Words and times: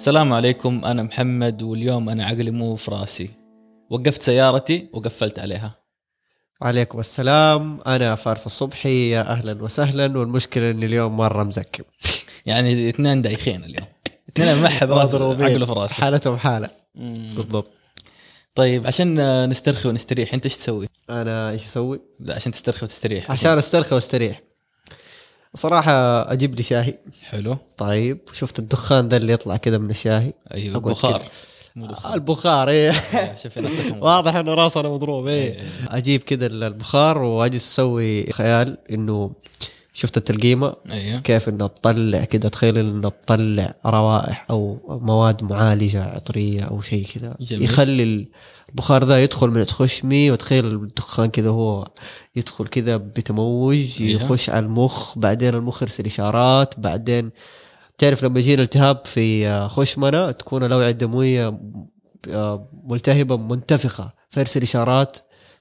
السلام 0.00 0.32
عليكم 0.32 0.84
أنا 0.84 1.02
محمد 1.02 1.62
واليوم 1.62 2.08
أنا 2.08 2.26
عقلي 2.26 2.50
مو 2.50 2.76
في 2.76 2.90
راسي. 2.90 3.30
وقفت 3.90 4.22
سيارتي 4.22 4.86
وقفلت 4.92 5.38
عليها. 5.38 5.74
عليكم 6.62 7.00
السلام 7.00 7.80
أنا 7.86 8.14
فارس 8.14 8.46
الصبحي 8.46 9.10
يا 9.10 9.20
أهلا 9.20 9.62
وسهلا 9.62 10.18
والمشكلة 10.18 10.70
إني 10.70 10.86
اليوم 10.86 11.16
مرة 11.16 11.44
مزكم. 11.44 11.84
يعني 12.46 12.88
اثنين 12.88 13.22
دايخين 13.22 13.64
اليوم. 13.64 13.86
اثنين 14.28 14.62
محب 14.62 14.90
راس 14.90 15.14
عقله 15.14 15.66
في 15.66 15.72
راسه. 15.72 15.94
حالتهم 15.94 16.36
حاله. 16.36 16.70
بالضبط. 17.34 17.70
طيب 18.54 18.86
عشان 18.86 19.50
نسترخي 19.50 19.88
ونستريح 19.88 20.34
أنت 20.34 20.44
إيش 20.44 20.56
تسوي؟ 20.56 20.88
أنا 21.10 21.50
إيش 21.50 21.64
أسوي؟ 21.64 22.00
لا 22.20 22.34
عشان 22.34 22.52
تسترخي 22.52 22.86
وتستريح. 22.86 23.30
عشان 23.30 23.58
أسترخي 23.58 23.94
وأستريح. 23.94 24.42
صراحة 25.54 25.92
أجيب 26.32 26.54
لي 26.54 26.62
شاهي. 26.62 26.94
حلو. 27.22 27.56
طيب 27.76 28.18
شفت 28.32 28.58
الدخان 28.58 29.08
ده 29.08 29.16
اللي 29.16 29.32
يطلع 29.32 29.56
كذا 29.56 29.78
من 29.78 29.90
الشاهي؟ 29.90 30.32
أيوه 30.54 30.76
أقعد 30.76 30.92
بخار 30.92 31.18
كده. 31.18 31.28
مو 31.76 31.86
دخان 31.86 32.14
البخار 32.14 32.68
إيه، 32.68 32.92
تفهم. 33.42 34.02
واضح 34.02 34.34
إنه 34.34 34.54
راسنا 34.54 34.88
مضروب 34.88 35.26
إيه. 35.26 35.52
إيه 35.52 35.60
أجيب 35.88 36.20
كذا 36.22 36.46
البخار 36.46 37.18
وأجلس 37.18 37.72
أسوي 37.72 38.32
خيال 38.32 38.78
إنه 38.90 39.30
شفت 40.00 40.16
التلقيمة؟ 40.16 40.74
أيوه. 40.90 41.20
كيف 41.20 41.48
إنه 41.48 41.66
تطلع 41.66 42.24
كده؟ 42.24 42.48
تخيل 42.48 42.78
إنه 42.78 43.08
تطلع 43.08 43.74
روائح 43.86 44.46
أو 44.50 44.78
مواد 44.88 45.44
معالجة 45.44 46.04
عطرية 46.04 46.62
أو 46.62 46.80
شيء 46.80 47.06
كذا. 47.14 47.36
يخلي 47.40 48.26
البخار 48.68 49.04
ذا 49.04 49.22
يدخل 49.22 49.48
من 49.48 49.66
تخشمي 49.66 50.30
وتخيل 50.30 50.66
الدخان 50.66 51.26
كذا 51.26 51.50
هو 51.50 51.88
يدخل 52.36 52.66
كذا 52.66 52.96
بتموج 52.96 53.76
إيه. 54.00 54.14
يخش 54.14 54.50
على 54.50 54.66
المخ 54.66 55.18
بعدين 55.18 55.54
المخ 55.54 55.82
يرسل 55.82 56.06
إشارات 56.06 56.80
بعدين 56.80 57.30
تعرف 57.98 58.24
لما 58.24 58.38
يجينا 58.38 58.62
التهاب 58.62 59.00
في 59.04 59.48
آه، 59.48 59.68
خشمنا 59.68 60.32
تكون 60.32 60.64
الأوعية 60.64 60.90
الدموية 60.90 61.60
آه، 62.30 62.68
ملتهبة 62.84 63.36
منتفخة 63.36 64.12
فيرسل 64.30 64.62
إشارات. 64.62 65.18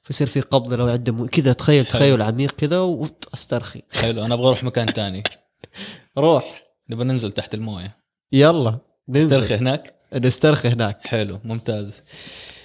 فيصير 0.09 0.27
في 0.27 0.41
قبض 0.41 0.73
الاوعيه 0.73 0.95
الدمويه 0.95 1.29
كذا. 1.29 1.53
تخيل. 1.53 1.85
تخيل 1.85 2.21
عميق 2.21 2.51
كذا 2.51 2.79
واسترخي 2.79 3.81
حلو 4.01 4.25
أنا 4.25 4.33
أبغى 4.33 4.47
أروح 4.47 4.63
مكان 4.63 4.93
تاني. 4.93 5.23
روح. 6.17 6.63
نبغى 6.89 7.03
ننزل 7.03 7.31
تحت 7.31 7.53
الموية. 7.53 7.97
يلا 8.31 8.77
ننزل. 9.09 9.27
نسترخي 9.27 9.55
هناك؟ 9.55 9.93
نسترخي 10.13 10.69
هناك. 10.69 11.07
حلو 11.07 11.39
ممتاز. 11.43 12.03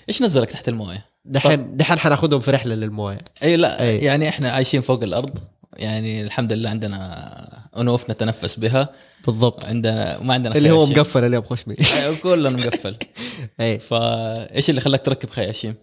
إيش 0.08 0.22
نزلك 0.22 0.50
تحت 0.50 0.68
الموية؟ 0.68 1.06
دحين 1.24 1.76
دحين 1.76 1.98
حناخذهم 1.98 2.40
في 2.40 2.50
رحلة 2.50 2.74
للموية. 2.74 3.18
إي 3.42 3.56
لا 3.56 3.82
أي. 3.82 3.98
يعني 3.98 4.28
إحنا 4.28 4.50
عايشين 4.52 4.80
فوق 4.80 5.02
الأرض. 5.02 5.38
يعني 5.76 6.24
الحمد 6.24 6.52
لله 6.52 6.70
عندنا 6.70 7.68
أنوف 7.76 8.10
نتنفس 8.10 8.58
بها. 8.58 8.88
بالضبط. 9.26 9.64
عندنا 9.66 10.18
وما 10.18 10.34
عندنا 10.34 10.56
اللي 10.56 10.70
هو. 10.70 10.86
مقفل 10.86 11.24
اليوم 11.24 11.44
خشمي 11.44 11.76
كلنا 12.22 12.50
مقفل. 12.50 12.96
إي. 13.60 13.78
فايش 13.78 14.70
اللي 14.70 14.80
خلاك 14.80 15.04
تركب 15.04 15.30
خياشيم؟ 15.30 15.74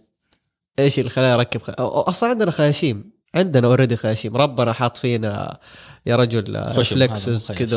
إيش 0.78 0.98
اللي 0.98 1.10
خلاني 1.10 1.34
أركب 1.34 1.62
خ... 1.62 1.70
أصلا 1.78 2.28
عندنا 2.28 2.50
خياشيم. 2.50 3.12
عندنا 3.34 3.66
already 3.66 3.96
خياشيم. 3.96 4.36
ربنا 4.36 4.72
حاط 4.72 4.96
فينا 4.96 5.58
يا 6.06 6.16
رجل 6.16 6.58
خشب، 6.58 6.58
هذا 6.58 6.76
مو 6.76 6.82
فلكسز 6.84 7.46
خياشيم. 7.46 7.66
كذا 7.66 7.76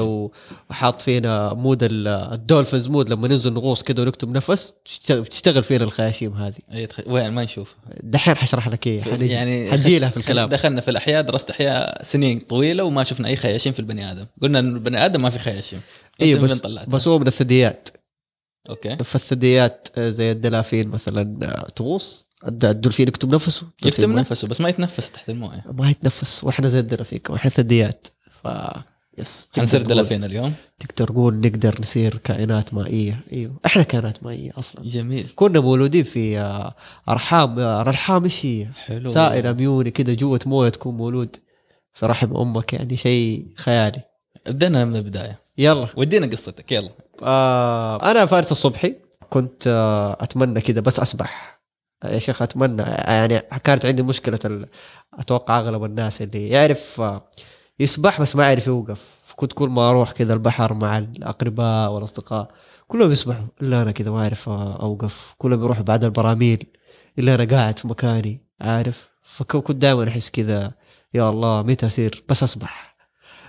وحاط 0.70 1.02
فينا 1.02 1.54
mode 1.54 1.84
ال- 1.84 2.08
ال 2.08 2.17
dolphins 2.17 2.88
mode 2.88 3.10
لما 3.10 3.28
ننزل 3.28 3.54
نغوص 3.54 3.84
كذا 3.84 4.02
ونكتب 4.04 4.30
نفس 4.30 4.74
تشتغل- 4.86 5.22
بتشتغل 5.22 5.64
فينا 5.64 5.84
الخياشيم 5.84 6.34
هذه. 6.34 6.86
تخ... 6.86 7.00
وين؟ 7.08 7.30
ما 7.30 7.44
نشوف. 7.44 7.76
دحين 8.04 8.36
حشرح 8.36 8.68
لك 8.68 8.88
إياها. 8.88 9.04
حنجي 9.04 9.28
يعني 9.28 9.72
حنجي 9.72 9.96
خش- 9.96 10.02
لها 10.02 10.10
في 10.10 10.18
الكلام. 10.18 10.50
دخلنا 10.50 10.82
في 10.82 10.92
الأحياء 10.92 11.22
درست 11.22 11.50
أحياء 11.50 12.04
سنين 12.04 12.40
طويلة 12.40 12.84
وما 12.84 13.04
شفنا 13.04 13.28
أي 13.28 13.36
خياشيم 13.36 13.74
في 13.74 13.80
البني 13.80 14.12
آدم. 14.12 14.26
قلنا 14.42 14.60
إن 14.60 14.74
البني 14.76 15.06
آدم 15.06 15.22
ما 15.22 15.30
في 15.30 15.40
خياشيم. 15.40 15.82
اي 16.22 16.36
من 16.36 16.42
بس؟ 16.42 16.62
بس 16.88 17.08
هو 17.08 17.20
من 17.20 17.28
الثدييات. 17.28 17.90
أوكي. 18.70 18.98
فالثدييات 18.98 19.88
زي 20.00 20.32
الدلافين 20.32 20.88
مثلا 20.88 21.40
آه، 21.44 21.70
تغوص. 21.76 22.25
الدولفين 22.48 23.08
يكتب 23.08 23.34
نفسه. 23.34 23.68
ما- 24.00 24.20
نفسه 24.20 24.48
بس 24.48 24.62
ما 24.62 24.70
يتنفس 24.70 25.12
تحت 25.12 25.30
الموية. 25.30 25.64
ما 25.74 25.90
يتنفس 25.90 26.44
وإحنا 26.44 26.70
زي 26.70 26.80
الدلافين 26.80 27.20
وإحنا 27.30 27.52
ثدييات. 27.52 28.08
ف 28.44 28.48
yes 29.18 29.50
حنصير 29.56 29.82
دلافين 29.82 30.24
اليوم؟ 30.24 30.54
تقدر 30.80 31.08
تقول 31.08 31.36
نقدر 31.40 31.76
نصير 31.82 32.18
كائنات 32.18 32.74
مائية. 32.74 33.20
إيوه 33.34 33.60
إحنا 33.66 33.84
كائنات 33.84 34.24
مائية 34.24 34.52
أصلا. 34.58 34.84
جميل. 34.84 35.28
كنا 35.36 35.60
مولودين 35.60 36.04
في 36.04 36.40
آه، 36.40 36.76
أرحام 37.10 37.60
آه، 37.60 37.82
أرحام 37.82 38.24
إيش 38.24 38.46
هي؟ 38.46 38.68
حلو. 38.76 39.10
سائل 39.12 39.48
اميوني 39.48 39.92
كذا 39.92 40.14
جوة 40.14 40.40
موية 40.46 40.70
تكون 40.70 40.98
مولود. 40.98 41.36
في 41.94 42.06
رحم 42.06 42.38
أمك 42.38 42.74
يعني 42.74 42.96
شيء 42.96 43.46
خيالي. 43.56 44.02
بدينا 44.48 44.86
من 44.86 44.96
البداية. 44.96 45.40
يلا. 45.58 45.88
ودينا 45.98 46.28
قصتك 46.28 46.72
يلا. 46.72 46.90
آه 47.24 48.12
أنا 48.12 48.26
فارس 48.26 48.52
الصبحي 48.52 48.96
كنت 49.30 49.68
آه 49.68 50.18
أتمنى 50.24 50.62
كذا 50.62 50.82
بس 50.82 51.00
أسبح. 51.00 51.55
يا 52.04 52.20
شيخ 52.20 52.42
أتمنى 52.42 52.82
يعني 52.82 53.40
كانت 53.40 53.86
عندي 53.86 54.04
مشكلة. 54.04 54.68
أتوقع 55.14 55.60
أغلب 55.60 55.84
الناس 55.84 56.22
اللي 56.22 56.50
يعرف 56.50 57.02
يسبح 57.80 58.22
بس 58.22 58.36
ما 58.36 58.44
يعرف 58.48 58.68
يوقف. 58.68 59.02
كنت 59.36 59.54
كل 59.54 59.70
ما 59.70 59.90
أروح 59.90 60.12
كذا 60.12 60.34
البحر 60.34 60.74
مع 60.74 60.98
الأقرباء 60.98 61.92
والأصدقاء 61.92 62.48
كلهم 62.88 63.12
يسبحوا 63.12 63.46
إلا 63.62 63.82
أنا 63.82 63.92
كذا 63.92 64.12
ما 64.12 64.24
أعرف 64.24 64.50
أوقف. 64.50 65.36
كلهم 65.38 65.64
يروحوا 65.64 65.84
بعد 65.84 66.04
البراميل 66.04 66.64
إلا 67.20 67.36
أنا 67.36 67.44
قاعد 67.44 67.80
في 67.80 67.88
مكاني 67.88 68.42
عارف؟ 68.62 69.10
فكنت 69.24 69.72
دائما 69.72 70.08
أحس 70.08 70.30
كذا 70.30 70.72
يا 71.14 71.30
الله 71.30 71.62
متى 71.62 71.86
أصير؟ 71.86 72.24
بس 72.30 72.44
أسبح. 72.44 72.96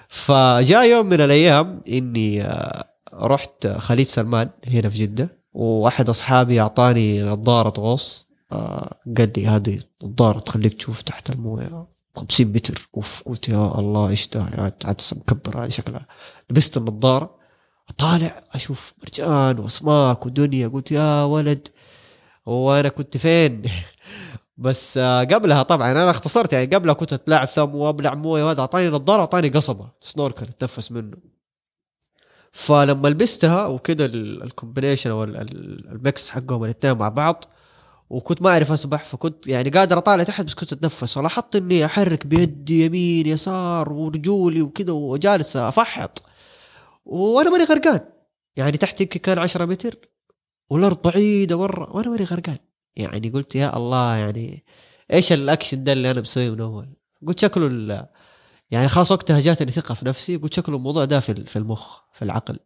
فجاء 0.09 0.84
يوم 0.91 1.07
من 1.07 1.21
الأيام 1.21 1.83
إني 1.89 2.43
آه، 2.43 2.84
رحت 3.15 3.67
خليج 3.67 4.07
سلمان 4.07 4.51
هنا 4.67 4.89
في 4.89 4.99
جدة 4.99 5.39
وأحد 5.53 6.09
أصحابي 6.09 6.61
أعطاني 6.61 7.23
نظارة 7.23 7.81
غوص. 7.81 8.25
قال 8.51 9.33
لي 9.37 9.47
هذه 9.47 9.79
نظارة 10.05 10.39
تخليك 10.39 10.75
تشوف 10.75 11.03
تحت 11.03 11.31
الموية. 11.31 11.87
50 12.17 12.47
متر 12.47 12.89
اوف 12.97 13.23
قلت 13.27 13.49
يا 13.49 13.79
الله 13.79 14.09
إيش 14.09 14.29
ده؟ 14.29 14.43
عاد 14.43 15.01
مكبر 15.17 15.65
هذه 15.65 15.69
شكلها. 15.69 16.07
لبست 16.51 16.77
النظارة 16.77 17.37
طالع 17.99 18.45
أشوف 18.53 18.93
مرجان 19.03 19.59
وأسماك 19.59 20.27
ودنيا. 20.27 20.69
قلت 20.69 20.93
يا 20.93 21.23
ولد 21.25 21.69
وأنا 22.47 22.89
كنت 22.89 23.17
فين؟ 23.17 23.62
بس 24.59 24.99
آه، 24.99 25.25
قبلها 25.25 25.63
طبعا 25.63 25.93
أنا 25.93 26.11
اختصرت 26.11 26.53
يعني 26.53 26.67
قبلها 26.75 26.95
كنت 26.95 27.13
أتلعثم 27.13 27.75
وأبلع 27.75 28.15
موية 28.15 28.45
وهذا. 28.45 28.61
أعطاني 28.61 28.89
نظارة 28.89 29.21
أعطاني 29.21 29.49
قصبة 29.49 29.89
snorkel 30.00 30.47
أتنفس 30.47 30.93
منه. 30.93 31.17
فلما 32.53 33.09
لبستها 33.09 33.67
وكذا 33.67 34.05
ال- 34.05 34.43
ال 34.43 34.48
combination 34.48 35.10
أو 35.11 35.25
ال- 35.25 35.37
ال- 35.37 35.89
ال 35.93 36.02
mix 36.02 36.31
حقهم 36.31 36.65
الاثنين 36.65 36.97
مع 36.99 37.09
بعض 37.09 37.45
وكنت 38.11 38.43
ما 38.43 38.50
أعرف 38.50 38.72
أسبح 38.72 39.05
فكنت 39.05 39.47
يعني 39.47 39.71
قادر 39.71 39.99
أطالع 39.99 40.22
تحت 40.22 40.44
بس 40.44 40.55
كنت 40.55 40.72
أتنفس. 40.72 41.17
ولاحظت 41.17 41.56
إني 41.56 41.84
أحرك 41.84 42.27
بيدي 42.27 42.84
يمين 42.87 43.27
يسار 43.27 43.93
ورجولي 43.93 44.62
وكذا 44.62 44.93
وجالس 44.93 45.56
أفحط. 45.56 46.22
وأنا 47.05 47.50
ماني 47.50 47.65
غرقان. 47.65 48.00
يعني 48.56 48.77
تحت 48.77 49.00
يمكن 49.00 49.21
كان 49.21 49.39
10 49.39 49.65
متر 49.65 49.97
والأرض 50.71 51.03
بعيدة 51.03 51.59
مرة 51.59 51.97
وأنا 51.97 52.11
ماني 52.11 52.25
غرقان. 52.25 52.59
يعني 52.97 53.31
قلت 53.31 53.56
يا 53.56 53.77
الله 53.77 54.16
يعني 54.16 54.65
إيش 55.12 55.33
الأكشن 55.33 55.84
ده 55.84 55.93
اللي 55.93 56.11
أنا 56.11 56.21
مسويه 56.21 56.50
من 56.50 56.61
أول؟ 56.61 56.89
قلت 57.27 57.39
شكله 57.41 58.06
يعني 58.71 58.89
خلاص 58.89 59.12
وقتها 59.12 59.41
جاتني 59.41 59.72
ثقة 59.72 59.95
في 59.95 60.06
نفسي 60.06 60.37
قلت 60.37 60.55
شكله 60.55 60.77
الموضوع 60.77 61.05
ده 61.05 61.21
في 61.21 61.56
المخ 61.56 62.00
في 62.12 62.22
العقل. 62.22 62.59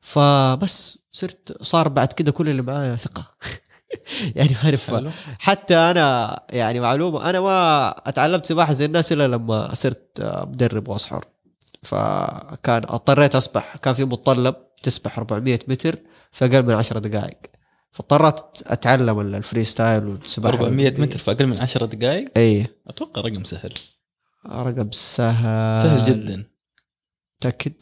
فبس 0.00 0.98
صرت 1.12 1.62
صار 1.62 1.88
بعد 1.88 2.12
كده 2.12 2.32
كل 2.32 2.48
اللي 2.48 2.62
معايا 2.62 2.96
ثقة. 2.96 3.30
يعني 4.36 4.48
ما 4.52 4.64
اعرف 4.64 4.90
حتى 5.38 5.76
أنا 5.76 6.40
يعني 6.50 6.80
معلومة 6.80 7.30
أنا 7.30 7.40
ما 7.40 7.88
أتعلمت 8.08 8.46
سباحة 8.46 8.72
زي 8.72 8.84
الناس 8.84 9.12
إلا 9.12 9.28
لما 9.28 9.74
صرت 9.74 10.20
مدرب 10.22 10.88
واسحر 10.88 11.24
فكان 11.82 12.82
اضطريت 12.88 13.34
أسبح. 13.36 13.76
كان 13.76 13.94
في 13.94 14.04
متطلب 14.04 14.54
تسبح 14.82 15.18
400 15.18 15.58
متر 15.68 15.98
في 16.32 16.44
أقل 16.44 16.62
من 16.62 16.74
10 16.74 16.98
دقائق. 16.98 17.38
فاضطريت 17.90 18.40
أتعلم 18.66 19.20
ال- 19.20 19.34
ال 19.34 19.64
freestyle 19.64 20.06
والسباحة 20.06 20.54
400 20.54 21.00
متر 21.00 21.18
في 21.18 21.30
أقل 21.30 21.46
من 21.46 21.60
10 21.60 21.86
دقائق؟ 21.86 22.28
إي. 22.36 22.66
أتوقع 22.86 23.20
رقم 23.20 23.44
سهل. 23.44 23.72
رقم 24.46 24.90
سهل. 24.92 25.82
سهل 25.82 26.04
جدا. 26.12 26.44
متأكد؟ 27.38 27.72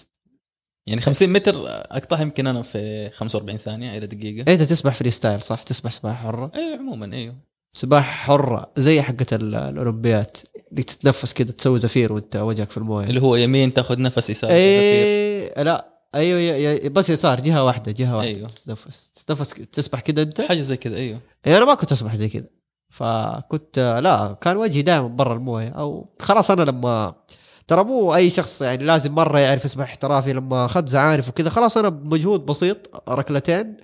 يعني 0.90 1.00
50 1.02 1.28
متر 1.28 1.54
أقطعها 1.66 2.20
يمكن 2.22 2.46
أنا 2.46 2.62
في 2.62 3.10
45 3.10 3.58
ثانية 3.58 3.98
إلى 3.98 4.06
دقيقة. 4.06 4.52
إنت 4.52 4.62
تسبح 4.62 4.94
freestyle 4.94 5.42
صح؟ 5.42 5.62
تسبح 5.62 5.90
سباحة 5.90 6.26
حرة؟ 6.26 6.50
اي 6.54 6.74
عموما 6.78 7.16
إيوه. 7.16 7.34
سباحة 7.72 8.12
حرة 8.12 8.70
زي 8.76 9.02
حقه 9.02 9.26
ال- 9.32 9.54
الأولمبيات 9.54 10.38
اللي 10.72 10.82
تتنفس 10.82 11.32
كده 11.32 11.52
تسوي 11.52 11.78
زفير 11.80 12.12
وأنت 12.12 12.36
وجهك 12.36 12.70
في 12.70 12.76
الموية. 12.76 13.06
اللي 13.06 13.22
هو 13.22 13.36
يمين 13.36 13.74
تاخذ 13.74 14.00
نفس 14.02 14.30
يسار 14.30 14.50
زفير. 14.50 14.60
إيه 14.60 15.62
لا 15.62 15.86
أيوه 16.14 16.88
بس 16.88 17.10
يسار 17.10 17.40
جهة 17.40 17.64
واحدة 17.64 17.92
جهة 17.92 18.16
واحدة 18.16 18.36
أيوه. 18.36 18.48
تتنفس. 18.48 19.10
تتنفس 19.14 19.50
تسبح 19.50 20.00
كده 20.00 20.22
أنت؟ 20.22 20.40
حاجة 20.40 20.60
زي 20.60 20.76
كذا 20.76 20.96
أيوه. 20.96 21.20
يعني 21.46 21.58
أنا 21.58 21.66
ما 21.66 21.74
كنت 21.74 21.92
أسبح 21.92 22.14
زي 22.16 22.28
كذا 22.28 22.46
فكنت 22.92 24.00
لا 24.04 24.38
كان 24.40 24.56
وجهي 24.56 24.82
دائما 24.82 25.08
برا 25.08 25.34
الموية 25.34 25.68
أو 25.68 26.08
خلاص 26.20 26.50
أنا 26.50 26.62
لما 26.62 27.14
ترى 27.70 27.84
مو 27.84 28.14
أي 28.14 28.30
شخص 28.30 28.62
يعني 28.62 28.84
لازم 28.84 29.14
مرة 29.14 29.38
يعرف 29.38 29.64
يسبح 29.64 29.84
احترافي 29.84 30.32
لما 30.32 30.64
اخذت 30.64 30.88
زعانف 30.88 31.28
وكذا. 31.28 31.50
خلاص 31.50 31.76
أنا 31.76 31.88
بمجهود 31.88 32.46
بسيط 32.46 32.90
ركلتين 33.08 33.76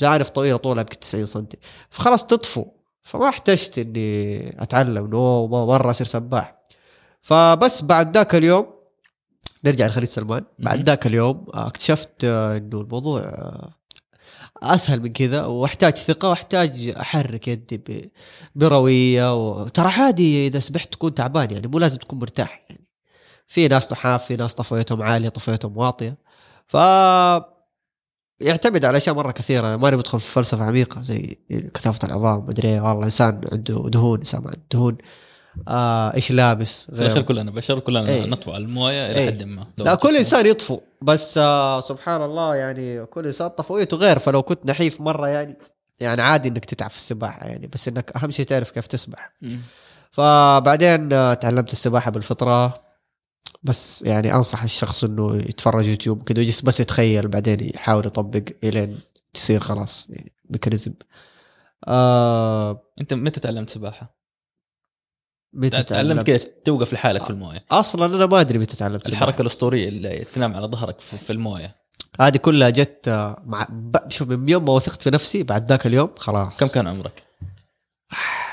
زعانف 0.00 0.30
طويلة 0.30 0.56
طولها 0.56 0.80
يمكن 0.80 0.98
90 0.98 1.26
سم 1.26 1.46
فخلاص 1.90 2.26
تطفو. 2.26 2.64
فما 3.02 3.28
احتجت 3.28 3.78
إني 3.78 4.62
أتعلم. 4.62 5.04
انه 5.04 5.46
مرة 5.46 5.90
أصير 5.90 6.06
سباح. 6.06 6.58
فبس 7.22 7.82
بعد 7.82 8.16
ذاك 8.16 8.34
اليوم 8.34 8.66
نرجع 9.64 9.86
لخليج 9.86 10.08
سلمان. 10.08 10.44
بعد. 10.58 10.86
ذاك 10.86 11.06
اليوم 11.06 11.46
اكتشفت 11.54 12.24
آه، 12.24 12.56
إنه 12.56 12.80
الموضوع 12.80 13.20
آه، 13.20 13.70
أسهل 14.62 15.00
من 15.00 15.12
كذا. 15.12 15.44
واحتاج 15.44 15.96
ثقة 15.96 16.28
واحتاج 16.30 16.94
أحرك 17.00 17.48
يدي 17.48 18.12
بروية. 18.54 19.48
وترى 19.48 19.88
عادي 19.88 20.46
إذا 20.46 20.58
سبحت 20.58 20.92
تكون 20.92 21.14
تعبان 21.14 21.50
يعني 21.50 21.66
مو 21.66 21.78
لازم 21.78 21.98
تكون 21.98 22.18
مرتاح 22.18 22.62
يعني. 22.70 22.83
في 23.46 23.68
ناس 23.68 23.92
نحاف 23.92 24.24
في 24.24 24.36
ناس 24.36 24.54
طفويتهم 24.54 25.02
عالية 25.02 25.28
طفويتهم 25.28 25.76
واطية. 25.76 26.16
ف 26.66 26.74
يعتمد 28.40 28.84
على 28.84 28.96
أشياء 28.96 29.14
مرة 29.14 29.32
كثيرة. 29.32 29.76
ما 29.76 29.90
نبي 29.90 29.96
ندخل 29.96 30.20
في 30.20 30.32
فلسفة 30.32 30.64
عميقة 30.64 31.02
زي 31.02 31.38
كثافة 31.74 32.08
العظام 32.08 32.46
مدري 32.46 32.68
إيه، 32.68 32.80
والله 32.80 33.04
إنسان 33.04 33.40
عنده 33.52 33.84
دهون 33.88 34.18
إنسان 34.18 34.40
ما 34.40 34.48
عنده 34.48 34.62
دهون. 34.72 34.96
آه 35.68 36.14
إيش 36.14 36.32
لابس 36.32 36.84
في 36.84 36.92
الاخير 36.92 37.22
كلنا 37.22 37.50
بشر 37.50 37.78
كلنا 37.78 38.08
إيه. 38.08 38.26
نطفو 38.26 38.52
على 38.52 38.64
الموية 38.64 39.06
إلى 39.06 39.14
إيه. 39.14 39.26
حد 39.26 39.42
ما. 39.42 39.66
لا 39.78 39.94
كل 39.94 40.16
إنسان 40.16 40.46
يطفو. 40.46 40.80
بس 41.02 41.38
آه 41.38 41.80
سبحان 41.80 42.22
الله 42.22 42.56
يعني 42.56 43.06
كل 43.06 43.26
إنسان 43.26 43.48
طفويته 43.48 43.96
غير. 43.96 44.18
فلو 44.18 44.42
كنت 44.42 44.66
نحيف 44.66 45.00
مرة 45.00 45.28
يعني 45.28 45.56
يعني 46.00 46.22
عادي 46.22 46.48
إنك 46.48 46.64
تتعب 46.64 46.90
في 46.90 46.96
السباحة 46.96 47.46
يعني. 47.46 47.66
بس 47.66 47.88
إنك 47.88 48.12
أهم 48.16 48.30
شيء 48.30 48.46
تعرف 48.46 48.70
كيف 48.70 48.86
تسبح. 48.86 49.32
فبعدين 50.10 51.12
آه، 51.12 51.34
تعلمت 51.34 51.72
السباحة 51.72 52.10
بالفطرة. 52.10 52.83
بس 53.64 54.02
يعني 54.02 54.34
أنصح 54.34 54.62
الشخص 54.62 55.04
إنه 55.04 55.36
يتفرج 55.36 55.86
يوتيوب 55.86 56.30
ويجلس 56.30 56.60
بس 56.60 56.80
يتخيل 56.80 57.28
بعدين 57.28 57.70
يحاول 57.74 58.06
يطبق 58.06 58.42
إلين 58.64 58.98
تصير 59.34 59.60
خلاص 59.60 60.06
يعني 60.10 60.32
mechanism 60.50 60.92
آه 61.88 62.82
أنت 63.00 63.14
متى 63.14 63.40
تعلمت 63.40 63.70
سباحة؟ 63.70 64.24
متى 65.52 65.82
تعلمت 65.82 66.26
كذا 66.26 66.38
توقف 66.64 66.92
لحالك 66.92 67.24
في 67.24 67.30
الموية. 67.30 67.64
أصلا 67.70 68.06
أنا 68.06 68.26
ما 68.26 68.40
أدري 68.40 68.58
متى 68.58 68.76
تعلمت 68.76 69.06
سباحة. 69.06 69.22
الحركة 69.22 69.42
الأسطورية 69.42 69.88
اللي 69.88 70.24
تنام 70.24 70.54
على 70.54 70.66
ظهرك 70.66 71.00
في, 71.00 71.16
في 71.16 71.32
الموية. 71.32 71.76
هذه 72.20 72.36
كلها 72.36 72.70
جت 72.70 73.08
آه، 73.08 73.42
مع 73.46 73.68
شوف 74.08 74.28
من 74.28 74.48
يوم 74.48 74.64
ما 74.64 74.72
وثقت 74.72 75.02
في 75.02 75.10
نفسي 75.10 75.42
بعد 75.42 75.68
ذاك 75.68 75.86
اليوم 75.86 76.10
خلاص. 76.16 76.60
كم 76.60 76.66
كان 76.66 76.86
عمرك؟ 76.86 77.22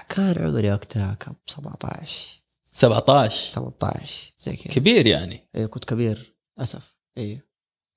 كان 0.09 0.43
عمري 0.45 0.71
وقتها 0.71 1.17
كم؟ 1.19 1.33
17 1.45 2.40
17 2.71 3.53
18 3.53 4.33
زي 4.39 4.55
كذا. 4.55 4.73
كبير 4.73 5.07
يعني. 5.07 5.49
أيوه 5.55 5.67
كنت 5.67 5.85
كبير. 5.85 6.35
للأسف. 6.57 6.95
أيوه 7.17 7.39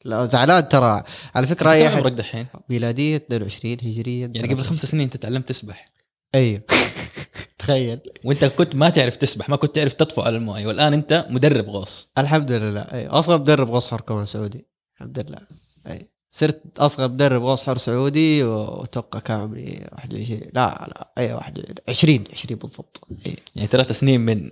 لا 0.05 0.25
زعلان 0.25 0.69
ترى. 0.69 1.03
على 1.35 1.47
فكرة 1.47 1.73
أي 1.73 1.87
عمرك 1.87 2.03
احد 2.05 2.17
دحين؟ 2.17 2.47
ميلاديه 2.71 3.17
22 3.17 3.73
هجريا 3.83 4.33
يعني 4.35 4.55
قبل 4.55 4.63
خمس 4.65 4.87
سنين 4.87 5.03
أنت 5.03 5.17
تعلمت 5.17 5.49
تسبح. 5.49 5.93
أيوه 6.35 6.63
تخيل. 7.59 8.01
وأنت 8.25 8.45
كنت 8.45 8.75
ما 8.77 8.91
تعرف 8.91 9.17
تسبح 9.17 9.49
ما 9.49 9.57
كنت 9.57 9.77
تعرف 9.77 9.93
تطفو 9.93 10.23
على 10.23 10.37
الموية. 10.37 10.67
والآن 10.67 10.93
أنت 10.93 11.27
مدرب 11.31 11.69
غوص. 11.69 12.13
الحمد 12.19 12.53
لله. 12.53 12.81
أيوه 12.81 13.19
أصغر 13.19 13.39
مدرب 13.41 13.71
غوص 13.71 13.89
حر 13.89 14.01
كمان 14.01 14.27
سعودي 14.27 14.67
الحمد 14.97 15.19
لله. 15.19 15.39
أيوه 15.87 16.14
صرت 16.37 16.79
أصغر 16.79 17.09
مدرب 17.09 17.43
غوص 17.43 17.63
حر 17.63 17.77
سعودي 17.77 18.43
وأتوقع 18.43 19.21
كان 19.21 19.41
عمري 19.41 19.87
21 19.93 20.41
لا 20.41 20.87
لا 20.89 21.13
أيوه 21.19 21.37
21 21.37 21.85
20 21.89 22.25
20 22.33 22.59
بالضبط. 22.59 23.09
أيوه 23.27 23.37
يعني 23.57 23.69
ثلاث 23.69 23.93
سنين 23.93 24.21
من 24.21 24.51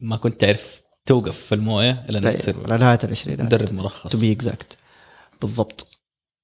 ما 0.00 0.16
كنت 0.16 0.40
تعرف 0.40 0.80
توقف 1.06 1.38
في 1.38 1.54
الموية 1.54 2.04
إلى 2.08 2.18
انك 2.18 2.36
تصير 2.36 2.54
أيوة. 2.56 2.76
لنهايه 2.76 2.98
العشرينات. 3.04 3.46
مدرب 3.46 3.72
مرخص. 3.74 4.12
to 4.12 4.18
be 4.18 4.32
exact 4.32 4.76
بالضبط. 5.40 5.86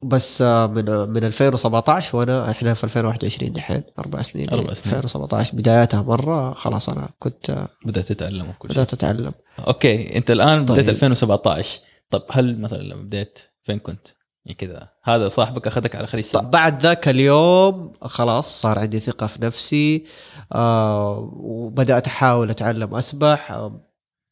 بس 0.02 0.42
آه، 0.42 0.66
من 0.66 0.84
من 1.08 1.24
2017 1.24 2.16
وأنا 2.16 2.50
إحنا 2.50 2.74
في 2.74 2.84
2021 2.84 3.52
دحين. 3.52 3.82
أربع 3.98 4.22
سنين. 4.22 4.50
أربع 4.50 4.74
سنين. 4.74 4.94
2017 4.94 5.56
بداياتها 5.56 6.02
مرة 6.02 6.54
خلاص 6.54 6.88
أنا 6.88 7.08
كنت 7.18 7.50
آه، 7.50 7.68
بدأت 7.84 8.12
تتعلم 8.12 8.48
وكل 8.48 8.68
شيء. 8.68 8.76
بدات 8.76 8.92
أتعلم. 8.92 9.32
أوكي 9.58 10.16
أنت 10.16 10.30
الآن 10.30 10.62
بديت 10.62 10.76
طيب. 10.76 10.88
2017 10.88 11.80
طب 12.10 12.22
هل 12.30 12.60
مثلا 12.60 12.82
لما 12.82 13.02
بديت 13.02 13.38
فين 13.62 13.78
كنت؟ 13.78 14.08
كذا. 14.52 14.88
هذا 15.02 15.28
صاحبك 15.28 15.66
أخذك 15.66 15.96
على 15.96 16.06
خليج 16.06 16.24
سلمان 16.24 16.50
بعد 16.50 16.82
ذاك 16.82 17.08
اليوم 17.08 17.92
خلاص 18.02 18.60
صار 18.60 18.78
عندي 18.78 18.98
ثقة 18.98 19.26
في 19.26 19.42
نفسي 19.42 20.04
آه 20.52 21.30
وبدأت 21.36 22.06
أحاول 22.06 22.50
أتعلم 22.50 22.94
أسبح 22.94 23.52
آه 23.52 23.80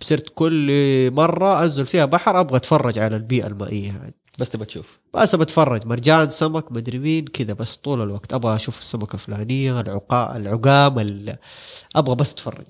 صرت 0.02 0.28
كل 0.34 0.70
مرة 1.10 1.62
أنزل 1.62 1.86
فيها 1.86 2.04
بحر 2.04 2.40
أبغى 2.40 2.56
أتفرج 2.56 2.98
على 2.98 3.16
البيئة 3.16 3.46
المائية. 3.46 4.14
بس 4.38 4.50
تبغى 4.50 4.66
تشوف. 4.66 5.00
بس 5.14 5.34
بتفرج 5.34 5.86
مرجان 5.86 6.30
سمك 6.30 6.72
مدري 6.72 6.98
مين 6.98 7.24
كذا 7.24 7.52
بس 7.52 7.76
طول 7.76 8.02
الوقت. 8.02 8.34
أبغى 8.34 8.56
أشوف 8.56 8.78
السمكه 8.78 9.14
الفلانية 9.14 9.80
العقا 9.80 10.36
العقام 10.36 10.98
ال... 10.98 11.36
أبغى 11.96 12.14
بس 12.14 12.32
أتفرج. 12.32 12.66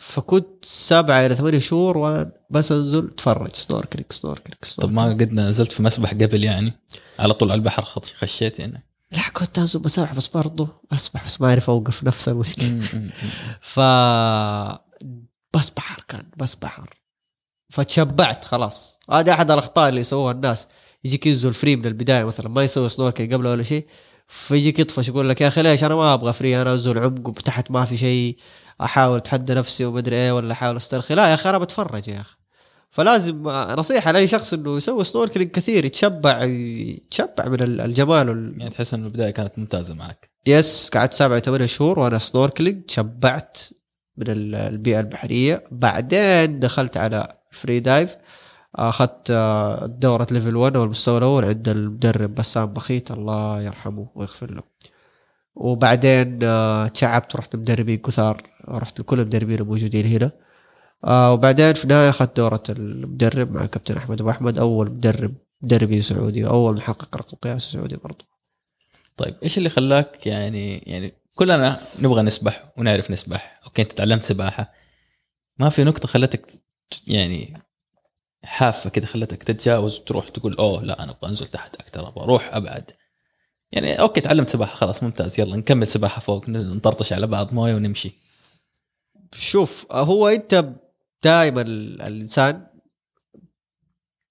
فكنت 0.00 0.64
سبعة 0.64 1.26
إلى 1.26 1.34
ثمانية 1.34 1.58
شهور 1.58 1.98
وأنا 1.98 2.32
بس 2.50 2.72
أنزل 2.72 3.08
أتفرج. 3.14 3.54
snorkeling 3.54 4.12
snorkeling 4.12 4.58
طب 4.78 4.92
ما 4.92 5.04
قد 5.04 5.32
نزلت 5.32 5.72
في 5.72 5.82
مسبح 5.82 6.10
قبل 6.10 6.44
يعني؟ 6.44 6.72
على 7.18 7.34
طول 7.34 7.50
على 7.50 7.58
البحر 7.58 7.84
خشيت 8.18 8.58
يعني. 8.58 8.86
لا 9.12 9.22
كنت 9.32 9.58
أنزل 9.58 9.80
بسبح 9.80 10.14
بس 10.14 10.26
برضو 10.26 10.68
أسبح 10.92 11.24
بس 11.24 11.40
ما 11.40 11.48
أعرف 11.48 11.70
أوقف 11.70 12.04
نفس 12.04 12.28
م. 12.28 13.10
ف 13.60 13.80
بس 15.54 15.70
بحر 15.76 16.04
كان 16.08 16.22
بس 16.36 16.54
بحر. 16.54 16.90
فتشبعت 17.70 18.44
خلاص. 18.44 18.98
هذه 19.10 19.32
أحد 19.32 19.50
الأخطاء 19.50 19.88
اللي 19.88 20.00
يسووها 20.00 20.32
الناس. 20.32 20.68
يجيك 21.04 21.26
ينزل 21.26 21.54
free 21.54 21.76
من 21.76 21.86
البداية 21.86 22.24
مثلا 22.24 22.48
ما 22.48 22.62
يسوي 22.62 22.88
snorkel 22.88 23.32
قبله 23.32 23.50
ولا 23.50 23.62
شيء. 23.62 23.86
فيجيك 24.30 24.78
يطفش 24.78 25.08
يقول 25.08 25.28
لك 25.28 25.40
يا 25.40 25.48
أخي 25.48 25.62
ليش 25.62 25.84
أنا 25.84 25.94
ما 25.94 26.14
أبغى 26.14 26.32
free 26.32 26.62
أنا 26.62 26.72
أنزل 26.72 26.98
عمق 26.98 27.28
وتحت 27.28 27.70
ما 27.70 27.84
في 27.84 27.96
شيء 27.96 28.36
أحاول 28.80 29.16
أتحدى 29.16 29.54
نفسي 29.54 29.84
ومدري 29.84 30.16
إيه 30.16 30.32
ولا 30.32 30.52
أحاول 30.52 30.76
أسترخي. 30.76 31.14
لا 31.14 31.28
يا 31.28 31.34
أخي 31.34 31.50
أنا 31.50 31.58
بتفرج 31.58 32.08
يا 32.08 32.20
أخي. 32.20 32.36
فلازم 32.90 33.42
نصيحة 33.48 34.12
لأي 34.12 34.26
شخص 34.26 34.52
إنه 34.52 34.76
يسوي 34.76 35.04
snorkeling 35.04 35.50
كثير 35.50 35.84
يتشبع 35.84 36.44
يتشبع 36.44 37.48
من 37.48 37.62
الجمال 37.62 38.28
وال... 38.28 38.54
يعني 38.58 38.70
تحس 38.70 38.94
إنه 38.94 39.06
البداية 39.06 39.30
كانت 39.30 39.58
ممتازة 39.58 39.94
معك. 39.94 40.30
yes 40.46 40.90
قعدت 40.94 41.14
سبعة 41.14 41.40
ثمانية 41.40 41.66
شهور 41.66 41.98
وأنا 41.98 42.18
snorkeling 42.18 42.82
تشبعت 42.84 43.58
من 44.16 44.30
ال- 44.30 44.54
البيئة 44.54 45.00
البحرية. 45.00 45.64
بعدين 45.70 46.58
دخلت 46.58 46.96
على 46.96 47.36
free 47.52 47.80
dive 47.80 48.16
أخذت 48.74 49.30
آه، 49.30 49.86
دورة 49.86 50.26
level 50.30 50.56
1 50.56 50.76
أو 50.76 50.84
المستوى 50.84 51.18
الأول 51.18 51.44
عند 51.44 51.68
المدرب 51.68 52.34
بسام 52.34 52.66
بخيت 52.66 53.10
الله 53.10 53.62
يرحمه 53.62 54.08
ويغفر 54.14 54.50
له. 54.50 54.62
وبعدين 55.54 56.38
آه، 56.42 56.88
تشعبت 56.88 57.34
ورحت 57.34 57.56
مدربين 57.56 57.96
كثار 57.96 58.42
رحت 58.68 59.00
لكل 59.00 59.20
المدربين 59.20 59.58
الموجودين 59.58 60.06
هنا. 60.06 60.30
آه، 61.04 61.32
وبعدين 61.32 61.72
في 61.72 61.84
النهاية 61.84 62.10
أخذت 62.10 62.36
دورة 62.36 62.62
المدرب 62.68 63.52
مع 63.52 63.62
الكابتن 63.62 63.96
أحمد 63.96 64.20
أبو 64.20 64.30
أحمد 64.30 64.58
أول 64.58 64.90
مدرب 64.90 65.34
مدربي 65.62 66.02
سعودي 66.02 66.44
واول 66.44 66.74
محقق 66.74 67.16
رقم 67.16 67.36
قياسي 67.42 67.72
سعودي 67.72 67.96
برضو. 67.96 68.24
طيب 69.16 69.34
إيش 69.42 69.58
اللي 69.58 69.68
خلاك 69.68 70.26
يعني 70.26 70.78
يعني 70.78 71.14
كلنا 71.34 71.80
نبغى 72.00 72.22
نسبح 72.22 72.72
ونعرف 72.76 73.10
نسبح 73.10 73.60
أوكي 73.66 73.82
أنت 73.82 73.92
تعلمت 73.92 74.24
سباحة. 74.24 74.72
ما 75.58 75.68
في 75.68 75.84
نقطة 75.84 76.08
خلتك 76.08 76.46
يعني 77.06 77.54
حافة 78.44 78.90
كده 78.90 79.06
خلتك 79.06 79.42
تتجاوز 79.42 79.98
وتروح 80.00 80.28
تقول 80.28 80.54
أوه 80.54 80.84
لا 80.84 81.02
أنا 81.02 81.12
أبغى 81.12 81.30
أنزل 81.30 81.46
تحت 81.46 81.76
أكثر 81.76 82.08
أبغى 82.08 82.24
أروح 82.24 82.54
أبعد. 82.54 82.90
يعني 83.72 84.00
أوكي 84.00 84.20
تعلمت 84.20 84.50
سباحة 84.50 84.76
خلاص 84.76 85.02
ممتاز 85.02 85.40
يلا 85.40 85.56
نكمل 85.56 85.86
سباحة 85.86 86.20
فوق 86.20 86.48
نطرطش 86.48 87.12
على 87.12 87.26
بعض 87.26 87.54
موية 87.54 87.74
ونمشي. 87.74 88.12
شوف 89.34 89.86
هو 89.92 90.28
أنت 90.28 90.64
دائما 91.22 91.60
الإنسان 91.60 92.66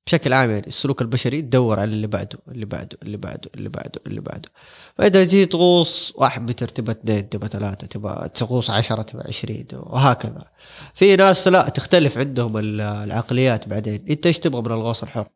بشكل 0.10 0.34
عام 0.34 0.52
يعني 0.52 0.68
السلوك 0.68 1.02
البشري 1.02 1.42
تدور 1.42 1.80
على 1.80 1.92
اللي 1.92 2.08
بعده 2.08 2.40
اللي 2.52 2.66
بعده 2.66 2.98
اللي 3.04 3.18
بعده 3.18 3.50
اللي 3.56 3.70
بعده 3.70 4.02
اللي 4.08 4.22
بعده. 4.22 4.50
فإذا 4.98 5.24
جيت 5.24 5.52
تغوص 5.52 6.14
واحد 6.16 6.54
تبى 6.54 6.92
اثنين 6.92 7.30
تبى 7.30 7.48
ثلاثة 7.48 7.88
تبى 7.88 8.30
تغوص 8.34 8.70
عشرة 8.70 9.02
تبى 9.02 9.22
عشرين 9.28 9.68
وهكذا. 9.74 10.46
في 10.94 11.16
ناس 11.16 11.48
لا 11.48 11.70
تختلف 11.70 12.18
عندهم 12.18 12.58
ال- 12.58 12.82
العقليات 12.82 13.68
بعدين. 13.70 14.06
انت 14.10 14.26
إيش 14.26 14.40
تبغى 14.40 14.62
من 14.62 14.68
الغوص 14.72 15.04
الحر؟ 15.04 15.28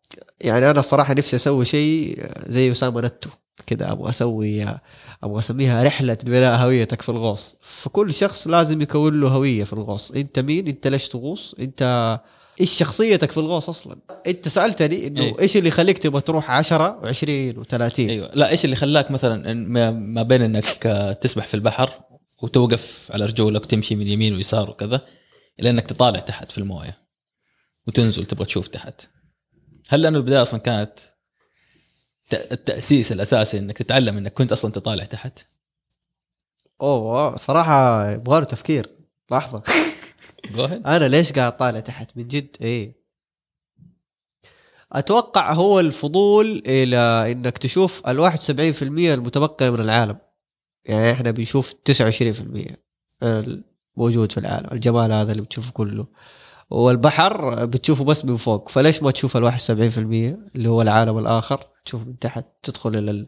يعني 0.42 0.70
أنا 0.70 0.80
الصراحة 0.80 1.14
نفسي 1.14 1.36
أسوي 1.36 1.66
شيء 1.66 2.26
زي 2.48 2.72
أسامة 2.72 3.02
نتو 3.02 3.30
كذا 3.68 3.92
أبغى 3.92 4.10
أسوي 4.10 4.66
أبغى 5.24 5.40
أسميها 5.40 5.84
رحلة 5.84 6.18
بناء 6.26 6.60
هويتك 6.60 7.02
في 7.02 7.10
الغوص. 7.10 7.56
فكل 7.62 8.14
شخص 8.14 8.48
لازم 8.48 8.82
يكون 8.82 9.22
له 9.22 9.28
هوية 9.28 9.64
في 9.64 9.74
الغوص. 9.74 10.12
أنت 10.12 10.40
مين؟ 10.40 10.68
أنت 10.68 10.88
ليش 10.88 11.08
تغوص؟ 11.10 11.56
أنت 11.60 12.20
إيش 12.62 12.72
شخصيتك 12.78 13.32
في 13.32 13.38
الغوص 13.38 13.70
أصلا؟ 13.70 13.98
أنت 14.28 14.48
سألتني 14.48 15.08
إنه 15.08 15.22
إيه. 15.22 15.40
إيش 15.40 15.58
اللي 15.58 15.68
يخليك 15.68 15.98
تبغى 15.98 16.22
تروح 16.22 16.52
10 16.52 17.02
و20 17.02 17.56
و30 17.66 18.00
أيوه. 18.00 18.32
لا 18.34 18.50
إيش 18.50 18.66
اللي 18.66 18.76
خلاك 18.76 19.12
مثلا 19.12 19.54
ما- 19.54 20.24
بين 20.24 20.42
إنك 20.42 20.88
آه، 20.88 21.14
تسبح 21.14 21.48
في 21.48 21.54
البحر 21.54 21.90
وتوقف 22.42 23.10
على 23.14 23.26
رجولك 23.26 23.62
وتمشي 23.64 23.96
من 23.96 24.08
يمين 24.08 24.34
ويسار 24.36 24.70
وكذا 24.70 25.02
إلى 25.60 25.70
إنك 25.70 25.88
تطالع 25.88 26.20
تحت 26.20 26.52
في 26.52 26.58
الموية 26.58 26.98
وتنزل 27.88 28.26
تبغى 28.26 28.46
تشوف 28.46 28.68
تحت. 28.68 29.02
هل 29.90 30.02
لأنه 30.02 30.18
البداية 30.18 30.42
أصلا 30.42 30.60
كانت 30.60 31.00
التأسيس 32.34 33.12
الأساسي 33.12 33.58
إنك 33.60 33.78
تتعلم 33.78 34.18
إنك 34.18 34.34
كنت 34.34 34.52
أصلا 34.52 34.72
تطالع 34.72 35.04
تحت؟ 35.06 35.40
أوه 36.82 37.36
صراحة 37.36 38.10
يبغى 38.12 38.40
له 38.40 38.46
تفكير. 38.46 38.90
لحظة. 39.32 39.64
أنا 40.96 41.08
ليش 41.08 41.34
قاعد 41.34 41.58
طالع 41.58 41.80
تحت؟ 41.80 42.12
من 42.18 42.28
جد 42.28 42.58
إيه. 42.62 43.04
أتوقع 44.92 45.54
هو 45.54 45.80
الفضول 45.80 46.64
إلى 46.66 47.32
إنك 47.32 47.58
تشوف 47.58 48.08
ال 48.08 48.32
71% 48.32 48.82
المتبقية 48.82 49.70
من 49.70 49.80
العالم. 49.80 50.18
يعني 50.86 51.12
إحنا 51.12 51.32
بنشوف 51.32 51.74
29% 51.74 53.26
موجود 53.98 54.32
في 54.32 54.38
العالم 54.38 54.70
الجمال 54.72 55.12
هذا 55.12 55.32
اللي 55.32 55.42
بتشوفه 55.44 55.72
كله. 55.72 56.08
والبحر 56.70 57.66
بتشوفه 57.66 58.04
بس 58.04 58.26
من 58.26 58.38
فوق 58.38 58.70
فليش 58.70 59.04
ما 59.04 59.12
تشوف 59.12 59.38
ال 59.38 59.44
71% 59.44 59.70
اللي 60.56 60.70
هو 60.70 60.82
العالم 60.82 61.18
الآخر؟ 61.18 61.68
تشوف 61.86 62.02
من 62.08 62.20
تحت 62.20 62.46
تدخل 62.64 62.96
إلى 62.96 63.12
ال- 63.12 63.28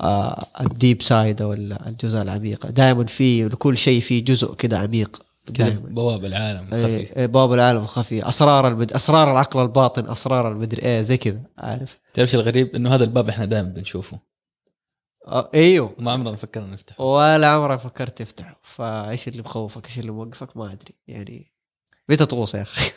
آه، 0.00 0.44
ال 0.60 0.68
deep 0.68 1.02
side 1.02 1.42
أو 1.42 1.52
ال- 1.52 1.86
الجزء 1.86 2.22
العميقه 2.22 2.68
دائما 2.70 3.04
في 3.06 3.44
لكل 3.48 3.78
شيء 3.78 4.00
فيه 4.00 4.24
جزء 4.24 4.54
كده 4.54 4.78
عميق. 4.78 5.22
بواب 5.50 6.24
العالم 6.24 6.66
خفي 6.66 6.86
إيه، 6.86 7.16
إيه، 7.16 7.26
باب 7.26 7.52
العالم 7.52 7.82
الخفي. 7.82 8.28
أسرار 8.28 8.68
المد... 8.68 8.92
أسرار 8.92 9.32
العقل 9.32 9.62
الباطن 9.62 10.10
أسرار 10.10 10.52
المدري 10.52 10.82
إيه 10.82 11.02
زي 11.02 11.16
كذا 11.16 11.42
عارف. 11.58 12.00
تعرف 12.14 12.34
الغريب؟ 12.34 12.74
إنه 12.74 12.94
هذا 12.94 13.04
الباب 13.04 13.28
إحنا 13.28 13.44
دائما 13.44 13.68
بنشوفه. 13.68 14.18
آه 15.26 15.50
إيوه. 15.54 15.94
وما 15.98 16.12
عمرنا 16.12 16.36
فكرنا 16.36 16.66
نفتحه. 16.66 17.04
ولا 17.04 17.48
عمرك 17.48 17.78
فكرت 17.78 18.18
تفتحه. 18.18 18.60
فإيش 18.62 19.28
اللي 19.28 19.42
مخوفك؟ 19.42 19.86
إيش 19.86 19.98
اللي 19.98 20.12
موقفك؟ 20.12 20.56
ما 20.56 20.72
أدري. 20.72 20.94
يعني 21.06 21.52
متى 22.08 22.26
تغوص 22.26 22.54
يا 22.54 22.62
أخي. 22.62 22.90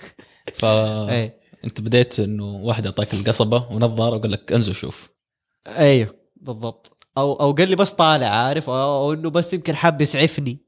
فانت 0.54 1.10
إيه. 1.12 1.40
بديت 1.80 2.20
إنه 2.20 2.46
واحد 2.46 2.86
اعطاك 2.86 3.14
القصبة 3.14 3.68
ونظاره 3.72 4.16
وقال 4.16 4.32
لك 4.32 4.54
انزل 4.54 4.76
شوف. 4.76 5.10
إيوه 5.68 6.16
بالضبط. 6.36 6.98
أو 7.18 7.34
أو 7.34 7.52
قال 7.52 7.70
لي 7.70 7.76
بس 7.76 7.94
طالع 7.94 8.28
عارف. 8.28 8.70
أو, 8.70 9.04
أو 9.04 9.14
إنه 9.14 9.30
بس 9.30 9.54
يمكن 9.54 9.76
حاب 9.76 10.02
يسعفني. 10.02 10.67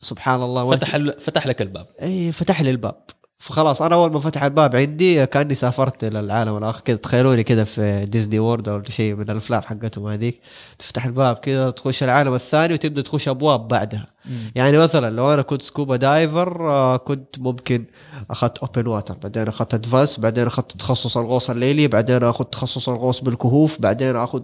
سبحان 0.00 0.42
الله 0.42 0.70
فتح 0.70 0.96
فتح 1.18 1.46
لك 1.46 1.62
الباب. 1.62 1.86
اي 2.02 2.32
فتح 2.32 2.62
لي 2.62 2.70
الباب. 2.70 2.96
فخلاص 3.38 3.82
أنا 3.82 3.94
أول 3.94 4.12
ما 4.12 4.20
فتح 4.20 4.42
الباب 4.42 4.76
عندي 4.76 5.26
كأني 5.26 5.54
سافرت 5.54 6.04
للعالم 6.04 6.56
الآخر. 6.56 6.80
كذا 6.80 6.96
تخيلوني 6.96 7.42
كذا 7.42 7.64
في 7.64 8.06
ديزني 8.06 8.38
وورلد 8.38 8.68
أو 8.68 8.82
شيء 8.88 9.14
من 9.14 9.30
الأفلام 9.30 9.62
حقتهم 9.62 10.06
هذيك. 10.06 10.40
تفتح 10.78 11.04
الباب 11.04 11.36
كذا 11.36 11.70
تخش 11.70 12.02
العالم 12.02 12.34
الثاني 12.34 12.74
وتبدأ 12.74 13.02
تخش 13.02 13.28
أبواب 13.28 13.68
بعدها. 13.68 14.06
يعني 14.54 14.78
مثلا 14.78 15.16
لو 15.16 15.34
أنا 15.34 15.42
كنت 15.42 15.62
scuba 15.62 15.96
diver 15.96 16.70
آه، 16.70 16.96
كنت 16.96 17.38
ممكن 17.38 17.84
أخذت 18.30 18.58
open 18.58 18.86
water 18.86 19.16
بعدين 19.22 19.48
أخذت 19.48 19.74
advanced 19.74 20.20
بعدين 20.20 20.46
أخذت 20.46 20.72
تخصص 20.72 21.16
الغوص 21.16 21.50
الليلي 21.50 21.88
بعدين 21.88 22.22
اخذ 22.22 22.44
تخصص 22.44 22.88
الغوص 22.88 23.20
بالكهوف 23.20 23.80
بعدين 23.80 24.16
اخذ 24.16 24.42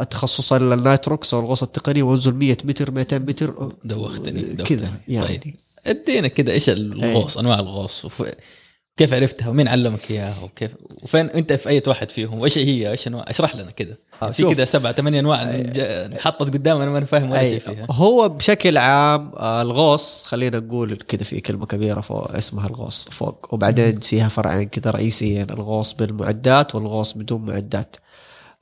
التخصص 0.00 0.52
ال 0.52 0.64
nitrox 0.64 1.34
أو 1.34 1.40
الغوص 1.40 1.62
التقني 1.62 2.02
وانزل 2.02 2.34
100 2.34 2.56
متر 2.64 2.90
200 2.90 3.18
متر. 3.18 3.70
دوختني 3.84 4.42
دوختني. 4.42 4.78
كذا 4.78 5.26
طيب. 5.26 5.54
يعني 5.84 5.98
ادينا 6.00 6.28
كذا 6.28 6.52
إيش 6.52 6.68
الغوص 6.70 7.38
أنواع 7.38 7.58
الغوص 7.60 8.04
وف... 8.04 8.22
كيف 8.96 9.14
عرفتها 9.14 9.48
ومين 9.48 9.68
علمك 9.68 10.10
إياها 10.10 10.44
وكيف 10.44 10.70
وفين 11.02 11.26
أنت 11.30 11.52
في 11.52 11.68
أي 11.68 11.82
واحد 11.86 12.10
فيهم 12.10 12.38
وإيش 12.40 12.58
هي 12.58 12.90
إيش 12.90 13.06
أنواع 13.08 13.24
اشرح 13.28 13.56
لنا 13.56 13.70
كذا 13.70 13.94
آه، 14.22 14.30
في. 14.30 14.54
كذا 14.54 14.64
سبعة 14.64 14.92
ثمانية 14.92 15.20
أنواع 15.20 15.56
ج- 15.56 16.18
حطت 16.18 16.42
قدامنا 16.54 16.86
ما 16.90 16.98
أنا 16.98 17.06
فاهم 17.06 17.30
ولا 17.30 17.40
أي. 17.40 17.50
شيء 17.50 17.58
فيها. 17.58 17.86
هو 17.90 18.28
بشكل 18.28 18.76
عام 18.78 19.32
آه، 19.36 19.62
الغوص 19.62 20.24
خلينا 20.24 20.58
نقول 20.58 20.94
كذا 20.96 21.22
في 21.24 21.40
كلمة 21.40 21.66
كبيرة 21.66 22.00
فوق 22.00 22.32
اسمها 22.32 22.66
الغوص 22.68 23.08
فوق. 23.10 23.54
وبعدين 23.54 24.00
فيها 24.00 24.28
فرعين 24.28 24.68
كذا 24.68 24.90
رئيسيين 24.90 25.50
الغوص 25.50 25.92
بالمعدات 25.92 26.74
والغوص 26.74 27.12
بدون 27.12 27.40
معدات. 27.44 27.96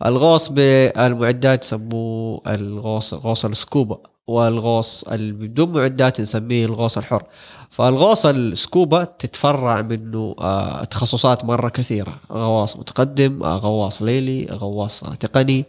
الغوص 0.06 0.48
بالمعدات 0.48 1.64
يسموه 1.64 2.42
الغوص 2.46 3.14
غوص 3.14 3.44
السكوبا. 3.44 3.98
والغوص 4.28 5.04
بدون 5.12 5.72
معدات 5.72 6.20
نسميه 6.20 6.64
الغوص 6.66 6.98
الحر. 6.98 7.22
فالغوص 7.70 8.26
السكوبا 8.26 9.04
تتفرع 9.04 9.82
منه 9.82 10.34
آه، 10.40 10.84
تخصصات 10.84 11.44
مرة 11.44 11.68
كثيرة. 11.68 12.14
غواص 12.32 12.76
متقدم 12.76 13.42
آه، 13.42 13.56
غواص 13.56 14.02
ليلي 14.02 14.46
غواص 14.50 15.04
آه، 15.04 15.14
تقني. 15.14 15.64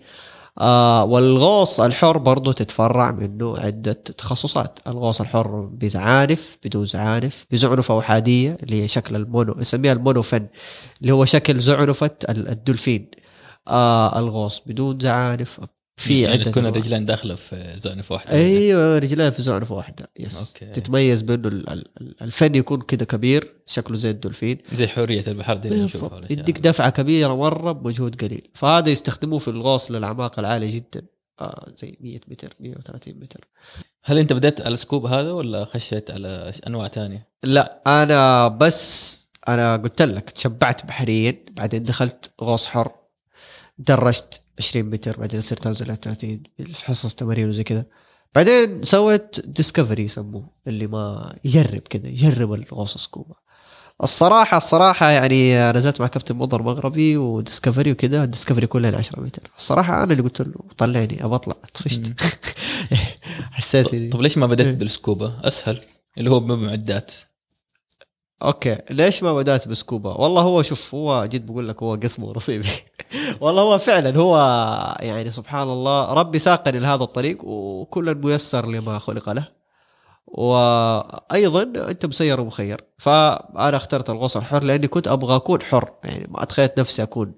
والغوص 1.03 1.79
الحر 1.79 2.17
برضو 2.17 2.51
تتفرع 2.51 3.11
منه 3.11 3.57
عدة 3.57 3.91
تخصصات. 3.93 4.79
الغوص 4.87 5.21
الحر 5.21 5.69
بزعانف 5.73 6.57
بدون 6.65 6.85
زعانف 6.85 7.45
بزعنفة 7.51 7.99
أحادية 7.99 8.57
اللي 8.63 8.83
هي 8.83 8.87
شكل 8.87 9.15
ال 9.15 9.23
mono 9.23 9.55
نسميها 9.57 9.93
ال 9.93 10.00
monofin 10.00 10.47
اللي 11.01 11.11
هو 11.13 11.25
شكل 11.25 11.59
زعنفة 11.59 12.11
ال- 12.29 12.47
الدولفين. 12.49 13.11
آه 13.67 14.19
الغوص 14.19 14.61
بدون 14.65 14.99
زعانف 14.99 15.59
في 15.99 16.21
يعني 16.21 16.33
عدة 16.33 16.51
تكون. 16.51 16.65
الرجلين 16.65 17.05
داخلة 17.05 17.35
في 17.35 17.75
زعنفه 17.77 18.13
واحدة 18.15 18.31
أيوه 18.33 18.99
رجلين 18.99 19.29
في 19.31 19.41
زعنفة 19.41 19.75
واحدة 19.75 20.09
yes 20.19 20.47
أوكي. 20.53 20.65
تتميز 20.65 21.21
بأنه 21.21 21.47
ال- 21.47 21.69
ال- 21.69 22.15
ال 22.21 22.30
fin 22.30 22.55
يكون 22.55 22.81
كده 22.81 23.05
كبير 23.05 23.53
شكله 23.65 23.97
زي 23.97 24.09
الدولفين 24.09 24.57
زي 24.73 24.87
حوريه 24.87 25.23
البحر 25.27 25.57
دي 25.57 25.67
اللي 25.67 25.83
نشوفها 25.83 26.15
والأشياء. 26.15 26.39
يديك 26.39 26.59
دفعة 26.59 26.89
كبيرة 26.89 27.35
مرة 27.35 27.71
بمجهود 27.71 28.21
قليل 28.21 28.47
فهذا 28.53 28.89
يستخدموه 28.89 29.39
في 29.39 29.47
الغوص 29.47 29.91
للأعماق 29.91 30.39
العالية 30.39 30.75
جدا 30.75 31.05
آه 31.41 31.73
زي 31.77 31.97
100 32.01 32.19
متر 32.27 32.53
130 32.59 33.13
متر 33.19 33.47
هل 34.03 34.17
أنت 34.19 34.33
بديت 34.33 34.61
على 34.61 34.73
السكوب 34.73 35.05
هذا 35.05 35.31
ولا 35.31 35.65
خشيت 35.65 36.11
على 36.11 36.51
أنواع 36.67 36.87
ثانية؟ 36.87 37.27
لا 37.43 37.81
أنا 37.87 38.47
بس 38.47 39.19
أنا 39.47 39.77
قلت 39.77 40.01
لك 40.01 40.29
تشبعت 40.29 40.85
بحريا 40.85 41.45
بعدين 41.51 41.83
دخلت 41.83 42.31
غوص 42.41 42.65
حر 42.67 42.91
درجت 43.77 44.41
20 44.59 44.85
متر 44.85 45.19
بعدين 45.19 45.41
صرت 45.41 45.67
أنزل 45.67 45.85
على 45.85 45.99
30 46.01 46.43
في 46.57 46.85
حصص 46.85 47.15
تمارين 47.15 47.49
وزي 47.49 47.63
كذا. 47.63 47.85
بعدين 48.35 48.83
سويت 48.83 49.39
discovery 49.45 50.03
يسموه 50.03 50.49
اللي 50.67 50.87
ما 50.87 51.35
يجرب 51.45 51.81
كذا 51.81 52.07
يجرب 52.07 52.53
الغوص 52.53 52.97
سكوبا 52.97 53.35
الصراحة 54.03 54.57
الصراحة 54.57 55.09
يعني 55.09 55.71
نزلت 55.71 56.01
مع 56.01 56.07
كابتن 56.07 56.35
مضر 56.35 56.61
مغربي 56.61 57.17
و 57.17 57.25
discovery 57.25 57.91
وكذا 57.91 58.23
ال 58.23 58.28
discovery 58.28 58.67
كلها 58.67 58.97
10 58.97 59.21
متر. 59.21 59.51
الصراحة 59.57 60.03
أنا 60.03 60.11
اللي 60.11 60.23
قلت 60.23 60.41
له 60.41 60.53
طلعني 60.77 61.25
أبى 61.25 61.35
أطلع 61.35 61.55
طفشت. 61.73 62.13
حسيت 63.51 64.13
طب 64.13 64.21
ليش 64.21 64.37
ما 64.37 64.45
بديت 64.45 64.67
إيه. 64.67 64.73
بالسكوبا؟ 64.73 65.33
أسهل 65.43 65.79
اللي 66.17 66.29
هو 66.29 66.39
بمعدات. 66.39 67.13
أوكي 68.43 68.77
ليش 68.89 69.23
ما 69.23 69.33
بدأت 69.33 69.67
بسكوبا 69.67 70.09
والله 70.13 70.41
هو 70.41 70.61
شوف 70.61 70.95
هو 70.95 71.25
جد 71.25 71.45
بقول 71.45 71.67
لك 71.67 71.83
هو 71.83 71.95
قسمه 71.95 72.25
ونصيبي 72.25 72.67
والله 73.41 73.61
هو 73.61 73.77
فعلا 73.77 74.17
هو 74.19 74.37
يعني 74.99 75.31
سبحان 75.31 75.69
الله 75.69 76.13
ربي 76.13 76.39
ساقني 76.39 76.79
لهذا 76.79 77.03
الطريق 77.03 77.43
وكل 77.43 78.15
ميسر 78.15 78.65
لما 78.65 78.99
خلق 78.99 79.29
له. 79.29 79.47
وأيضا 80.27 81.61
أنت 81.89 82.05
مسير 82.05 82.41
ومخير. 82.41 82.81
فأنا 82.97 83.77
اخترت 83.77 84.09
الغوص 84.09 84.37
الحر 84.37 84.63
لأني 84.63 84.87
كنت 84.87 85.07
أبغى 85.07 85.35
أكون 85.35 85.61
حر. 85.61 85.93
يعني 86.03 86.27
ما 86.31 86.43
أتخيلت 86.43 86.79
نفسي 86.79 87.03
أكون. 87.03 87.33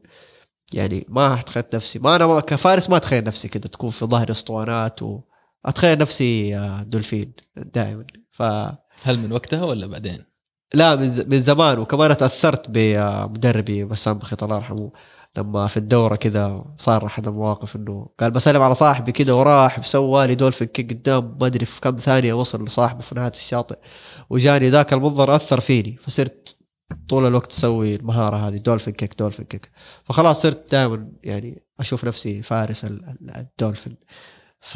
يعني 0.73 1.05
ما 1.09 1.33
أتخيلت 1.39 1.75
نفسي. 1.75 1.99
ما 1.99 2.15
أنا 2.15 2.27
ما- 2.27 2.39
كفارس 2.39 2.89
ما 2.89 2.97
أتخيل 2.97 3.23
نفسي 3.23 3.47
كده 3.47 3.67
تكون 3.69 3.89
في 3.89 4.05
ظهر 4.05 4.31
أسطوانات 4.31 5.03
و 5.03 5.19
أتخيل 5.65 5.97
نفسي 5.97 6.57
دولفين 6.87 7.33
دائما. 7.55 8.05
ف 8.31 8.41
هل 9.03 9.19
من 9.19 9.31
وقتها 9.31 9.63
ولا 9.63 9.87
بعدين؟ 9.87 10.25
لا 10.73 10.95
من 10.95 11.39
زمان. 11.39 11.79
وكمان 11.79 12.17
تاثرت 12.17 12.65
بمدربي 12.69 13.85
بسام 13.85 14.17
بخيت 14.17 14.43
الله 14.43 14.55
يرحمه 14.55 14.91
لما 15.37 15.67
في 15.67 15.77
الدورة 15.77 16.15
كذا 16.15 16.65
صار 16.77 17.05
أحد 17.05 17.27
المواقف 17.27 17.75
إنه 17.75 18.09
قال 18.19 18.31
بسلم 18.31 18.61
على 18.61 18.75
صاحبي 18.75 19.11
كذا 19.11 19.33
وراح 19.33 19.87
سوى 19.87 20.27
لي 20.27 20.35
dolphin 20.35 20.67
kick 20.67 20.93
قدام 20.93 21.37
ما 21.41 21.47
أدري 21.47 21.65
في 21.65 21.81
كم 21.81 21.95
ثانية 21.95 22.33
وصل 22.33 22.63
لصاحبه 22.65 23.01
في 23.01 23.15
نهاية 23.15 23.31
الشاطئ 23.31 23.77
وجاني 24.29 24.69
ذاك 24.69 24.93
المنظر 24.93 25.35
أثر 25.35 25.59
فيني 25.59 25.97
فصرت 25.97 26.57
طول 27.09 27.27
الوقت 27.27 27.51
أسوي 27.51 27.95
المهارة 27.95 28.35
هذه 28.35 28.57
dolphin 28.57 28.93
kick 28.93 29.19
dolphin 29.19 29.45
kick 29.45 29.69
فخلاص 30.03 30.41
صرت 30.41 30.71
دائما 30.71 31.07
يعني 31.23 31.63
أشوف 31.79 32.05
نفسي 32.05 32.41
فارس 32.41 32.85
ال- 32.85 33.05
ال- 33.05 33.35
الدولفين. 33.37 33.97
ف 34.59 34.75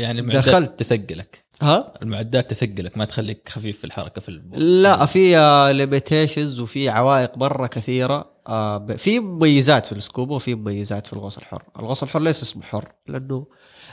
يعني 0.00 0.22
دخلت. 0.22 0.78
تثقلك. 0.80 1.44
ها؟ 1.62 1.92
المعدات 2.02 2.50
تثقلك 2.50 2.98
ما 2.98 3.04
تخليك 3.04 3.48
خفيف 3.48 3.78
في 3.78 3.84
الحركة 3.84 4.20
في 4.20 4.28
الب... 4.28 4.54
لا 4.54 5.06
في 5.06 5.34
limitations 5.74 6.60
وفي 6.60 6.88
عوائق 6.88 7.38
مرة 7.38 7.66
كثيرة. 7.66 8.29
آه، 8.46 8.86
في 8.86 9.20
مميزات 9.20 9.86
في 9.86 9.92
السكوبا 9.92 10.34
وفي 10.34 10.54
مميزات 10.54 11.06
في 11.06 11.12
الغوص 11.12 11.38
الحر. 11.38 11.62
الغوص 11.78 12.02
الحر 12.02 12.20
ليس 12.20 12.42
اسمه 12.42 12.62
حر 12.62 12.92
لأنه 13.08 13.46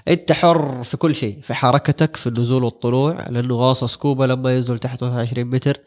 أنت 0.07 0.31
حر 0.31 0.83
في 0.83 0.97
كل 0.97 1.15
شيء 1.15 1.41
في 1.41 1.53
حركتك 1.53 2.15
في 2.15 2.27
النزول 2.27 2.63
والطلوع 2.63 3.27
لأنه 3.29 3.55
غوص 3.55 3.83
سكوبا 3.83 4.23
لما 4.25 4.55
ينزل 4.55 4.79
تحت 4.79 5.03
مثلا 5.03 5.21
20 5.21 5.47
متر 5.47 5.77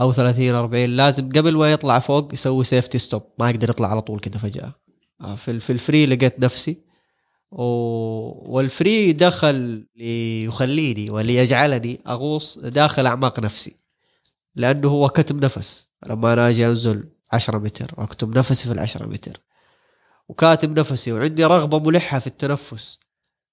أو 0.00 0.12
30 0.12 0.54
40 0.54 0.84
لازم 0.84 1.28
قبل 1.28 1.56
ما 1.56 1.72
يطلع 1.72 1.98
فوق 1.98 2.32
يسوي 2.32 2.64
safety 2.64 2.98
stop 2.98 3.22
ما 3.38 3.50
يقدر 3.50 3.70
يطلع 3.70 3.88
على 3.90 4.00
طول 4.00 4.20
كده 4.20 4.38
فجأة. 4.38 4.72
آه، 5.20 5.34
في 5.34 5.60
في 5.60 5.70
ال 5.72 5.79
free 5.79 6.06
لقيت 6.06 6.40
نفسي. 6.40 6.76
و... 7.50 7.62
وال 8.56 8.75
free 8.75 9.12
دخل 9.12 9.86
ليخليني 9.96 11.10
وليجعلني 11.10 12.00
أغوص 12.06 12.58
داخل 12.58 13.06
أعماق 13.06 13.40
نفسي 13.40 13.76
لأنه 14.56 14.88
هو 14.88 15.08
كتم 15.08 15.36
نفس. 15.40 15.88
لما 16.06 16.32
أنا 16.32 16.48
أجي 16.48 16.66
أنزل 16.66 17.11
10 17.32 17.58
متر 17.58 17.90
واكتم 17.96 18.30
نفسي 18.34 18.66
في 18.66 18.72
ال 18.72 18.78
10 18.78 19.06
متر. 19.06 19.40
وكاتم 20.28 20.74
نفسي 20.74 21.12
وعندي 21.12 21.44
رغبة 21.44 21.78
ملحة 21.78 22.18
في 22.18 22.26
التنفس. 22.26 22.98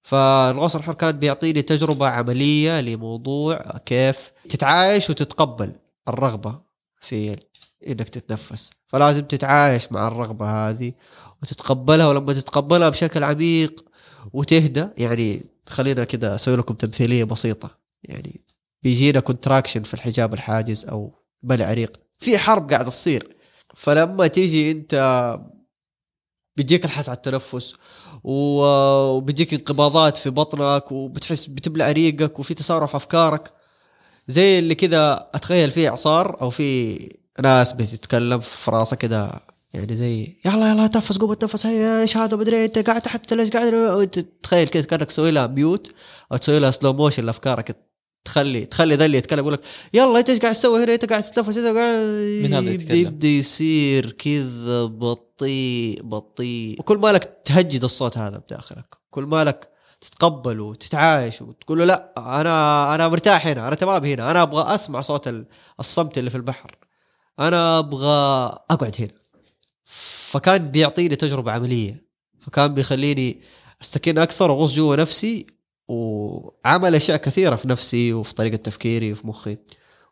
فالغوص 0.02 0.76
الحر 0.76 0.94
كان 0.94 1.18
بيعطيني 1.18 1.62
تجربة 1.62 2.08
عملية 2.08 2.80
لموضوع 2.80 3.78
كيف 3.86 4.32
تتعايش 4.48 5.10
وتتقبل 5.10 5.72
الرغبة 6.08 6.60
في 7.00 7.36
إنك 7.86 8.08
تتنفس. 8.08 8.70
فلازم 8.86 9.24
تتعايش 9.24 9.92
مع 9.92 10.08
الرغبة 10.08 10.68
هذه 10.68 10.92
وتتقبلها 11.42 12.06
ولما 12.06 12.32
تتقبلها 12.32 12.88
بشكل 12.88 13.24
عميق 13.24 13.84
وتهدى 14.32 14.86
يعني 14.98 15.44
خلينا 15.68 16.04
كذا 16.04 16.34
أسوي 16.34 16.56
لكم 16.56 16.74
تمثيلية 16.74 17.24
بسيطة. 17.24 17.70
يعني 18.04 18.40
بيجينا 18.82 19.20
كونتراكشن 19.20 19.82
في 19.82 19.94
الحجاب 19.94 20.34
الحاجز 20.34 20.86
أو 20.86 21.14
بلع 21.42 21.66
عريق 21.66 22.00
في 22.18 22.38
حرب 22.38 22.70
قاعدة 22.70 22.90
تصير. 22.90 23.36
فلما 23.74 24.26
تيجي 24.26 24.70
انت 24.70 24.94
بيجيك 26.56 26.84
الحث 26.84 27.08
على 27.08 27.16
التنفس 27.16 27.74
وبيجيك 28.24 29.54
انقباضات 29.54 30.16
في 30.18 30.30
بطنك 30.30 30.92
وبتحس 30.92 31.46
بتبلع 31.46 31.92
ريقك 31.92 32.38
وفي 32.38 32.54
تسارع 32.54 32.86
في 32.86 32.96
أفكارك 32.96 33.52
زي 34.28 34.58
اللي 34.58 34.74
كذا 34.74 35.30
أتخيل 35.34 35.70
فيه 35.70 35.88
إعصار 35.88 36.42
أو 36.42 36.50
في 36.50 36.98
ناس 37.42 37.72
بتتكلم 37.72 38.40
في 38.40 38.70
راسك 38.70 38.98
كذا 38.98 39.40
يعني 39.74 39.96
زي 39.96 40.36
يلا 40.44 40.70
يلا 40.70 40.86
تنفس 40.86 41.18
قوم 41.18 41.34
تنفس 41.34 41.66
هيا 41.66 42.00
إيش 42.00 42.16
هذا؟ 42.16 42.36
مدري 42.36 42.64
أنت 42.64 42.78
قاعد 42.78 43.02
تحت 43.02 43.32
ليش 43.32 43.50
قاعد؟ 43.50 43.74
وانت 43.74 44.18
تخيل 44.18 44.68
كذا 44.68 44.82
كأنك 44.82 45.02
تسوي 45.06 45.30
لها 45.30 45.46
mute 45.46 45.92
أو 46.32 46.36
تسوي 46.36 46.58
لها 46.58 46.70
slow 46.70 46.92
motion 46.92 47.24
لأفكارك 47.24 47.89
تخلي 48.24 48.66
تخلي 48.66 48.94
ذا 48.94 49.04
اللي 49.04 49.18
يتكلم 49.18 49.38
يقول 49.38 49.52
لك 49.52 49.60
يلا 49.94 50.18
انت 50.18 50.30
إيش 50.30 50.38
قاعد 50.38 50.54
تسوي 50.54 50.84
هنا؟ 50.84 50.94
انت 50.94 51.04
قاعد 51.04 51.22
تتنفس؟ 51.22 51.56
انت 51.58 51.66
قاعد 51.76 52.52
هذا 52.54 52.70
يبدا؟ 52.70 52.94
يبدا 52.94 53.28
يصير 53.28 54.10
كذا 54.10 54.84
بطيء 54.84 56.02
بطيء. 56.02 56.80
وكل 56.80 56.98
مالك 56.98 57.40
تهجد 57.44 57.84
الصوت 57.84 58.18
هذا 58.18 58.38
بداخلك. 58.38 58.94
كل 59.10 59.22
مالك 59.22 59.68
تتقبل 60.00 60.60
وتتعايش 60.60 61.42
وتقول 61.42 61.78
له 61.78 61.84
لا 61.84 62.12
أنا 62.40 62.94
أنا 62.94 63.08
مرتاح 63.08 63.46
هنا 63.46 63.68
أنا 63.68 63.76
تمام 63.76 64.04
هنا 64.04 64.30
أنا 64.30 64.42
أبغى 64.42 64.74
أسمع 64.74 65.00
صوت 65.00 65.28
ال- 65.28 65.46
الصمت 65.80 66.18
اللي 66.18 66.30
في 66.30 66.36
البحر. 66.36 66.76
أنا 67.38 67.78
أبغى 67.78 68.46
أقعد 68.70 68.96
هنا. 68.98 69.14
فكان 70.30 70.68
بيعطيني 70.68 71.16
تجربة 71.16 71.52
عملية. 71.52 72.04
فكان 72.40 72.74
بيخليني 72.74 73.40
أستكين 73.82 74.18
أكثر 74.18 74.50
واغوص 74.50 74.74
جوا 74.74 74.96
نفسي 74.96 75.46
وعمل 75.90 76.94
أشياء 76.94 77.16
كثيرة 77.16 77.56
في 77.56 77.68
نفسي 77.68 78.12
وفي 78.12 78.34
طريقة 78.34 78.56
تفكيري 78.56 79.12
وفي 79.12 79.26
مخي. 79.26 79.58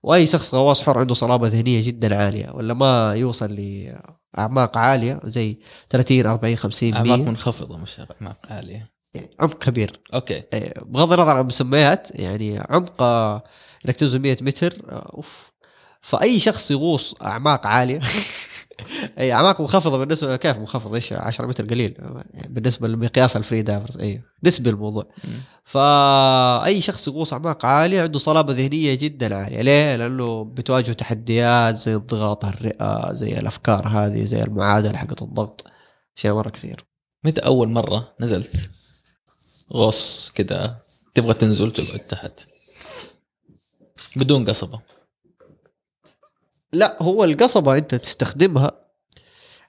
وأي 0.02 0.26
شخص 0.26 0.54
غواص 0.54 0.82
حر 0.82 0.98
عنده 0.98 1.14
صلابة 1.14 1.48
ذهنية 1.48 1.86
جدا 1.86 2.16
عالية 2.16 2.50
ولا 2.54 2.74
ما 2.74 3.14
يوصل 3.14 3.52
لأعماق 3.54 4.78
عالية 4.78 5.20
زي 5.24 5.58
30 5.90 6.26
40 6.26 6.56
50 6.56 6.94
أعماق 6.94 7.18
100 7.18 7.28
منخفضة 7.28 7.76
مش 7.76 8.00
أعماق 8.00 8.38
عالية. 8.50 8.90
يعني 9.14 9.30
عمق 9.40 9.58
كبير. 9.58 10.00
أوكي. 10.14 10.42
إيه، 10.52 10.74
بغض 10.86 11.12
النظر 11.12 11.30
عن 11.30 11.40
المسميات 11.40 12.08
يعني 12.14 12.58
عمق 12.70 13.02
إنك 13.86 13.96
تنزل 13.96 14.18
100 14.18 14.36
متر 14.40 14.74
أوف. 14.88 15.52
فأي 16.00 16.40
شخص 16.40 16.70
يغوص 16.70 17.14
أعماق 17.22 17.66
عالية 17.66 18.00
أي 19.18 19.32
أعماق 19.32 19.60
منخفضة 19.60 19.98
بالنسبة 19.98 20.36
كيف 20.36 20.56
منخفض 20.56 20.94
إيش 20.94 21.12
10 21.12 21.46
متر 21.46 21.66
قليل. 21.66 21.94
بالنسبة 22.48 22.88
لمقياس 22.88 23.36
ال 23.36 23.41
free 23.41 23.62
divers 23.62 23.98
أي 23.98 24.22
نسبي 24.44 24.70
الموضوع. 24.70 25.06
فأي 25.64 26.80
شخص 26.80 27.08
يغوص 27.08 27.32
أعماق 27.32 27.64
عالية 27.66 28.02
عنده 28.02 28.18
صلابة 28.18 28.52
ذهنية 28.52 28.94
جدا 28.94 29.36
عالية. 29.36 29.62
ليه؟ 29.62 29.96
لأنه 29.96 30.44
بتواجهه 30.44 30.92
تحديات 30.92 31.74
زي 31.74 31.94
الضغط 31.94 32.44
الرئة 32.44 33.12
زي 33.12 33.38
الأفكار 33.38 33.88
هذه 33.88 34.24
زي 34.24 34.42
المعادلة 34.42 34.98
حقت 34.98 35.22
الضغط. 35.22 35.64
اشياء 36.18 36.34
مرة 36.34 36.50
كثير. 36.50 36.84
متى 37.24 37.40
أول 37.40 37.68
مرة 37.68 38.14
نزلت 38.20 38.70
غوص 39.72 40.32
كده؟ 40.34 40.76
تبغى 41.14 41.34
تنزل 41.34 41.72
تقعد 41.72 42.00
تحت؟ 42.00 42.40
بدون 44.16 44.48
قصبة. 44.48 44.80
لا 46.72 47.02
هو 47.02 47.24
القصبة 47.24 47.76
أنت 47.76 47.94
تستخدمها 47.94 48.80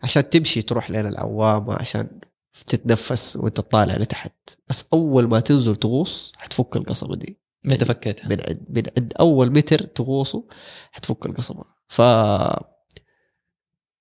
عشان 0.04 0.30
تمشي 0.30 0.62
تروح 0.62 0.92
لين 0.92 1.06
العوامة 1.08 1.74
عشان 1.74 2.20
تتنفس 2.68 3.36
وأنت 3.38 3.58
تطالع 3.58 3.96
لتحت 3.96 4.34
بس 4.70 4.86
أول 4.94 5.28
ما 5.28 5.40
تنزل 5.40 5.76
تغوص 5.76 6.32
حتفك 6.38 6.76
القصبة 6.76 7.16
دي 7.16 7.40
متى 7.64 7.86
فكيتها؟ 7.86 8.28
من 8.28 8.42
عند 8.48 8.66
من 8.70 8.84
عند 8.98 9.14
أول 9.20 9.52
متر 9.52 9.80
تغوصه 9.80 10.44
حتفك 10.92 11.26
القصبة 11.26 11.64
ف 11.88 12.02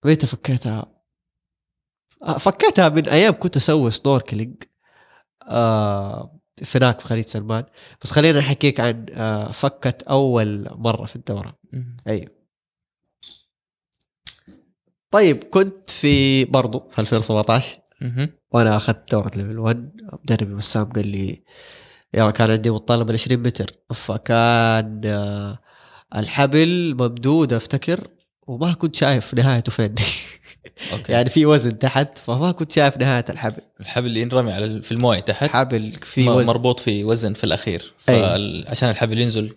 متى 0.04 0.26
فكيتها؟ 0.26 0.86
آه، 2.22 2.38
فكيتها 2.38 2.88
من 2.88 3.08
أيام 3.08 3.34
كنت 3.38 3.56
أسوي 3.56 3.90
snorkeling 3.90 4.62
آه 5.50 6.40
في 6.56 6.78
هناك 6.78 7.00
في 7.00 7.06
خليج 7.06 7.24
سلمان 7.24 7.64
بس 8.02 8.10
خلينا 8.10 8.40
أحكيك 8.40 8.80
عن 8.80 9.06
آه 9.12 9.52
فكيت 9.52 10.02
أول 10.02 10.68
مرة 10.70 11.04
في 11.06 11.16
الدورة 11.16 11.54
مم. 11.72 11.96
أيوه 12.06 12.37
طيب 15.10 15.44
كنت 15.44 15.90
في 15.90 16.44
برضو 16.44 16.88
في 16.90 16.98
2017 16.98 17.78
مهم. 18.00 18.28
وأنا 18.50 18.76
أخذت 18.76 19.10
دورة 19.10 19.30
level 19.36 19.58
1 19.58 19.90
مدربي 20.24 20.54
وسام 20.54 20.84
قال 20.84 21.06
لي 21.06 21.42
يلا 22.14 22.30
كان 22.30 22.50
عندي 22.50 22.70
متطلب 22.70 23.10
ال 23.10 23.14
20 23.14 23.42
متر. 23.42 23.70
فكان 23.94 25.00
آه، 25.04 25.58
الحبل 26.16 26.94
ممدود 26.98 27.52
أفتكر 27.52 28.08
وما 28.46 28.72
كنت 28.72 28.96
شايف 28.96 29.34
نهايته 29.34 29.72
فين. 29.72 29.94
أوكي. 30.92 31.12
يعني 31.12 31.28
في 31.30 31.46
وزن 31.46 31.78
تحت 31.78 32.18
فما 32.18 32.52
كنت 32.52 32.72
شايف 32.72 32.96
نهاية 32.96 33.24
الحبل. 33.30 33.62
الحبل 33.80 34.06
اللي 34.06 34.20
ينرمي 34.20 34.52
على 34.52 34.82
في 34.82 34.92
الموية 34.92 35.20
تحت 35.20 35.50
حبل 35.50 35.92
في 36.02 36.28
وزن. 36.28 36.46
مربوط 36.46 36.80
في 36.80 37.04
وزن 37.04 37.32
في 37.32 37.44
الأخير. 37.44 37.94
أي. 38.08 38.64
عشان 38.68 38.90
الحبل 38.90 39.18
ينزل 39.18 39.54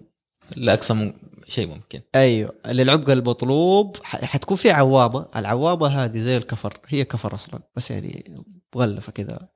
لأقصى 0.56 1.14
شيء 1.48 1.68
ممكن. 1.68 2.02
أيوه. 2.16 2.54
للعمق 2.66 3.10
المطلوب 3.10 3.98
حتكون 4.04 4.58
في 4.58 4.72
عوامة. 4.72 5.26
العوامة 5.36 5.88
هذه 5.88 6.20
زي 6.20 6.38
الكفر. 6.38 6.78
هي 6.88 7.06
كفر 7.06 7.36
أصلا. 7.36 7.60
بس 7.76 7.92
يعني 7.92 8.36
مغلفة 8.76 9.12
كذا. 9.12 9.48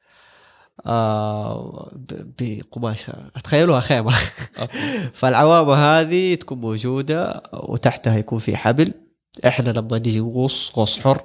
آه 0.85 1.91
بقماش 2.39 3.05
تخيلوها 3.43 3.79
خيمة. 3.79 4.13
فالعوامة 5.19 5.73
هذه 5.73 6.35
تكون 6.35 6.57
موجودة 6.57 7.43
وتحتها 7.53 8.17
يكون 8.17 8.39
في 8.39 8.57
حبل. 8.57 8.93
إحنا 9.47 9.69
لما 9.69 9.97
نجي 9.97 10.19
نغوص 10.19 10.71
غوص 10.75 10.99
حر. 10.99 11.23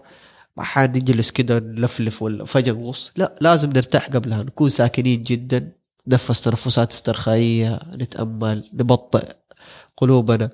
ما 0.57 0.65
حد 0.65 0.97
نجلس 0.97 1.31
كده 1.31 1.59
نلفلف 1.59 2.23
ولا 2.23 2.45
فجاه 2.45 2.73
نغوص. 2.73 3.13
لا 3.17 3.37
لازم 3.41 3.71
نرتاح 3.71 4.09
قبلها. 4.09 4.43
نكون 4.43 4.71
ساكنين 4.71 5.23
جدا. 5.23 5.73
نتنفس 6.09 6.41
تنفسات 6.41 6.93
استرخائية. 6.93 7.81
نتأمل. 7.95 8.71
نبطئ. 8.75 9.40
قلوبنا. 10.01 10.51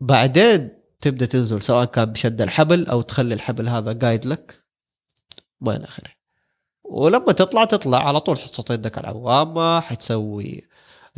بعدين 0.00 0.68
تبدأ 1.00 1.26
تنزل 1.26 1.62
سواء 1.62 1.84
كان 1.84 2.04
بشد 2.04 2.40
الحبل 2.42 2.86
أو 2.86 3.00
تخلي 3.00 3.34
الحبل 3.34 3.68
هذا 3.68 3.92
قايد 3.92 4.26
لك. 4.26 4.64
إلى 5.62 5.84
اخره 5.84 6.10
ولما 6.84 7.32
تطلع 7.32 7.64
تطلع 7.64 8.08
على 8.08 8.20
طول. 8.20 8.38
حتحط 8.38 8.70
يدك 8.70 8.98
على 8.98 9.08
العوامة 9.10 9.80
حتسوي 9.80 10.62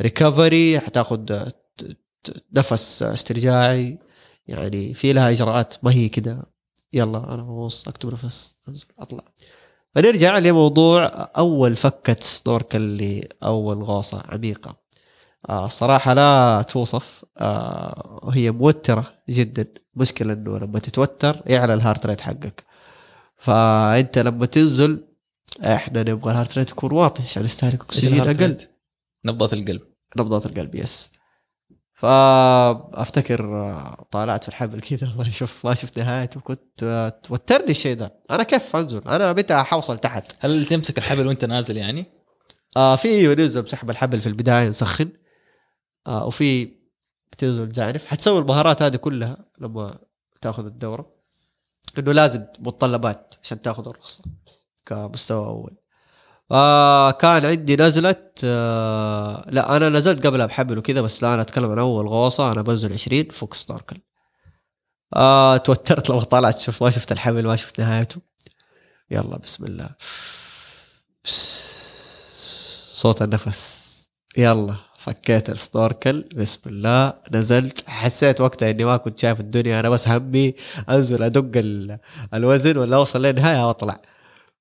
ريكفري 0.01 0.79
ت- 2.23 2.43
نفس 2.57 3.03
استرجاعي. 3.03 3.99
يعني 4.47 4.93
في 4.93 5.13
لها 5.13 5.31
إجراءات 5.31 5.75
ما 5.83 5.91
هي 5.91 6.09
كده. 6.09 6.43
يلا 6.93 7.33
أنا 7.33 7.43
بغوص 7.43 7.87
أكتب 7.87 8.13
نفس 8.13 8.55
أنزل 8.69 8.85
أطلع. 8.99 9.23
فنرجع 9.95 10.37
لموضوع 10.37 11.05
أول 11.37 11.75
فكة 11.75 12.15
سنوركل 12.19 12.97
لأول 12.97 13.83
غوصه 13.83 14.23
عميقة. 14.29 14.82
الصراحة 15.49 16.13
لا 16.13 16.61
توصف. 16.67 17.25
آه 17.37 18.29
هي 18.33 18.51
موترة 18.51 19.13
جدا. 19.29 19.65
مشكلة 19.95 20.33
إنه 20.33 20.57
لما 20.57 20.79
تتوتر 20.79 21.41
يعلى 21.45 21.73
ال 21.73 21.78
heart 21.78 22.05
rate 22.05 22.21
حقك. 22.21 22.63
فأنت 23.37 24.19
لما 24.19 24.45
تنزل 24.45 25.07
إحنا 25.63 26.01
نبغى 26.03 26.31
ال 26.31 26.35
heart 26.35 26.57
rate 26.57 26.71
يكون 26.71 26.93
واطي 26.93 27.23
عشان 27.23 27.45
يستهلك 27.45 27.81
أكسجين 27.81 28.21
أقل؟ 28.21 28.57
نبضات 29.25 29.53
القلب. 29.53 29.81
نبضات 30.17 30.45
القلب 30.45 30.75
yes. 30.75 31.11
فأفتكر 31.93 33.45
آه، 33.55 34.07
طالعت 34.11 34.43
في 34.43 34.49
الحبل 34.49 34.81
كذا 34.81 35.13
ما 35.17 35.23
شوف 35.23 35.65
ما 35.65 35.73
شفت 35.73 35.99
نهايته 35.99 36.39
كنت 36.39 36.83
آه، 36.83 37.09
توترني 37.09 37.69
الشيء 37.71 37.95
ده 37.95 38.13
أنا 38.31 38.43
كيف 38.43 38.75
أنزل؟ 38.75 39.01
أنا 39.07 39.33
متى 39.33 39.55
حوصل 39.55 39.97
تحت؟ 39.97 40.33
هل 40.39 40.65
تمسك 40.65 40.97
الحبل 40.97 41.27
وأنت 41.27 41.45
نازل 41.45 41.77
يعني؟ 41.77 42.05
آه 42.77 42.95
في 42.95 43.35
ننزل 43.35 43.61
بسحب 43.61 43.89
الحبل 43.89 44.21
في 44.21 44.27
البداية 44.27 44.69
نسخن. 44.69 45.09
آه 46.07 46.25
وفي 46.25 46.73
تنزل 47.37 47.71
زعنف 47.73 48.05
حتسوي 48.05 48.39
المهارات 48.39 48.81
هذه 48.81 48.95
كلها 48.95 49.37
لما 49.59 49.99
تاخذ 50.41 50.65
الدورة. 50.65 51.13
انه 51.97 52.11
لازم 52.11 52.45
متطلبات 52.59 53.35
عشان 53.43 53.61
تاخذ 53.61 53.87
الرخصة 53.89 54.23
كمستوى 54.85 55.47
أول. 55.47 55.77
آه 56.51 57.11
كان 57.11 57.45
عندي 57.45 57.75
نزلة 57.75 58.15
آه 58.43 59.45
لا 59.49 59.75
أنا 59.77 59.89
نزلت 59.89 60.27
قبلها 60.27 60.45
بحبل 60.45 60.77
وكذا 60.77 61.01
بس 61.01 61.23
لا 61.23 61.33
أنا 61.33 61.41
أتكلم 61.41 61.71
عن 61.71 61.79
أول 61.79 62.07
غوصة. 62.07 62.51
أنا 62.51 62.61
بنزل 62.61 62.93
20 62.93 63.23
فوق 63.29 63.53
سنوركل 63.53 63.97
آه 65.15 65.57
توترت 65.57 66.09
لما 66.09 66.23
طلعت. 66.23 66.59
شوف 66.59 66.83
ما 66.83 66.89
شفت 66.89 67.11
الحمل 67.11 67.43
ما 67.47 67.55
شفت 67.55 67.79
نهايته. 67.81 68.21
يلا 69.11 69.37
بسم 69.37 69.65
الله. 69.65 69.89
صوت 72.93 73.21
النفس. 73.21 73.93
يلا. 74.37 74.75
فكيت 75.03 75.49
السنوركل 75.49 76.25
بسم 76.35 76.59
الله. 76.65 77.13
نزلت. 77.31 77.89
حسيت 77.89 78.41
وقتها 78.41 78.69
إني 78.69 78.85
ما 78.85 78.97
كنت 78.97 79.19
شايف 79.19 79.39
الدنيا 79.39 79.79
أنا 79.79 79.89
بس 79.89 80.07
همي 80.07 80.55
أنزل 80.89 81.23
أدق 81.23 81.51
ال- 81.59 81.97
الوزن 82.33 82.77
ولا 82.77 82.95
أوصل 82.95 83.21
للنهايه 83.25 83.67
واطلع 83.67 84.01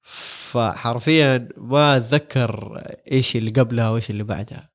فحرفيا 0.03 1.49
ما 1.57 1.97
أتذكر 1.97 2.81
إيش 3.13 3.37
اللي 3.37 3.51
قبلها 3.51 3.91
وإيش 3.91 4.11
اللي 4.11 4.25
بعدها. 4.25 4.71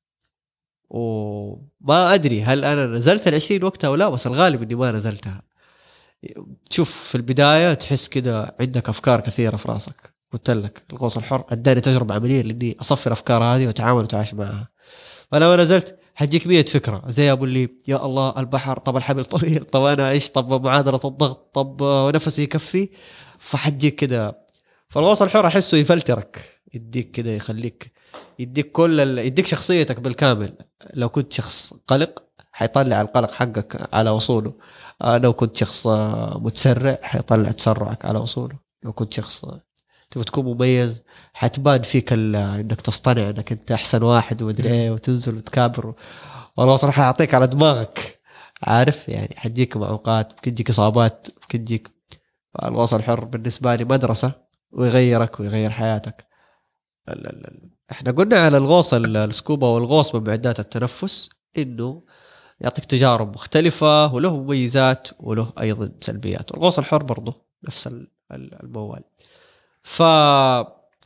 وما 0.90 2.14
أدري 2.14 2.42
هل 2.42 2.64
أنا 2.64 2.86
نزلت 2.86 3.28
ال20 3.28 3.64
وقتها 3.64 3.88
ولا 3.88 4.08
بس 4.08 4.26
الغالب 4.26 4.62
إني 4.62 4.74
ما 4.74 4.92
نزلتها. 4.92 5.42
تشوف 6.70 6.90
في 6.90 7.14
البداية 7.14 7.74
تحس 7.74 8.08
كده 8.08 8.56
عندك 8.60 8.88
أفكار 8.88 9.20
كثيرة 9.20 9.56
في 9.56 9.68
راسك. 9.68 10.14
قلت 10.32 10.50
لك 10.50 10.82
الغوص 10.92 11.16
الحر 11.16 11.44
أداني 11.50 11.80
تجربة 11.80 12.14
عملية 12.14 12.42
لإني 12.42 12.76
أصفي 12.80 13.06
الأفكار 13.06 13.44
هذه 13.44 13.66
وأتعامل 13.66 14.00
وأتعايش 14.00 14.34
معها. 14.34 14.68
فلما 15.32 15.56
نزلت 15.56 15.98
حتجيك 16.14 16.46
مية 16.46 16.64
فكرة. 16.64 17.02
زي 17.08 17.32
أبو 17.32 17.44
اللي 17.44 17.68
يا 17.88 18.04
الله 18.06 18.34
البحر 18.40 18.78
طب 18.78 18.96
الحبل 18.96 19.24
طويل 19.24 19.64
طب 19.64 19.82
أنا 19.82 20.10
إيش؟ 20.10 20.30
طب 20.30 20.64
معادلة 20.64 21.00
الضغط 21.04 21.50
طب 21.54 21.82
نفسي 22.14 22.42
يكفي. 22.42 22.88
فحتجيك 23.38 23.94
كده. 23.96 24.46
فالغوص 24.88 25.22
الحر 25.22 25.46
أحسه 25.46 25.76
يفلترك. 25.76 26.60
يديك 26.74 27.10
كده 27.10 27.30
يخليك 27.30 27.92
يديك 28.38 28.72
كل 28.72 29.00
ال... 29.00 29.18
يديك 29.18 29.46
شخصيتك 29.46 30.00
بالكامل. 30.00 30.54
لو 30.94 31.08
كنت 31.08 31.32
شخص 31.32 31.74
قلق 31.86 32.22
حيطلع 32.52 33.00
القلق 33.00 33.30
حقك 33.32 33.94
على 33.94 34.10
وصوله. 34.10 34.54
آه، 35.02 35.18
لو 35.18 35.32
كنت 35.32 35.56
شخص 35.56 35.86
متسرع 36.34 36.98
حيطلع 37.02 37.50
تسرعك 37.50 38.04
على 38.04 38.18
وصوله. 38.18 38.56
لو 38.82 38.92
كنت 38.92 39.12
شخص 39.14 39.44
تبغى 40.10 40.24
تكون 40.24 40.44
مميز 40.44 41.02
حتبان 41.34 41.82
فيك 41.82 42.12
ال- 42.12 42.36
إنك 42.36 42.80
تصطنع 42.80 43.28
إنك 43.30 43.52
أنت 43.52 43.72
أحسن 43.72 44.02
واحد 44.02 44.42
ومدري 44.42 44.68
إيه 44.70 44.90
وتنزل 44.90 45.36
وتكابر. 45.36 45.94
والله 46.56 46.76
صراحة 46.76 47.02
يعطيك 47.02 47.34
على 47.34 47.46
دماغك 47.46 48.20
عارف؟ 48.62 49.08
يعني 49.08 49.34
حتجيك 49.36 49.76
مع 49.76 49.88
اوقات 49.88 50.32
ممكن 50.32 50.54
تجيك 50.54 50.68
إصابات 50.70 51.26
ممكن 51.42 51.64
تجيك 51.64 51.90
الوصل 52.62 52.96
الحر 52.96 53.24
بالنسبة 53.24 53.74
لي 53.74 53.84
مدرسة 53.84 54.32
ويغيرك 54.72 55.40
ويغير 55.40 55.70
حياتك. 55.70 56.26
ال- 57.08 57.26
ال- 57.26 57.46
ال- 57.46 57.70
إحنا 57.90 58.10
قلنا 58.10 58.36
على 58.44 58.56
الغوص 58.56 58.94
ال- 58.94 59.16
السكوبا 59.16 59.66
والغوص 59.66 60.16
بمعدات 60.16 60.60
التنفس 60.60 61.28
إنه 61.58 62.02
يعطيك 62.60 62.84
تجارب 62.84 63.34
مختلفة 63.34 64.14
وله 64.14 64.36
مميزات 64.36 65.08
وله 65.20 65.52
أيضا 65.60 65.90
سلبيات. 66.00 66.52
والغوص 66.52 66.78
الحر 66.78 67.02
برضه 67.02 67.46
نفس 67.68 67.86
ال- 67.86 68.10
ال- 68.32 68.62
الموال. 68.62 69.02
ف 69.88 70.02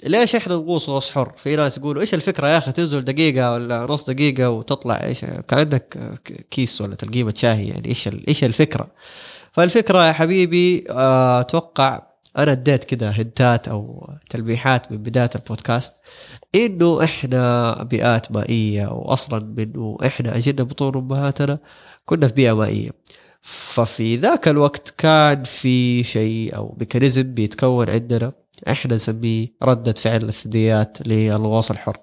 ليش 0.05 0.37
إحنا 0.37 0.55
نغوص 0.55 0.89
غوص 0.89 1.11
حر؟ 1.11 1.33
في 1.37 1.57
ناس 1.57 1.79
يقولوا 1.79 2.03
إيش 2.03 2.15
الفكرة 2.15 2.49
يا 2.49 2.59
أخي 2.59 2.73
تنزل 2.73 3.01
دقيقة 3.05 3.53
ولا 3.53 3.87
نص 3.87 4.11
دقيقة 4.11 4.51
وتطلع 4.51 5.05
إيش 5.05 5.25
كأنك 5.25 5.99
كيس 6.51 6.81
ولا 6.81 6.95
تلقيمة 6.95 7.33
شاي 7.37 7.69
يعني 7.69 7.89
إيش 7.89 8.09
إيش 8.29 8.45
الفكرة؟ 8.45 8.87
فالفكرة 9.53 10.07
يا 10.07 10.13
حبيبي 10.13 10.85
آه، 10.91 11.41
أتوقع 11.41 12.03
أنا 12.39 12.53
اديت 12.53 12.85
كده 12.85 13.11
hint 13.11 13.57
ات 13.57 13.69
أو 13.69 14.11
تلميحات 14.31 14.93
من 14.93 14.99
بداية 14.99 15.31
البودكاست 15.35 15.95
إنه 16.55 17.05
إحنا 17.05 17.83
بيئات 17.83 18.33
مائية 18.33 18.87
واصلا 18.89 19.55
منه 19.57 19.97
إحنا 20.07 20.37
أجينا 20.37 20.63
بطون 20.63 20.97
أمهاتنا 20.97 21.59
كنا 22.05 22.29
في 22.29 22.35
بيئة 22.35 22.53
مائية 22.53 22.91
ففي 23.41 24.17
ذاك 24.17 24.49
الوقت 24.49 24.95
كان 24.99 25.45
في 25.45 26.05
شيء 26.05 26.57
أو 26.57 26.77
mechanism 26.81 27.35
بيتكون 27.35 27.91
عندنا 27.91 28.33
إحنا 28.69 28.95
نسميه 28.95 29.49
ردة 29.63 29.93
فعل 29.93 30.25
الثدييات 30.25 30.99
للغوص 31.07 31.71
الحر. 31.71 31.97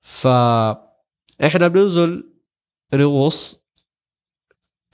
فاحنا 0.00 1.68
بننزل 1.68 2.32
نغوص 2.94 3.62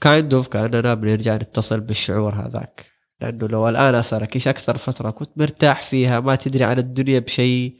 kind 0.01 0.33
of 0.33 0.47
كأننا 0.47 0.93
بنرجع 0.93 1.35
نتصل 1.35 1.79
بالشعور 1.79 2.35
هذاك. 2.35 2.85
لأنه 3.21 3.47
لو 3.47 3.69
الآن 3.69 3.95
أسألك 3.95 4.35
إيش 4.35 4.47
أكثر 4.47 4.77
فترة 4.77 5.09
كنت 5.09 5.29
مرتاح 5.35 5.81
فيها 5.81 6.19
ما 6.19 6.35
تدري 6.35 6.63
عن 6.63 6.77
الدنيا 6.77 7.19
بشيء؟ 7.19 7.77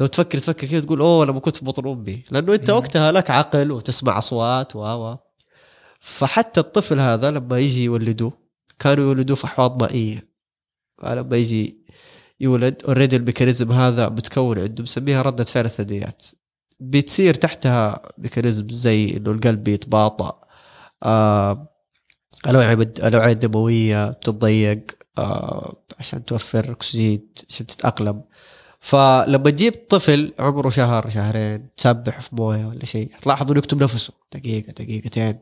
لو 0.00 0.06
تفكر 0.06 0.38
تفكر 0.38 0.66
كذا 0.66 0.80
تقول 0.80 1.00
أوه 1.00 1.26
لما 1.26 1.40
كنت 1.40 1.56
في 1.56 1.64
بطن 1.64 1.88
أمي. 1.88 2.24
لأنه 2.30 2.54
أنت. 2.54 2.70
وقتها 2.70 3.12
لك 3.12 3.30
عقل 3.30 3.72
وتسمع 3.72 4.18
أصوات 4.18 4.76
و 4.76 5.16
فحتى 6.00 6.60
الطفل 6.60 7.00
هذا 7.00 7.30
لما 7.30 7.58
يجي 7.58 7.84
يولدوه 7.84 8.32
كانوا 8.78 9.04
يولدوه 9.04 9.36
في 9.36 9.44
أحواض 9.44 9.82
مائية. 9.82 10.28
فلما 11.02 11.36
يجي 11.36 11.77
يولد 12.40 12.82
already 12.84 13.16
ال 13.16 13.22
mechanism 13.22 13.72
هذا 13.72 14.08
بتكون 14.08 14.58
عنده 14.58 14.82
بنسميها 14.82 15.22
ردة 15.22 15.44
فعل 15.44 15.64
الثدييات. 15.64 16.26
بتصير 16.80 17.34
تحتها 17.34 18.02
mechanism 18.18 18.68
زي 18.68 19.16
إنه 19.16 19.30
القلب 19.30 19.64
بيتباطأ 19.64 20.40
آه 21.02 21.68
الاوعيه 22.46 23.32
الدموية 23.32 24.10
بتتضيق 24.10 24.80
آه 25.18 25.76
عشان 25.98 26.24
توفر 26.24 26.72
أكسجين 26.72 27.28
عشان 27.48 27.66
تتأقلم. 27.66 28.22
فلما 28.80 29.50
تجيب 29.50 29.74
طفل 29.88 30.34
عمره 30.38 30.68
شهر 30.68 31.10
شهرين 31.10 31.68
تسبح 31.76 32.20
في 32.20 32.36
موية 32.36 32.66
ولا 32.66 32.84
شيء 32.84 33.10
حتلاحظ 33.12 33.50
إنه 33.50 33.58
يكتم 33.58 33.78
نفسه. 33.82 34.12
دقيقة 34.34 34.72
دقيقتين. 34.72 35.38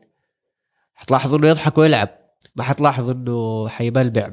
حتلاحظ 0.95 1.33
إنه 1.33 1.47
يضحك 1.47 1.77
ويلعب. 1.77 2.09
ما 2.55 2.63
حتلاحظ 2.63 3.09
إنه 3.09 3.67
حيبلبع 3.67 4.29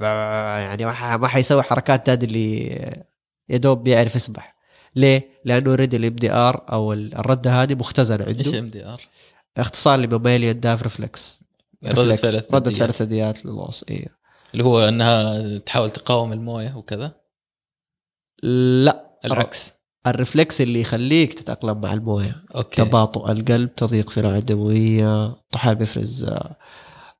يعني 0.59 0.85
ما 1.19 1.29
حيسوي 1.29 1.63
حركات 1.63 2.11
هذه 2.11 2.25
اللي 2.25 2.67
يا 3.49 3.57
دوب 3.57 3.85
بيعرف 3.85 4.17
يسبح. 4.17 4.55
ليه؟ 4.97 5.29
لأنه 5.45 5.71
already 5.71 5.97
ال 5.97 6.17
MDR 6.17 6.73
أو 6.73 6.93
الردة 6.93 7.63
هذه 7.63 7.75
مختزنة 7.75 8.27
إيش 8.27 8.37
عنده 8.37 8.59
MDR؟ 8.59 9.01
اختصار 9.57 9.99
ل 9.99 10.05
Mammalian 10.05 10.61
Dive 10.61 10.83
Reflex. 10.83 11.41
ردة 11.85 12.03
reflex. 12.03 12.79
فعل 12.79 12.89
الثدييات. 12.89 13.45
للغوص 13.45 13.85
أيوه 13.91 14.25
اللي 14.55 14.65
هو 14.65 14.89
إنها 14.89 15.59
تحاول 15.59 15.91
تقاوم 15.91 16.33
الموية 16.33 16.77
وكذا؟ 16.77 17.13
لا. 18.43 19.19
العكس. 19.25 19.73
ال 20.07 20.14
reflex 20.14 20.61
اللي 20.61 20.81
يخليك 20.81 21.35
تتأقلم 21.35 21.81
مع 21.81 21.93
الموية. 21.93 22.45
okay. 22.55 22.85
تباطؤ 22.85 23.31
القلب 23.31 23.75
تضيق 23.75 24.11
في 24.11 24.21
الدموية 24.21 25.27
الطحال 25.27 25.75
بيفرز 25.75 26.27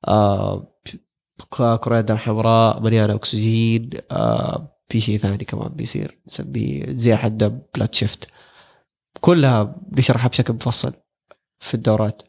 آه، 0.09 0.74
آه، 1.61 1.77
كرات 1.77 2.05
دم 2.05 2.17
حمراء 2.17 2.81
مليانه 2.81 3.15
أكسجين 3.15 3.91
آه، 4.11 4.79
في 4.89 5.01
شيء 5.01 5.17
ثاني 5.17 5.45
كمان 5.45 5.69
بيصير 5.69 6.19
نسميه 6.27 6.85
انزياح 6.85 7.25
الدم 7.25 7.59
بلاد 7.75 7.95
شيفت 7.95 8.29
كلها 9.21 9.77
بنشرحها 9.87 10.29
بشكل 10.29 10.53
مفصل 10.55 10.93
في 11.59 11.75
الدورات. 11.75 12.23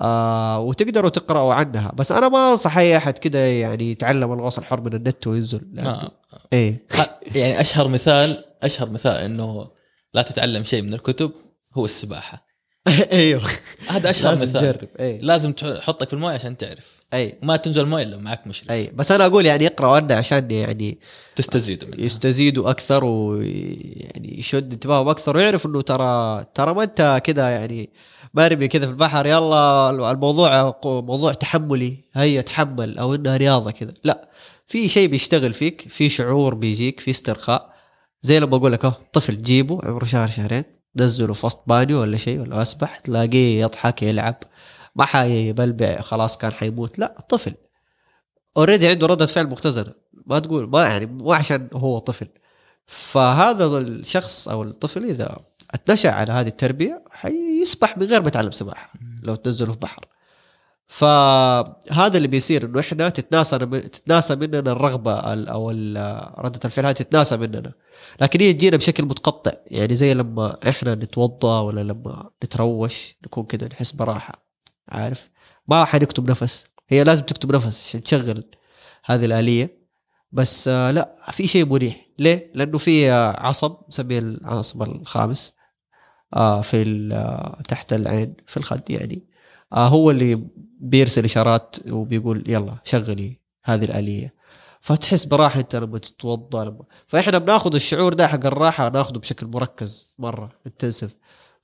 آه 0.00 0.60
وتقدروا 0.60 1.10
تقرأوا 1.10 1.54
عنها. 1.54 1.92
بس 1.92 2.12
أنا 2.12 2.28
ما 2.28 2.52
أنصح 2.52 2.78
أي 2.78 2.96
أحد 2.96 3.18
كده 3.18 3.38
يعني 3.38 3.90
يتعلم 3.90 4.32
الغوص 4.32 4.58
الحر 4.58 4.80
من 4.80 4.94
النت 4.94 5.26
وينزل. 5.26 5.60
ما 5.72 6.10
إيه. 6.52 6.86
يعني 7.22 7.60
أشهر 7.60 7.88
مثال 7.88 8.44
أشهر 8.62 8.90
مثال 8.90 9.16
إنه 9.16 9.70
لا 10.14 10.22
تتعلم 10.22 10.64
شيء 10.64 10.82
من 10.82 10.94
الكتب 10.94 11.32
هو 11.74 11.84
السباحة. 11.84 12.45
أيوه. 13.12 13.42
هذا 13.88 14.10
أشهر 14.10 14.30
لازم 14.30 14.48
مثال. 14.48 14.60
تجرب. 14.60 14.88
إيه 15.00 15.20
لازم 15.20 15.52
تحطك 15.52 16.08
في 16.08 16.14
الموية 16.14 16.34
عشان 16.34 16.56
تعرف. 16.56 17.02
أي. 17.14 17.38
ما 17.42 17.56
تنزل 17.56 17.82
الموية 17.82 18.02
إلا 18.02 18.16
معك 18.16 18.46
مشرف. 18.46 18.70
أي. 18.70 18.92
بس 18.94 19.12
أنا 19.12 19.26
أقول 19.26 19.46
يعني 19.46 19.64
يقراوا 19.64 19.96
عنها 19.96 20.16
عشان 20.16 20.50
يعني 20.50 20.98
تستزيد 21.36 21.84
منه 21.84 22.04
يستزيدوا 22.04 22.70
أكثر 22.70 23.04
ويعني 23.04 24.38
يشد 24.38 24.72
انتباههم 24.72 25.08
أكثر 25.08 25.36
ويعرف 25.36 25.66
إنه 25.66 25.80
ترى 25.80 26.44
ترى 26.54 26.74
ما 26.74 26.82
أنت 26.82 27.20
كذا 27.24 27.48
يعني 27.48 27.90
مرمي 28.34 28.68
كذا 28.68 28.84
في 28.86 28.90
البحر 28.92 29.26
يلا 29.26 29.90
الموضوع 29.90 30.78
موضوع 30.84 31.32
تحملي. 31.32 31.96
هيا 32.14 32.40
تحمل. 32.40 32.98
أو 32.98 33.14
إنها 33.14 33.36
رياضة 33.36 33.70
كذا 33.70 33.92
لا. 34.04 34.28
في 34.66 34.88
شيء 34.88 35.08
بيشتغل 35.08 35.54
فيك 35.54 35.86
في 35.88 36.08
شعور 36.08 36.54
بيجيك 36.54 37.00
في 37.00 37.10
استرخاء. 37.10 37.76
زي 38.22 38.40
لما 38.40 38.56
أقول 38.56 38.72
لك 38.72 38.86
طفل 39.12 39.42
جيبه 39.42 39.80
عمره 39.84 40.04
شهر 40.04 40.28
شهرين. 40.28 40.64
نزله 40.96 41.32
في 41.32 41.46
وسط 41.46 41.62
بانيو 41.66 42.00
ولا 42.00 42.16
شيء 42.16 42.40
ولا 42.40 42.62
مسبح 42.62 42.98
تلاقيه 42.98 43.60
يضحك 43.60 44.02
يلعب. 44.02 44.36
ما 44.96 45.04
حيبلبع 45.04 46.00
خلاص 46.00 46.38
كان 46.38 46.52
حيموت. 46.52 46.98
لا 46.98 47.18
طفل. 47.28 47.54
already 48.56 48.88
عنده 48.88 49.06
ردة 49.06 49.26
فعل 49.26 49.46
مختزنة 49.46 49.92
ما 50.26 50.38
تقول 50.38 50.70
ما 50.70 50.82
يعني 50.82 51.06
مو 51.06 51.32
عشان 51.32 51.68
هو 51.72 51.98
طفل. 51.98 52.28
فهذا 52.86 53.66
الشخص 53.78 54.48
أو 54.48 54.62
الطفل 54.62 55.04
إذا 55.04 55.38
أتنشأ 55.70 56.10
على 56.10 56.32
هذه 56.32 56.48
التربية 56.48 57.04
حيسبح 57.10 57.98
من 57.98 58.06
غير 58.06 58.20
ما 58.20 58.28
يتعلم 58.28 58.50
سباحة. 58.50 58.92
لو 59.22 59.34
تنزله 59.34 59.72
في 59.72 59.78
بحر. 59.78 60.06
فهذا 60.86 62.16
اللي 62.16 62.28
بيصير 62.28 62.64
إنه 62.66 62.80
إحنا 62.80 63.08
تتناسى 63.08 63.58
تتناسى 63.58 64.34
مننا 64.36 64.58
الرغبة 64.72 65.32
ال- 65.32 65.48
أو 65.48 65.70
ردة 66.38 66.60
الفعل 66.64 66.86
هذه 66.86 66.92
تتناسى 66.94 67.36
مننا. 67.36 67.72
لكن 68.20 68.40
هي 68.40 68.52
تجينا 68.52 68.76
بشكل 68.76 69.04
متقطع 69.04 69.52
يعني 69.66 69.94
زي 69.94 70.14
لما 70.14 70.58
إحنا 70.68 70.94
نتوضا 70.94 71.60
ولا 71.60 71.80
لما 71.80 72.30
نتروش 72.44 73.16
نكون 73.26 73.44
كده 73.44 73.66
نحس 73.66 73.92
براحة 73.92 74.46
عارف؟ 74.88 75.30
ما 75.68 75.84
حنكتم 75.84 76.24
نفس. 76.24 76.64
هي 76.88 77.04
لازم 77.04 77.24
تكتب 77.24 77.54
نفس 77.54 77.88
عشان 77.88 78.00
تشغل 78.00 78.44
هذه 79.04 79.24
الآلية. 79.24 79.86
بس 80.32 80.68
آه، 80.68 80.90
لا 80.90 81.14
في 81.32 81.46
شيء 81.46 81.66
مريح. 81.66 82.06
ليه؟ 82.18 82.52
لأنه 82.54 82.78
في 82.78 83.12
آه، 83.12 83.40
عصب 83.40 83.76
نسميه 83.88 84.18
العصب 84.18 84.82
الخامس 84.82 85.52
آه، 86.34 86.60
في 86.60 87.08
تحت 87.68 87.92
العين 87.92 88.34
في 88.46 88.56
الخد 88.56 88.90
يعني. 88.90 89.26
هو 89.72 90.10
اللي 90.10 90.42
بيرسل 90.80 91.24
إشارات 91.24 91.76
وبيقول 91.90 92.44
يلا 92.46 92.74
شغلي 92.84 93.40
هذه 93.64 93.84
الآلية. 93.84 94.34
فتحس 94.80 95.24
براحه 95.24 95.60
انت 95.60 95.76
لما 95.76 95.98
تتوضا 95.98 96.78
فإحنا 97.06 97.38
بناخذ 97.38 97.74
الشعور 97.74 98.14
ده 98.14 98.26
حق 98.28 98.46
الراحة 98.46 98.88
ناخذه 98.88 99.18
بشكل 99.18 99.46
مركز 99.46 100.14
مرة 100.18 100.52
إنتنسف. 100.66 101.14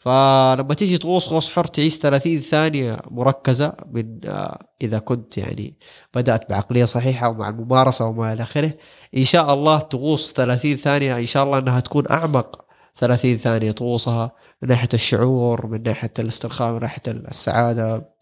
فلما 0.02 0.74
تيجي 0.74 0.98
تغوص 0.98 1.28
غوص 1.28 1.50
حر 1.50 1.64
تعيش 1.64 1.96
30 1.96 2.38
ثانية 2.38 2.96
مركزة 3.10 3.72
من 3.92 4.20
آه، 4.26 4.66
إذا 4.82 4.98
كنت 4.98 5.38
يعني 5.38 5.78
بدأت 6.14 6.50
بعقلية 6.50 6.84
صحيحة 6.84 7.28
ومع 7.28 7.48
الممارسة 7.48 8.06
وما 8.06 8.32
إلى 8.32 8.42
آخره 8.42 8.74
إن 9.16 9.24
شاء 9.24 9.54
الله 9.54 9.78
تغوص 9.78 10.32
30 10.32 10.76
ثانية 10.76 11.18
إن 11.18 11.26
شاء 11.26 11.44
الله 11.44 11.58
إنها 11.58 11.80
تكون 11.80 12.04
أعمق 12.10 12.61
30 12.94 13.36
ثانية 13.36 13.70
تغوصها 13.70 14.32
من 14.62 14.68
ناحية 14.68 14.88
الشعور 14.94 15.66
من 15.66 15.82
ناحية 15.82 16.12
الاسترخاء 16.18 16.72
من 16.72 16.80
ناحية 16.80 17.02
السعادة 17.08 18.12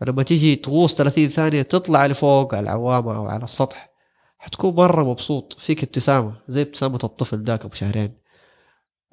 فلما 0.00 0.22
تيجي 0.22 0.56
تغوص 0.56 0.94
30 0.94 1.26
ثانية 1.28 1.62
تطلع 1.62 2.06
لفوق 2.06 2.54
على 2.54 2.64
العوامة 2.64 3.16
أو 3.16 3.26
على 3.26 3.44
السطح 3.44 3.90
حتكون 4.38 4.74
مرة 4.74 5.04
مبسوط 5.04 5.56
فيك 5.58 5.82
ابتسامة 5.82 6.34
زي 6.48 6.62
ابتسامة 6.62 6.98
الطفل 7.04 7.42
ذاك 7.44 7.64
أبو 7.64 7.74
شهرين 7.74 8.12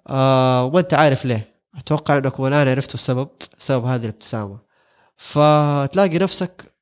آه 0.10 0.65
وما 0.65 0.80
أنت 0.80 0.93
عارف 0.93 1.26
ليه 1.26 1.54
أتوقع 1.76 2.17
أنك 2.17 2.39
والان 2.39 2.67
عرفت 2.67 2.93
السبب 2.93 3.30
سبب 3.58 3.86
هذه 3.86 4.02
الابتسامة 4.02 4.60
فتلاقي 5.17 6.17
نفسك 6.17 6.73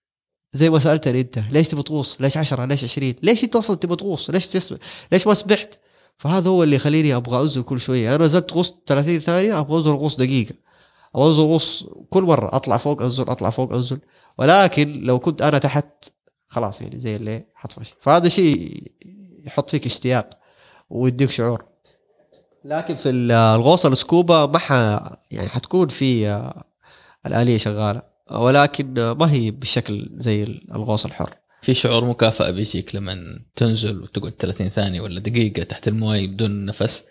زي 0.54 0.70
ما 0.70 0.80
سألتني 0.80 1.22
أنت 1.22 1.39
ليش 1.52 1.67
تبغى 1.67 1.84
تغوص؟ 1.84 2.22
ليش 2.22 2.38
10 2.38 2.65
ليش 2.65 2.84
20 2.84 3.13
ليش 3.24 3.44
أنت 3.44 3.56
أصلا 3.56 3.76
تبغى 3.76 3.96
تغوص؟ 3.96 4.30
ليش 4.30 4.48
تسبح؟ 4.48 4.78
ليش 5.12 5.28
ما 5.28 5.34
سبحت؟ 5.34 5.80
فهذا 6.22 6.50
هو 6.50 6.64
اللي 6.64 6.76
يخليني 6.76 7.16
أبغى 7.16 7.42
انزل 7.42 7.64
كل 7.64 7.80
شوية. 7.80 8.16
أنا 8.16 8.26
نزلت 8.26 8.54
غوص 8.54 8.74
30 8.86 9.20
ثانية 9.20 9.60
أبغى 9.60 9.78
انزل 9.78 9.92
غوص 9.92 10.16
دقيقة. 10.18 10.56
أبغى 11.16 11.28
انزل 11.30 11.42
غوص 11.42 11.86
كل 12.10 12.24
مرة 12.24 12.56
أطلع 12.56 12.78
فوق 12.78 13.02
أنزل 13.02 13.24
أطلع 13.30 13.50
فوق 13.50 13.74
أنزل. 13.74 14.00
ولكن 14.38 14.94
لو 14.94 15.20
كنت 15.20 15.42
أنا 15.42 15.58
تحت 15.58 15.86
خلاص 16.48 16.82
يعني 16.82 17.00
زي 17.00 17.16
اللي 17.16 17.46
حطفش 17.56 17.94
فهذا 18.02 18.30
شيء 18.30 18.84
يحط 19.46 19.70
فيك 19.70 19.86
اشتياق 19.86 20.30
ويديك 20.90 21.30
شعور. 21.30 21.66
لكن 22.66 22.96
في 22.96 23.10
ال- 23.10 23.32
الغوصه 23.32 23.90
السكوبا 23.90 24.46
ما 24.46 24.58
ح 24.58 24.72
يعني 25.32 25.50
حتكون 25.50 25.88
في 25.88 26.28
آه، 26.30 26.64
الآلية 27.26 27.58
شغالة. 27.58 28.02
ولكن 28.32 28.94
ما 29.12 29.32
هي 29.32 29.52
بالشكل 29.52 30.10
زي 30.18 30.44
الغوص 30.72 31.06
الحر. 31.06 31.30
في 31.62 31.74
شعور 31.74 32.06
مكافأة 32.06 32.52
بيجيك 32.52 32.95
لما 32.95 33.39
تنزل 33.56 34.02
وتقعد 34.02 34.34
30 34.39 34.69
ثانية 34.69 35.02
ولا 35.02 35.19
دقيقة 35.19 35.63
تحت 35.63 35.88
الموية 35.88 36.28
بدون 36.28 36.65
نفس 36.65 37.04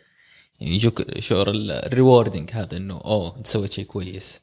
يعني 0.61 0.75
يجوك 0.75 1.19
شعور 1.19 1.51
ال 1.55 1.64
rewarding 1.64 2.51
هذا 2.53 2.77
إنه 2.77 3.01
أوه 3.05 3.37
أنت 3.37 3.47
سويت 3.47 3.73
شيء 3.73 3.85
كويس 3.85 4.41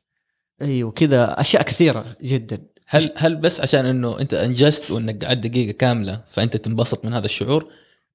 أيوه 0.62 0.92
كذا 0.92 1.42
أشياء 1.42 1.64
كثيرة 1.64 2.16
جدا 2.22 2.60
هل 2.88 3.12
هل 3.16 3.36
بس 3.36 3.62
عشان 3.62 3.86
إنه 3.86 4.20
أنت 4.20 4.34
انجزت 4.34 4.92
وإنك 4.92 5.26
قعدت 5.26 5.48
دقيقة 5.48 5.72
كاملة 5.72 6.24
فأنت 6.28 6.58
تنبسط 6.58 7.06
من 7.06 7.14
هذا 7.14 7.26
الشعور 7.26 7.72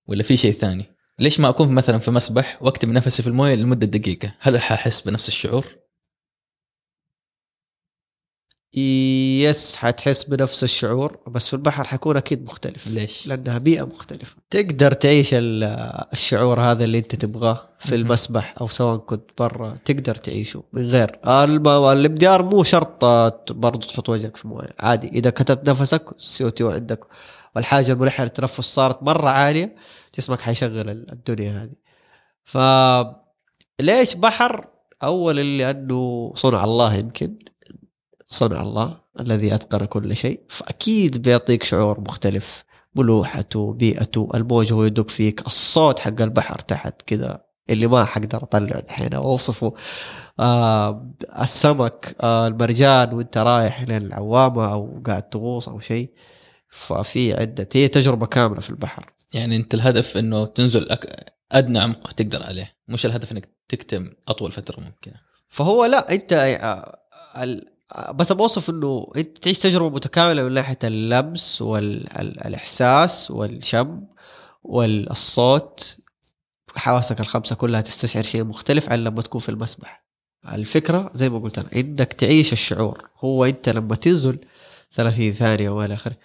ولا 0.06 0.22
في 0.22 0.36
شيء 0.36 0.52
ثاني؟ 0.52 0.84
ليش 1.18 1.40
ما 1.40 1.48
أكون 1.48 1.68
مثلا 1.68 1.98
في 1.98 2.10
مسبح 2.10 2.62
واكتم 2.62 2.92
نفسي 2.92 3.22
في 3.22 3.28
الموية 3.28 3.54
لمدة 3.54 3.86
دقيقة؟ 3.86 4.34
هل 4.40 4.60
حاحس 4.60 5.00
بنفس 5.00 5.28
الشعور؟ 5.28 5.66
yes 8.74 9.76
حتحس 9.76 10.24
بنفس 10.24 10.64
الشعور 10.64 11.18
بس 11.28 11.48
في 11.48 11.54
البحر 11.54 11.84
حيكون 11.84 12.16
أكيد 12.16 12.44
مختلف. 12.44 12.86
ليش؟ 12.86 13.26
لأنها 13.26 13.58
بيئة 13.58 13.82
مختلفة. 13.84 14.36
تقدر 14.50 14.92
تعيش 14.92 15.34
ال- 15.34 15.64
الشعور 16.12 16.60
هذا 16.60 16.84
اللي 16.84 16.98
أنت 16.98 17.14
تبغاه 17.14 17.60
في. 17.78 17.94
المسبح 17.94 18.54
أو 18.60 18.66
سواء 18.68 18.98
كنت 18.98 19.30
برا 19.38 19.76
تقدر 19.84 20.14
تعيشه. 20.14 20.62
من 20.72 20.82
غير 20.82 21.18
الامديار 21.92 22.42
مو 22.42 22.62
شرط 22.62 23.04
برضو 23.52 23.86
تحط 23.86 24.08
وجهك 24.08 24.36
في 24.36 24.48
موية 24.48 24.74
عادي. 24.80 25.08
إذا 25.08 25.30
كتبت 25.30 25.68
نفسك 25.70 26.04
السي 26.16 26.44
أو 26.44 26.48
2 26.48 26.72
عندك. 26.72 27.00
والحاجة 27.56 27.92
الملحة 27.92 28.24
للتنفس 28.24 28.60
صارت 28.60 29.02
مرة 29.02 29.28
عالية 29.30 29.76
جسمك 30.18 30.40
حيشغل 30.40 30.90
ال- 30.90 31.12
الدنيا 31.12 31.62
هذه. 31.62 31.74
ف 32.44 32.58
ليش 33.80 34.14
بحر؟ 34.14 34.66
اولا 35.02 35.40
لأنه 35.42 36.32
صنع 36.36 36.64
الله 36.64 36.94
يمكن. 36.94 37.38
صنع 38.32 38.62
الله 38.62 39.00
الذي 39.20 39.54
أتقن 39.54 39.84
كل 39.84 40.16
شيء 40.16 40.40
فأكيد 40.48 41.22
بيعطيك 41.22 41.64
شعور 41.64 42.00
مختلف 42.00 42.64
ملوحته 42.94 43.72
بيئته 43.72 44.28
الموج 44.34 44.72
هو 44.72 44.84
يدق 44.84 45.10
فيك 45.10 45.46
الصوت 45.46 46.00
حق 46.00 46.20
البحر 46.20 46.58
تحت 46.58 47.02
كذا 47.02 47.44
اللي 47.70 47.86
ما 47.86 48.04
حقدر 48.04 48.42
أطلعه 48.42 48.80
دحين 48.80 49.14
أو 49.14 49.24
أوصفه. 49.24 49.74
آه 50.40 51.12
السمك 51.40 52.16
آه 52.20 52.46
المرجان 52.46 53.14
وأنت 53.14 53.38
رايح 53.38 53.82
لين 53.82 54.06
العوامة 54.06 54.72
أو 54.72 55.02
قاعد 55.06 55.22
تغوص 55.22 55.68
أو 55.68 55.80
شيء 55.80 56.10
ففي 56.68 57.34
عدة 57.34 57.68
هي 57.74 57.88
تجربة 57.88 58.26
كاملة 58.26 58.60
في 58.60 58.70
البحر. 58.70 59.12
يعني 59.34 59.56
أنت 59.56 59.74
الهدف 59.74 60.16
إنه 60.16 60.46
تنزل 60.46 60.90
أك... 60.90 61.32
أدنى 61.52 61.78
عمق 61.78 62.12
تقدر 62.12 62.42
عليه 62.42 62.72
مش 62.88 63.06
الهدف 63.06 63.32
إنك 63.32 63.48
تكتم 63.68 64.10
أطول 64.28 64.52
فترة 64.52 64.80
ممكنة. 64.80 65.20
فهو 65.48 65.84
لا 65.84 66.12
أنت 66.12 66.32
آه، 66.32 66.98
بس 68.10 68.32
بوصف 68.32 68.70
إنه 68.70 69.12
انت 69.16 69.38
تعيش 69.38 69.58
تجربة 69.58 69.94
متكاملة 69.94 70.42
من 70.42 70.52
ناحية 70.52 70.78
اللمس 70.84 71.62
والإحساس 71.62 73.30
والشم 73.30 74.00
والصوت. 74.62 75.98
حواسك 76.76 77.20
الخمسة 77.20 77.56
كلها 77.56 77.80
تستشعر 77.80 78.22
شيء 78.22 78.44
مختلف 78.44 78.88
عن 78.90 79.04
لما 79.04 79.22
تكون 79.22 79.40
في 79.40 79.48
المسبح. 79.48 80.04
الفكرة 80.52 81.10
زي 81.14 81.28
ما 81.28 81.38
قلت 81.38 81.58
أنا 81.58 81.68
إنك 81.76 82.12
تعيش 82.12 82.52
الشعور. 82.52 83.08
هو 83.20 83.44
أنت 83.44 83.68
لما 83.68 83.96
تنزل 83.96 84.38
30 84.90 85.32
ثانية 85.32 85.70
وما 85.70 85.94
آخره 85.94 86.16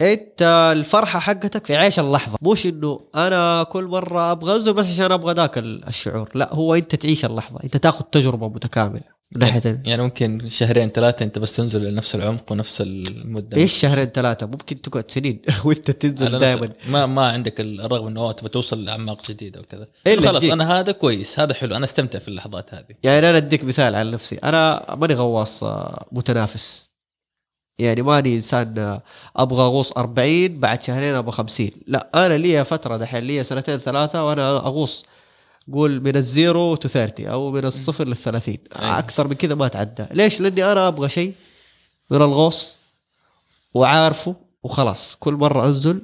أنت 0.00 0.42
الفرحة 0.76 1.18
حقتك 1.18 1.66
في 1.66 1.76
عيش 1.76 2.00
اللحظة. 2.00 2.38
مش 2.42 2.66
إنه 2.66 3.00
أنا 3.14 3.62
كل 3.62 3.84
مرة 3.84 4.32
أبغى 4.32 4.56
أنزل 4.56 4.72
بس 4.72 4.86
عشان 4.86 5.12
أبغى 5.12 5.34
ذاك 5.34 5.58
ال- 5.58 5.88
الشعور. 5.88 6.30
لا 6.34 6.54
هو 6.54 6.74
أنت 6.74 6.94
تعيش 6.94 7.24
اللحظة. 7.24 7.58
أنت 7.64 7.76
تاخذ 7.76 8.04
تجربة 8.04 8.48
متكاملة. 8.48 9.15
ناحيه 9.32 9.82
يعني 9.84 10.02
ممكن 10.02 10.48
شهرين 10.48 10.88
ثلاثة 10.88 11.24
انت 11.24 11.38
بس 11.38 11.52
تنزل 11.52 11.84
لنفس 11.84 12.14
العمق 12.14 12.52
ونفس 12.52 12.80
المدة. 12.80 13.56
إيش 13.56 13.72
شهرين 13.72 14.04
ثلاثة؟ 14.04 14.46
ممكن 14.46 14.82
تقعد 14.82 15.10
سنين 15.10 15.42
وانت 15.64 15.90
تنزل 15.90 16.38
دائما 16.38 16.72
ما 16.88 17.06
ما 17.06 17.28
عندك 17.28 17.60
الرغبه 17.60 18.08
إنه 18.08 18.32
تبغى 18.32 18.48
توصل 18.48 18.84
لأعماق 18.84 19.30
جديدة 19.30 19.60
وكذا. 19.60 19.86
إلا 20.06 20.28
خلاص. 20.28 20.44
أنا 20.44 20.80
هذا 20.80 20.92
كويس 20.92 21.40
هذا 21.40 21.54
حلو 21.54 21.76
أنا 21.76 21.84
استمتع 21.84 22.18
في 22.18 22.28
اللحظات 22.28 22.74
هذه. 22.74 22.94
يعني 23.02 23.30
أنا 23.30 23.36
أديك 23.36 23.64
مثال 23.64 23.94
على 23.94 24.10
نفسي. 24.10 24.36
أنا 24.36 24.94
ماني 24.94 25.14
غواص 25.14 25.64
آه، 25.64 26.06
متنافس. 26.12 26.90
يعني 27.78 28.02
ماني 28.02 28.34
إنسان 28.34 28.78
آه، 28.78 29.02
أبغى 29.36 29.62
أغوص 29.62 29.92
40 29.92 30.60
بعد 30.60 30.82
شهرين 30.82 31.14
أبغى 31.14 31.32
50 31.32 31.70
لا 31.86 32.26
أنا 32.26 32.38
لي 32.38 32.64
فترة 32.64 32.96
دحين 32.96 33.24
لي 33.24 33.44
سنتين 33.44 33.78
ثلاثة 33.78 34.24
وأنا 34.26 34.56
أغوص 34.56 35.04
قول 35.72 36.00
من 36.00 36.16
ال 36.16 36.28
zero 36.28 36.74
to 36.74 36.88
30 36.88 37.26
أو 37.26 37.50
من 37.50 37.64
الصفر 37.64 38.06
لل 38.06 38.16
30 38.16 38.58
أيوة. 38.78 38.98
أكثر 38.98 39.28
من 39.28 39.34
كذا 39.34 39.54
ما 39.54 39.66
أتعدى. 39.66 40.06
ليش؟ 40.10 40.40
لأني 40.40 40.72
أنا 40.72 40.88
أبغى 40.88 41.08
شيء 41.08 41.34
من 42.10 42.22
الغوص 42.22 42.76
وعارفه 43.74 44.36
وخلاص. 44.62 45.16
كل 45.20 45.34
مرة 45.34 45.66
أنزل 45.66 46.02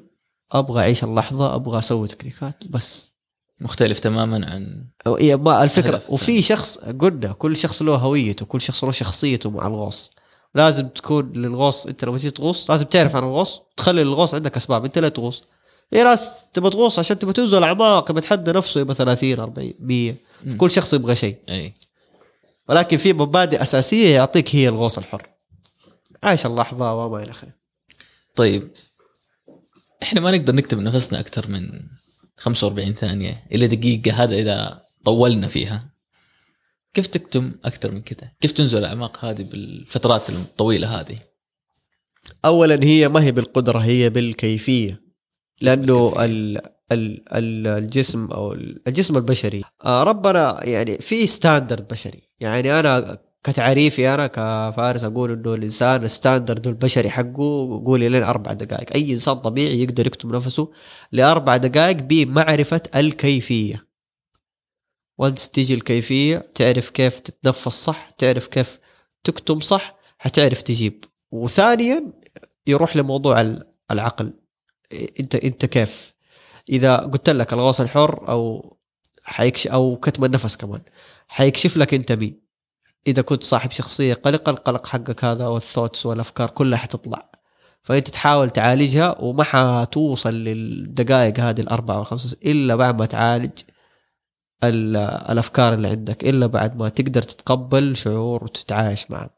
أبغى 0.52 0.80
أعيش 0.80 1.04
اللحظة 1.04 1.54
أبغى 1.54 1.78
أسوي 1.78 2.08
تكنيكات 2.08 2.56
بس. 2.70 3.12
مختلف 3.60 3.98
تماما 3.98 4.50
عن 4.50 4.84
إيه 5.18 5.36
ما 5.36 5.64
الفكرة. 5.64 6.02
وفي 6.08 6.42
شخص 6.42 6.78
قلنا 6.78 7.32
كل 7.32 7.56
شخص 7.56 7.82
له 7.82 7.94
هويته 7.94 8.46
كل 8.46 8.60
شخص 8.60 8.84
له 8.84 8.90
شخصيته 8.90 9.50
مع 9.50 9.66
الغوص. 9.66 10.10
لازم 10.54 10.88
تكون 10.88 11.32
للغوص 11.32 11.86
أنت 11.86 12.04
لما 12.04 12.16
تيجي 12.18 12.30
تغوص 12.30 12.70
لازم 12.70 12.86
تعرف 12.86 13.16
عن 13.16 13.22
الغوص 13.22 13.62
تخلي 13.76 14.04
للغوص 14.04 14.34
عندك 14.34 14.56
أسباب. 14.56 14.84
أنت 14.84 14.98
لا 14.98 15.08
تغوص. 15.08 15.42
في 15.92 16.02
ناس 16.02 16.44
تبغى 16.52 16.70
تغوص 16.70 16.98
عشان 16.98 17.18
تبغى 17.18 17.32
تنزل 17.32 17.62
اعماق 17.62 18.10
يبغى 18.10 18.18
يتحدى 18.18 18.52
نفسه 18.52 18.80
يبغى 18.80 18.94
30 18.94 19.40
40 19.40 19.72
100 19.78 20.14
مم. 20.44 20.56
كل 20.56 20.70
شخص 20.70 20.94
يبغى 20.94 21.16
شيء. 21.16 21.36
أي. 21.48 21.74
ولكن 22.68 22.96
في 22.96 23.12
مبادئ 23.12 23.62
أساسية 23.62 24.14
يعطيك 24.14 24.54
هي 24.54 24.68
الغوص 24.68 24.98
الحر. 24.98 25.28
عايش 26.22 26.46
اللحظه 26.46 26.94
وما 26.94 27.22
إلى 27.22 27.30
آخره. 27.30 27.52
طيب. 28.36 28.70
إحنا 30.02 30.20
ما 30.20 30.30
نقدر 30.30 30.54
نكتب 30.54 30.78
نفسنا 30.78 31.20
أكثر 31.20 31.50
من 31.50 31.80
45 32.36 32.92
ثانية 32.92 33.46
إلى 33.52 33.66
دقيقة 33.66 34.12
هذا 34.12 34.34
إذا 34.34 34.82
طولنا 35.04 35.46
فيها. 35.48 35.92
كيف 36.94 37.06
تكتم 37.06 37.54
أكثر 37.64 37.90
من 37.90 38.02
كذا؟ 38.02 38.32
كيف 38.40 38.50
تنزل 38.50 38.78
الأعماق 38.78 39.24
هذه 39.24 39.42
بالفترات 39.42 40.30
الطويلة 40.30 41.00
هذه؟ 41.00 41.18
اولا 42.44 42.84
هي 42.84 43.08
ما 43.08 43.22
هي 43.22 43.32
بالقدرة 43.32 43.78
هي 43.78 44.10
بالكيفية. 44.10 45.11
لأنه. 45.62 46.24
ال 46.24 46.58
ال 46.92 47.34
ال 47.34 47.66
الجسم 47.66 48.26
أو 48.26 48.52
ال- 48.52 48.82
الجسم 48.88 49.16
البشري. 49.16 49.64
آه 49.84 50.02
ربنا 50.02 50.60
يعني 50.64 50.98
في 50.98 51.26
standard 51.26 51.88
بشري. 51.88 52.22
يعني 52.40 52.80
أنا 52.80 53.18
كتعريفي 53.44 54.14
أنا 54.14 54.26
كفارس 54.26 55.04
أقول 55.04 55.32
إنه 55.32 55.54
الإنسان 55.54 56.02
ال 56.04 56.11
standard 56.11 56.66
البشري 56.66 57.10
حقه 57.10 57.82
قولي 57.86 58.08
لين 58.08 58.22
أربع 58.22 58.52
دقائق. 58.52 58.94
أي 58.94 59.12
إنسان 59.12 59.34
طبيعي 59.34 59.82
يقدر 59.82 60.06
يكتم 60.06 60.34
نفسه 60.36 60.68
لأربع 61.12 61.56
دقائق 61.56 61.96
بمعرفة 61.96 62.80
الكيفية. 62.96 63.86
once 65.18 65.48
تيجي 65.48 65.74
الكيفية 65.74 66.48
تعرف 66.54 66.90
كيف 66.90 67.18
تتنفس 67.20 67.68
صح 67.84 68.10
تعرف 68.10 68.46
كيف 68.46 68.78
تكتم 69.24 69.60
صح 69.60 69.96
حتعرف 70.18 70.62
تجيب. 70.62 71.04
وثانيا 71.32 72.12
يروح 72.66 72.96
لموضوع 72.96 73.54
العقل. 73.90 74.32
انت 75.20 75.34
انت 75.34 75.64
كيف؟ 75.64 76.14
إذا 76.68 76.96
قلت 76.96 77.30
لك 77.30 77.52
الغوص 77.52 77.80
الحر 77.80 78.28
أو 78.28 78.76
حيكش 79.24 79.66
أو 79.66 79.96
كتم 79.96 80.24
النفس 80.24 80.56
كمان 80.56 80.80
حيكشف 81.28 81.76
لك 81.76 81.94
أنت 81.94 82.12
مين. 82.12 82.42
إذا 83.06 83.22
كنت 83.22 83.44
صاحب 83.44 83.70
شخصية 83.70 84.14
قلقه 84.14 84.50
القلق 84.50 84.86
حقك 84.86 85.24
هذا 85.24 85.46
والثوتس 85.46 86.06
والأفكار 86.06 86.50
كلها 86.50 86.78
حتطلع. 86.78 87.30
فأنت 87.82 88.08
تحاول 88.08 88.50
تعالجها 88.50 89.16
وما 89.20 89.44
حتوصل 89.44 90.34
للدقائق 90.34 91.40
هذه 91.40 91.60
الأربعة 91.60 91.98
والخمسة 91.98 92.36
إلا 92.44 92.76
بعد 92.76 92.98
ما 92.98 93.06
تعالج 93.06 93.50
الأفكار 94.64 95.74
اللي 95.74 95.88
عندك 95.88 96.24
إلا 96.24 96.46
بعد 96.46 96.76
ما 96.76 96.88
تقدر 96.88 97.22
تتقبل 97.22 97.96
شعور 97.96 98.44
وتتعايش 98.44 99.10
معه. 99.10 99.30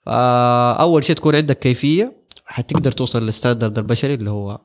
فأول 0.00 1.04
شيء 1.04 1.16
تكون 1.16 1.36
عندك 1.36 1.58
كيفية 1.58 2.17
حتقدر 2.50 2.92
توصل 2.92 3.22
للستاندرد 3.24 3.78
البشري 3.78 4.14
اللي 4.14 4.30
هو 4.30 4.60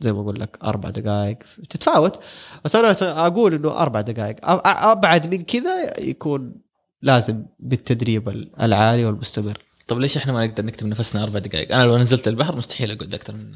زي 0.00 0.12
ما 0.12 0.20
أقول 0.20 0.40
لك 0.40 0.58
أربع 0.64 0.90
دقائق 0.90 1.38
تتفاوت. 1.70 2.20
بس 2.64 2.76
أنا 2.76 3.26
أقول 3.26 3.54
إنه 3.54 3.70
أربع 3.70 4.00
دقائق 4.00 4.36
أبعد 4.66 5.34
من 5.34 5.44
كذا 5.44 6.00
يكون 6.00 6.54
لازم 7.02 7.46
بالتدريب 7.58 8.28
العالي 8.60 9.04
والمستمر. 9.04 9.58
طب 9.88 9.98
ليش 9.98 10.16
إحنا 10.16 10.32
ما 10.32 10.46
نقدر 10.46 10.64
نكتب 10.64 10.86
نفسنا 10.86 11.22
أربع 11.22 11.38
دقائق؟ 11.38 11.74
أنا 11.74 11.84
لو 11.84 11.98
نزلت 11.98 12.28
البحر 12.28 12.56
مستحيل 12.56 12.90
أقعد 12.90 13.14
أكثر 13.14 13.34
من 13.34 13.52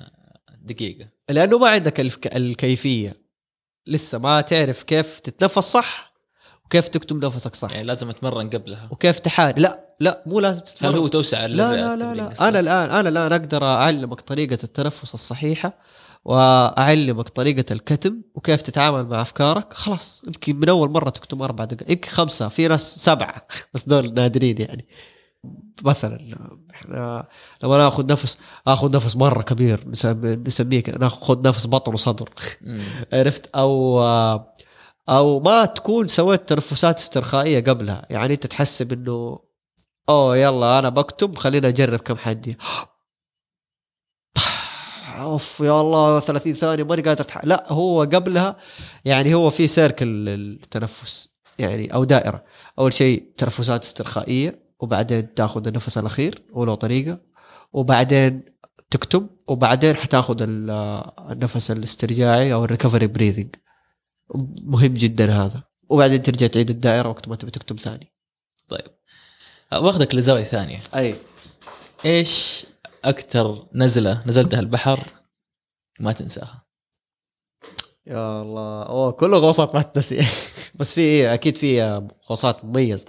دقيقة. 0.62 1.08
لأنه 1.28 1.58
ما 1.58 1.68
عندك 1.68 2.00
الكيفية. 2.36 3.16
لسه 3.86 4.18
ما 4.18 4.40
تعرف 4.40 4.82
كيف 4.82 5.20
تتنفس 5.20 5.58
صح. 5.58 6.11
وكيف 6.72 6.88
تكتم 6.88 7.18
نفسك 7.18 7.54
صح؟ 7.54 7.70
يعني 7.70 7.84
لازم 7.84 8.10
أتمرن 8.10 8.50
قبلها. 8.50 8.88
وكيف 8.90 9.18
تحارب؟ 9.18 9.58
لا 9.58 9.94
لا 10.00 10.22
مو 10.26 10.40
لازم 10.40 10.60
تتمرن. 10.60 10.94
هل 10.94 11.00
هو 11.00 11.06
توسع 11.06 11.46
لا 11.46 11.76
لا 11.76 11.96
لا, 11.96 12.14
لا. 12.14 12.48
أنا 12.48 12.60
الآن 12.60 12.90
أنا 12.90 13.08
الآن 13.08 13.32
أقدر 13.32 13.64
أعلمك 13.64 14.20
طريقة 14.20 14.58
التنفس 14.64 15.14
الصحيحة 15.14 15.78
وأعلمك 16.24 17.28
طريقة 17.28 17.72
الكتم 17.72 18.22
وكيف 18.34 18.62
تتعامل 18.62 19.06
مع 19.06 19.22
أفكارك. 19.22 19.72
خلاص 19.72 20.22
يمكن 20.26 20.56
من 20.56 20.68
أول 20.68 20.90
مرة 20.90 21.10
تكتم 21.10 21.42
أربع 21.42 21.64
دقائق 21.64 21.90
يمكن 21.90 22.10
خمسة 22.10 22.48
في 22.48 22.68
ناس 22.68 22.96
سبعة 22.96 23.46
بس 23.74 23.84
دول 23.88 24.14
نادرين 24.14 24.60
يعني. 24.60 24.86
مثلا 25.82 26.18
إحنا 26.70 27.26
لما 27.62 27.78
نأخذ 27.78 28.06
نفس 28.12 28.38
أخذ 28.66 28.96
نفس 28.96 29.16
مرة 29.16 29.42
كبير 29.42 29.84
نسميه 30.46 30.82
نأخذ 31.00 31.42
نفس 31.42 31.66
بطن 31.66 31.94
وصدر. 31.94 32.30
عرفت؟ 33.12 33.50
أو 33.54 34.00
أو 35.08 35.40
ما 35.40 35.64
تكون 35.64 36.06
سويت 36.06 36.48
تنفسات 36.48 36.98
استرخائية 36.98 37.60
قبلها. 37.64 38.06
يعني 38.10 38.34
أنت 38.34 38.46
تحسب 38.46 38.92
انه 38.92 39.38
أوه 40.08 40.36
يلا 40.36 40.78
أنا 40.78 40.88
بكتب 40.88 41.36
خلينا 41.36 41.68
أجرب 41.68 41.98
كم 41.98 42.16
حدي. 42.16 42.56
أوف 45.18 45.60
يا 45.60 45.80
الله 45.80 46.20
30 46.20 46.52
ثانية 46.54 46.84
ماني 46.84 47.02
قادر. 47.02 47.26
لا 47.44 47.72
هو 47.72 48.00
قبلها 48.00 48.56
يعني 49.04 49.34
هو 49.34 49.50
في 49.50 49.68
سيركل 49.68 50.28
التنفس 50.28 51.28
يعني 51.58 51.94
أو 51.94 52.04
دائرة. 52.04 52.44
أول 52.78 52.92
شيء 52.92 53.32
تنفسات 53.36 53.84
استرخائية 53.84 54.62
وبعدين 54.80 55.34
تأخذ 55.34 55.66
النفس 55.66 55.98
الاخير 55.98 56.42
ولو 56.52 56.74
طريقة. 56.74 57.18
وبعدين 57.72 58.42
تكتم 58.90 59.26
وبعدين 59.46 59.96
حتأخذ 59.96 60.36
النفس 60.40 61.70
الاسترجاعي 61.70 62.54
أو 62.54 62.64
ال 62.64 62.69
recovery 62.69 63.06
breathing 63.06 63.54
مهم 64.62 64.94
جدا 64.94 65.32
هذا. 65.32 65.62
وبعدين 65.88 66.22
ترجع 66.22 66.46
تعيد 66.46 66.70
الدائرة 66.70 67.08
وقت 67.08 67.28
ما 67.28 67.36
تبي 67.36 67.50
تكتم 67.50 67.78
ثاني. 67.78 68.12
طيب. 68.68 68.90
باخذك 69.72 70.14
لزاوية 70.14 70.44
ثانية. 70.44 70.82
أي. 70.94 71.16
إيش 72.04 72.66
أكثر 73.04 73.68
نزلة 73.74 74.22
نزلتها 74.26 74.60
البحر 74.60 75.00
ما 76.00 76.12
تنساها؟ 76.12 76.66
يا 78.06 78.42
الله. 78.42 78.82
أوه 78.82 79.12
كله 79.12 79.38
غوصات 79.38 79.74
ما 79.74 79.82
تنسي. 79.82 80.16
بس 80.78 80.94
في 80.94 81.34
أكيد 81.34 81.56
في 81.56 81.82
غوصات 82.30 82.64
مميزة. 82.64 83.06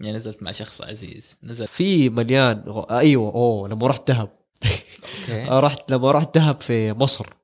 يعني 0.00 0.16
نزلت 0.16 0.42
مع 0.42 0.52
شخص 0.52 0.82
عزيز. 0.82 1.36
نزل 1.42 1.66
في 1.66 2.10
مليان 2.10 2.64
غو... 2.68 2.80
أيوه 2.80 3.34
أوه 3.34 3.68
لما 3.68 3.86
رحت 3.86 4.08
دهب. 4.08 4.28
رحت 5.64 5.90
لما 5.90 6.12
رحت 6.12 6.34
دهب 6.34 6.60
في 6.60 6.92
مصر. 6.92 7.41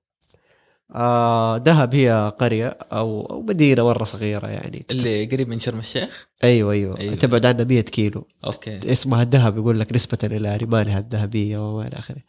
آه 0.94 1.58
دهب 1.58 1.94
هي 1.94 2.32
قرية 2.38 2.78
أو 2.92 3.26
أو 3.30 3.42
مدينة 3.42 3.84
مرة 3.84 4.04
صغيرة 4.04 4.46
يعني. 4.46 4.86
اللي 4.90 5.26
قريب 5.26 5.48
من 5.48 5.58
شرم 5.58 5.78
الشيخ؟ 5.78 6.26
أيوه 6.44 6.72
أيوه, 6.72 6.98
أيوة. 6.98 7.14
تبعد 7.14 7.46
عنا 7.46 7.64
100 7.64 7.80
كيلو. 7.80 8.26
okay. 8.46 8.92
اسمها 8.92 9.22
الدهب 9.22 9.56
يقول 9.56 9.80
لك 9.80 9.92
نسبة 9.92 10.18
إلى 10.24 10.56
رمالها 10.56 10.98
الذهبية 10.98 11.76
وإلى 11.76 11.96
آخره. 11.98 12.22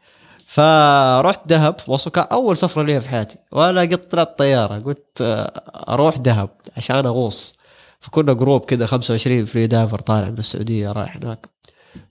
فرحت 0.47 1.41
دهب 1.45 1.79
في 1.79 1.91
مصر 1.91 2.09
كان 2.11 2.25
أول 2.31 2.57
سفرة 2.57 2.83
لي 2.83 3.01
في 3.01 3.09
حياتي. 3.09 3.37
وأنا 3.51 3.81
قد 3.81 4.07
طلعت 4.07 4.39
طيارة 4.39 4.79
قلت 4.79 5.21
آه، 5.21 5.51
أروح 5.93 6.17
دهب 6.17 6.49
عشان 6.77 7.05
أغوص. 7.05 7.55
فكنا 7.99 8.33
group 8.33 8.65
كذا 8.65 8.85
25 8.85 9.45
free 9.45 9.67
diver 9.67 9.99
طالع 9.99 10.29
من 10.29 10.37
السعودية 10.37 10.91
رايح 10.91 11.15
هناك. 11.17 11.49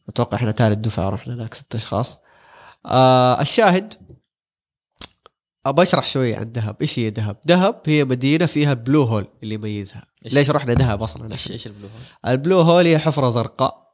أتوقع 0.08 0.36
إحنا 0.36 0.52
ثالث 0.52 0.76
دفعة 0.76 1.08
رحنا 1.08 1.34
هناك 1.34 1.54
ست 1.54 1.74
أشخاص. 1.74 2.18
آه 2.86 3.40
الشاهد 3.40 3.94
أبى 5.68 5.82
أشرح 5.82 6.06
شوية 6.06 6.36
عن 6.36 6.52
دهب. 6.52 6.76
إيش 6.80 6.98
هي 6.98 7.10
دهب؟ 7.10 7.36
دهب 7.44 7.80
هي 7.86 8.04
مدينة 8.04 8.46
فيها 8.46 8.74
blue 8.74 9.02
hole 9.02 9.26
اللي 9.42 9.54
يميزها. 9.54 10.04
ليش 10.24 10.50
رحنا 10.50 10.74
دهب 10.74 11.02
أصلا؟ 11.02 11.32
إيش 11.32 11.50
إيش 11.50 11.66
ال 11.66 11.71
blue 11.71 11.88
hole 11.88 12.32
ال 12.32 12.38
blue 12.38 12.60
hole 12.60 12.86
هي 12.86 12.98
حفرة 12.98 13.28
زرقاء. 13.28 13.88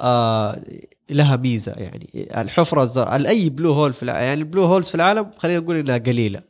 آه 0.00 0.60
لها 1.10 1.36
ميزة 1.36 1.72
يعني. 1.72 2.28
الحفرة 2.36 2.82
الزرقاء 2.82 3.28
أي 3.28 3.48
blue 3.48 3.72
hole 3.72 3.92
في 3.92 4.02
العالم 4.02 4.24
يعني 4.24 4.40
ال 4.40 4.45
blue 4.45 4.64
holes 4.64 4.86
في 4.86 4.94
العالم 4.94 5.30
خلينا 5.38 5.60
نقول 5.60 5.76
إنها 5.76 5.98
قليلة. 5.98 6.42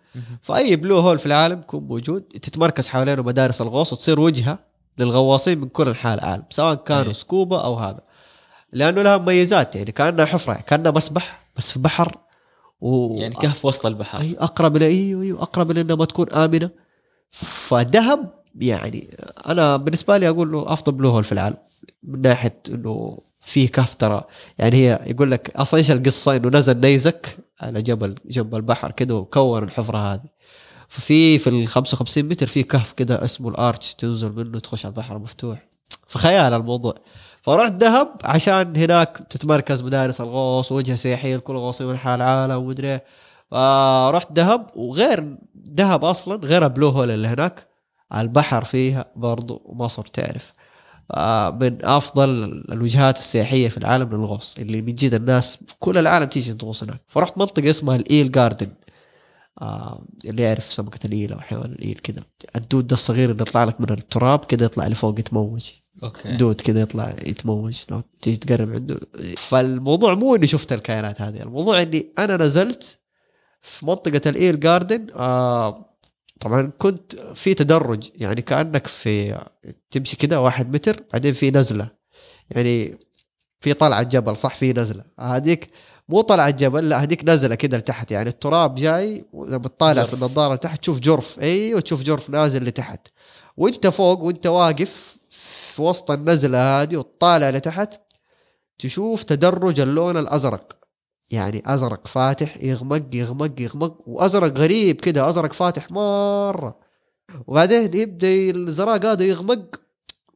فأي 0.43 0.77
blue 0.77 0.99
hole 0.99 1.19
في 1.19 1.27
العالم 1.27 1.59
يكون 1.59 1.83
موجود 1.83 2.21
تتمركز 2.23 2.89
حوالينه 2.89 3.23
مدارس 3.23 3.61
الغوص 3.61 3.93
وتصير 3.93 4.21
وجهة 4.21 4.59
للغواصين 4.99 5.59
من 5.59 5.69
كل 5.69 5.89
أنحاء 5.89 6.15
العالم 6.15 6.45
سواء 6.51 6.75
كانوا 6.75 7.13
سكوبا 7.13 7.65
أو 7.65 7.75
هذا. 7.75 8.01
لأنه 8.73 9.03
لها 9.03 9.19
مميزات 9.19 9.77
يعني 9.77 9.93
كأنها 9.93 10.25
حفرة 10.25 10.55
كأنها 10.55 10.91
مسبح 10.91 11.41
بس 11.57 11.73
في 11.73 11.79
بحر 11.79 12.17
و... 12.81 13.19
يعني 13.19 13.35
كهف 13.35 13.65
وسط 13.65 13.87
البحر. 13.87 14.21
أي 14.21 14.37
أقرب 14.39 14.77
إلى 14.77 14.87
أيوه 14.87 15.23
أيوه 15.23 15.43
أقرب 15.43 15.71
إلى 15.71 15.81
إنها 15.81 15.97
ما 15.97 16.05
تكون 16.05 16.31
آمنة. 16.31 16.71
فدهب 17.31 18.33
يعني 18.55 19.17
أنا 19.47 19.77
بالنسبة 19.77 20.17
لي 20.17 20.29
أقول 20.29 20.53
له 20.53 20.73
أفضل 20.73 20.93
blue 20.93 21.09
hole 21.11 21.25
في 21.25 21.33
العالم. 21.33 21.57
من 22.03 22.23
ناحية 22.23 22.63
إنه 22.69 23.19
فيه 23.41 23.69
كهف 23.69 23.95
ترى. 23.95 24.25
يعني 24.59 24.77
هي 24.77 25.01
يقول 25.07 25.31
لك 25.31 25.57
أصلا 25.57 25.79
إيش 25.79 25.91
القصة؟ 25.91 26.37
إنه 26.37 26.49
نزل 26.49 26.81
نيزك 26.81 27.39
على 27.61 27.83
جبل 27.83 28.15
جنب 28.27 28.55
البحر 28.55 28.91
كده 28.91 29.15
وكون 29.17 29.63
الحفرة 29.63 29.99
هذه. 29.99 30.37
ففي 30.89 31.39
في 31.39 31.51
ال 31.51 31.69
55 31.69 32.25
متر 32.25 32.47
في 32.47 32.63
كهف 32.63 32.93
كده 32.93 33.25
اسمه 33.25 33.49
ال 33.49 33.58
arch 33.58 33.95
تنزل 33.95 34.33
منه 34.33 34.59
تخش 34.59 34.87
على 34.87 34.93
البحر 34.93 35.19
مفتوح. 35.19 35.67
فخيال 36.07 36.55
الموضوع. 36.55 36.95
فرحت 37.47 37.73
دهب 37.73 38.09
عشان 38.25 38.77
هناك 38.77 39.17
تتمركز 39.31 39.83
مدارس 39.83 40.21
الغوص 40.21 40.73
وجهه 40.73 40.95
سياحية 40.97 41.37
لكل 41.37 41.57
غواصين 41.57 41.87
من 41.87 41.97
حول 41.97 42.21
العالم 42.23 42.55
ومدري. 42.55 43.01
فرحت 43.51 44.33
دهب 44.33 44.67
وغير 44.77 45.37
دهب 45.55 46.05
أصلا 46.05 46.41
غير 46.45 46.69
blue 46.69 46.89
hole 46.89 47.11
اللي 47.11 47.29
هناك 47.29 47.69
البحر 48.15 48.65
فيها 48.65 49.05
برضو 49.17 49.63
مصر 49.75 50.03
تعرف. 50.03 50.53
من 51.61 51.85
أفضل 51.85 52.29
الوجهات 52.73 53.17
السياحية 53.17 53.69
في 53.69 53.79
العالم 53.79 54.09
للغوص 54.09 54.59
اللي 54.59 54.83
من 54.83 54.95
جد 54.95 55.15
الناس 55.15 55.57
في 55.57 55.75
كل 55.81 55.99
العالم 55.99 56.25
تيجي 56.25 56.55
تغوص 56.55 56.83
هناك. 56.83 57.01
فرحت 57.07 57.39
منطقة 57.39 57.71
اسمها 57.71 57.97
ال 57.97 58.06
eel 58.06 58.33
garden. 58.33 58.69
آه 59.61 60.07
اللي 60.25 60.43
يعرف 60.43 60.73
سمكة 60.73 61.07
ال 61.07 61.13
eel 61.13 61.33
أو 61.33 61.41
حيوان 61.41 61.73
ال 61.73 61.78
eel 61.78 61.95
كذا. 61.95 62.23
الدود 62.57 62.87
ده 62.87 62.95
الصغير 62.95 63.31
اللي 63.31 63.43
يطلع 63.43 63.65
لك 63.65 63.81
من 63.81 63.91
التراب 63.91 64.39
كذا 64.39 64.65
يطلع 64.65 64.87
لفوق 64.87 65.21
يتموج. 65.21 65.71
okay. 66.03 66.37
دود 66.37 66.61
كذا 66.61 66.81
يطلع 66.81 67.17
يتموج. 67.27 67.83
لو 67.91 68.03
تيجي 68.23 68.37
تقرب 68.37 68.71
عنده. 68.71 69.01
فالموضوع 69.37 70.15
مو 70.15 70.35
إني 70.35 70.47
شفت 70.47 70.73
الكائنات 70.73 71.21
هذه. 71.21 71.43
الموضوع 71.43 71.83
إني 71.83 72.13
أنا 72.19 72.37
نزلت 72.37 72.99
في 73.63 73.87
منطقة 73.87 74.21
الإيل 74.31 74.61
جاردن 74.61 75.07
آه 75.15 75.97
طبعا 76.41 76.73
كنت 76.79 77.17
في 77.17 77.55
تدرج. 77.55 78.11
يعني 78.15 78.43
كأنك 78.43 78.87
في 78.87 79.45
تمشي 79.91 80.17
كذا 80.17 80.39
واحد 80.39 80.75
متر 80.75 81.03
بعدين 81.13 81.33
في 81.33 81.51
نزلة. 81.51 81.89
يعني 82.51 82.99
في 83.61 83.73
طلعة 83.73 84.03
جبل 84.03 84.37
صح؟ 84.37 84.55
في 84.55 84.73
نزلة. 84.73 85.05
هذيك 85.21 85.71
مو 86.09 86.21
طلع 86.21 86.49
الجبل 86.49 86.89
لا 86.89 87.03
هذيك 87.03 87.25
نزلة 87.25 87.55
كده 87.55 87.77
لتحت 87.77 88.11
يعني 88.11 88.29
التراب 88.29 88.75
جاي 88.75 89.25
لما 89.35 89.59
تطالع 89.59 90.05
في 90.05 90.15
النظارة 90.15 90.55
لتحت 90.55 90.81
تشوف 90.81 91.01
جرف. 91.01 91.41
أيوه 91.41 91.81
تشوف 91.81 92.03
جرف 92.03 92.31
نازل 92.31 92.65
لتحت. 92.65 93.09
وأنت 93.57 93.87
فوق 93.87 94.23
وأنت 94.23 94.47
واقف 94.47 95.17
في 95.31 95.83
وسط 95.83 96.11
النزلة 96.11 96.83
هذه 96.83 96.97
وتطالع 96.97 97.51
لتحت 97.51 98.01
تشوف 98.79 99.23
تدرج 99.23 99.81
اللون 99.81 100.17
الأزرق. 100.17 100.77
يعني 101.31 101.63
أزرق 101.67 102.07
فاتح 102.07 102.57
يغمق 102.63 103.03
يغمق 103.15 103.61
يغمق 103.61 104.09
وأزرق 104.09 104.59
غريب 104.59 105.01
كده 105.01 105.29
أزرق 105.29 105.53
فاتح 105.53 105.91
مرة. 105.91 106.79
وبعدين 107.47 107.95
يبدأ 107.95 108.29
الزراق 108.29 109.05
هذا 109.05 109.25
يغمق 109.25 109.81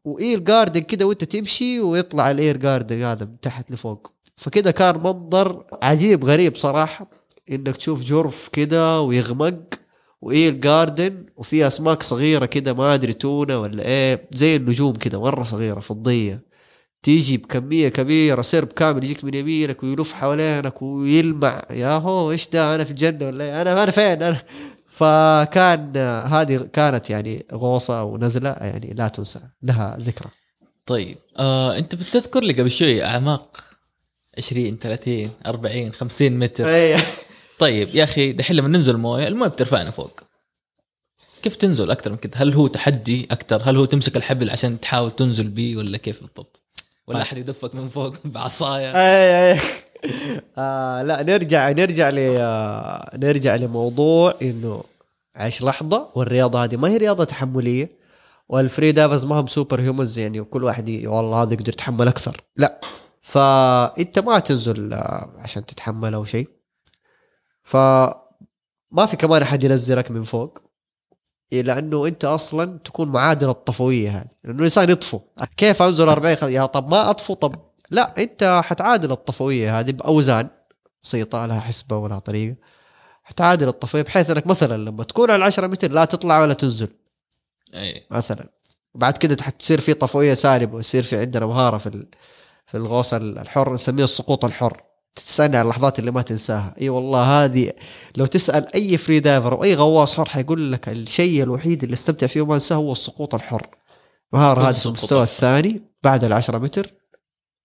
وإير 0.04 0.40
جاردن 0.40 0.80
كده 0.80 1.06
وأنت 1.06 1.24
تمشي 1.24 1.80
ويطلع 1.80 2.30
الإير 2.30 2.56
جاردن 2.56 3.02
هذا 3.02 3.24
من 3.24 3.40
تحت 3.40 3.70
لفوق. 3.70 4.12
فكده 4.40 4.70
كان 4.70 4.96
منظر 4.96 5.64
عجيب 5.82 6.24
غريب 6.24 6.56
صراحة. 6.56 7.10
إنك 7.50 7.76
تشوف 7.76 8.02
جرف 8.02 8.48
كده 8.48 9.00
ويغمق 9.00 9.60
وايل 10.20 10.60
جاردن 10.60 11.26
وفي 11.36 11.66
أسماك 11.66 12.02
صغيرة 12.02 12.46
كده 12.46 12.72
ما 12.72 12.94
أدري 12.94 13.12
تونة 13.12 13.58
ولا 13.58 13.84
إيه 13.84 14.28
زي 14.32 14.56
النجوم 14.56 14.92
كده 14.92 15.20
مرة 15.20 15.44
صغيرة 15.44 15.80
فضية. 15.80 16.42
تيجي 17.02 17.36
بكمية 17.36 17.88
كبيرة 17.88 18.42
سرب 18.42 18.68
كامل 18.72 19.04
يجيك 19.04 19.24
من 19.24 19.34
يمينك 19.34 19.82
ويلف 19.82 20.12
حوالينك 20.12 20.82
ويلمع. 20.82 21.62
يا 21.70 21.96
هو 21.96 22.30
إيش 22.30 22.48
ده 22.48 22.74
أنا 22.74 22.84
في 22.84 22.90
الجنة 22.90 23.26
ولا 23.26 23.44
إيه؟ 23.44 23.62
أنا 23.62 23.82
أنا 23.82 23.90
فين؟ 23.90 24.22
أنا. 24.22 24.42
فكان 24.86 25.96
هذه 26.26 26.68
كانت 26.72 27.10
يعني 27.10 27.46
غوصة 27.52 28.02
ونزلة 28.04 28.56
يعني 28.60 28.94
لا 28.94 29.08
تنسى 29.08 29.40
لها 29.62 29.96
ذكرى. 30.00 30.30
طيب 30.86 31.18
آه 31.38 31.78
أنت 31.78 31.94
بتذكر 31.94 32.42
لي 32.42 32.52
قبل 32.52 32.70
شوي 32.70 33.04
أعماق 33.04 33.69
20 34.40 34.78
30 34.78 35.30
40 35.46 35.92
50 35.92 36.32
متر. 36.38 36.68
أيه. 36.68 36.96
طيب 37.58 37.94
يا 37.94 38.04
أخي 38.04 38.32
دحين 38.32 38.56
لما 38.56 38.68
ننزل 38.68 38.94
الموية 38.94 39.28
الموية 39.28 39.48
بترفعنا 39.48 39.90
فوق. 39.90 40.20
كيف 41.42 41.56
تنزل 41.56 41.90
أكثر 41.90 42.10
من 42.10 42.16
كده؟ 42.16 42.32
هل 42.36 42.52
هو 42.54 42.66
تحدي 42.66 43.28
أكثر؟ 43.30 43.62
هل 43.64 43.76
هو 43.76 43.84
تمسك 43.84 44.16
الحبل 44.16 44.50
عشان 44.50 44.80
تحاول 44.80 45.10
تنزل 45.10 45.48
بيه 45.48 45.76
ولا 45.76 45.98
كيف 45.98 46.20
بالضبط؟ 46.20 46.62
ولا 47.06 47.18
طيب. 47.18 47.26
أحد 47.26 47.38
يدفك 47.38 47.74
من 47.74 47.88
فوق 47.88 48.14
بعصاية؟ 48.24 48.92
أي 48.94 49.52
أي. 49.52 49.58
آه 50.58 51.02
لا 51.02 51.22
نرجع 51.22 51.70
نرجع 51.70 52.10
ل 52.10 52.18
آه، 52.18 53.10
نرجع 53.16 53.56
لموضوع 53.56 54.34
إنه 54.42 54.84
عيش 55.36 55.62
لحظة 55.62 56.08
والرياضة 56.14 56.64
هذه 56.64 56.76
ما 56.76 56.88
هي 56.88 56.96
رياضة 56.96 57.24
تحملية. 57.24 58.00
وال 58.48 58.63
free 58.63 58.92
divers 58.92 59.24
ما 59.24 59.40
هم 59.40 59.46
super 59.46 59.80
humans 59.80 60.18
يعني 60.18 60.40
وكل 60.40 60.64
واحد 60.64 60.90
والله 61.06 61.42
هذا 61.42 61.52
يقدر 61.54 61.68
يتحمل 61.68 62.08
أكثر. 62.08 62.40
لا. 62.56 62.80
فأنت 63.30 64.18
ما 64.18 64.38
تنزل 64.38 64.92
آه، 64.92 65.34
عشان 65.38 65.66
تتحمل 65.66 66.14
أو 66.14 66.24
شيء. 66.24 66.48
فما 67.62 69.06
في 69.06 69.16
كمان 69.16 69.42
أحد 69.42 69.64
ينزلك 69.64 70.10
من 70.10 70.24
فوق 70.24 70.58
لأنه 71.52 72.06
أنت 72.06 72.24
أصلا 72.24 72.78
تكون 72.78 73.08
معادله 73.08 73.50
الطفوية 73.50 74.10
هذه 74.10 74.28
لأنه 74.44 74.58
الإنسان 74.58 74.90
يطفو. 74.90 75.20
كيف 75.56 75.82
أنزل 75.82 76.08
40 76.08 76.36
خم... 76.36 76.48
يا 76.48 76.66
طب 76.66 76.88
ما 76.88 77.10
أطفو 77.10 77.34
طب 77.34 77.54
لا 77.90 78.14
أنت 78.18 78.60
حتعادل 78.64 79.12
الطفوية 79.12 79.80
هذه 79.80 79.90
بأوزان 79.92 80.48
بسيطة 81.04 81.46
لها 81.46 81.60
حسبة 81.60 81.96
ولها 81.96 82.18
طريقة. 82.18 82.56
حتعادل 83.22 83.68
الطفوية 83.68 84.02
بحيث 84.02 84.30
إنك 84.30 84.46
مثلا 84.46 84.76
لما 84.76 85.04
تكون 85.04 85.30
على 85.30 85.44
10 85.44 85.66
متر 85.66 85.90
لا 85.90 86.04
تطلع 86.04 86.42
ولا 86.42 86.54
تنزل. 86.54 86.88
أي. 87.74 88.06
مثلا. 88.10 88.48
وبعد 88.94 89.16
كده 89.16 89.42
حتصير 89.42 89.80
في 89.80 89.94
طفوية 89.94 90.34
سالبة 90.34 90.74
ويصير 90.76 91.02
في 91.02 91.16
عندنا 91.20 91.46
مهارة 91.46 91.78
في 91.78 91.86
ال- 91.86 92.08
في 92.70 92.76
الغوص 92.76 93.14
الحر 93.14 93.72
نسميه 93.72 94.04
السقوط 94.04 94.44
الحر. 94.44 94.82
تستنى 95.14 95.56
على 95.56 95.64
اللحظات 95.64 95.98
اللي 95.98 96.10
ما 96.10 96.22
تنساها. 96.22 96.74
إي 96.80 96.88
والله 96.88 97.44
هذه 97.44 97.72
لو 98.16 98.26
تسأل 98.26 98.74
أي 98.74 98.98
free 98.98 99.20
diver 99.20 99.52
أو 99.52 99.64
اي 99.64 99.74
غواص 99.74 100.14
حر 100.14 100.28
حيقول 100.28 100.72
لك 100.72 100.88
الشيء 100.88 101.42
الوحيد 101.42 101.82
اللي 101.82 101.94
استمتع 101.94 102.26
فيه 102.26 102.40
وما 102.40 102.54
أنساه 102.54 102.76
هو 102.76 102.92
السقوط 102.92 103.34
الحر. 103.34 103.66
مهاره 104.32 104.60
كل 104.60 104.66
هذه 104.66 104.74
في 104.74 104.86
المستوى. 104.86 105.22
الثاني 105.22 105.82
بعد 106.02 106.24
العشرة 106.24 106.58
متر 106.58 106.92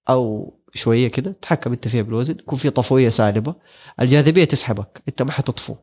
أو 0.09 0.53
شوية 0.73 1.07
كده 1.07 1.31
تحكم 1.31 1.71
أنت 1.71 1.87
فيها 1.87 2.01
بالوزن 2.01 2.33
يكون 2.39 2.59
في 2.59 2.69
طفوية 2.69 3.09
سالبة. 3.09 3.55
الجاذبية 4.01 4.43
تسحبك 4.43 5.03
أنت 5.07 5.21
ما 5.21 5.31
حتطفو. 5.31 5.75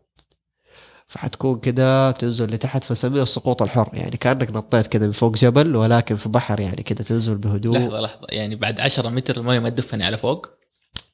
فحتكون 1.12 1.58
كده 1.58 2.10
تنزل 2.10 2.46
لتحت 2.46 2.84
فنسميه 2.84 3.22
السقوط 3.22 3.62
الحر. 3.62 3.90
يعني 3.92 4.16
كأنك 4.16 4.50
نطيت 4.50 4.86
كده 4.86 5.06
من 5.06 5.12
فوق 5.12 5.34
جبل 5.34 5.76
ولكن 5.76 6.16
في 6.16 6.28
بحر 6.28 6.60
يعني 6.60 6.82
كده 6.82 7.04
تنزل 7.04 7.34
بهدوء. 7.34 7.78
لحظة 7.78 8.00
لحظة. 8.00 8.26
يعني 8.30 8.56
بعد 8.56 8.80
10 8.80 9.08
متر 9.08 9.36
الموية 9.36 9.58
ما 9.58 9.68
تدفني 9.68 10.04
على 10.04 10.16
فوق؟ 10.16 10.46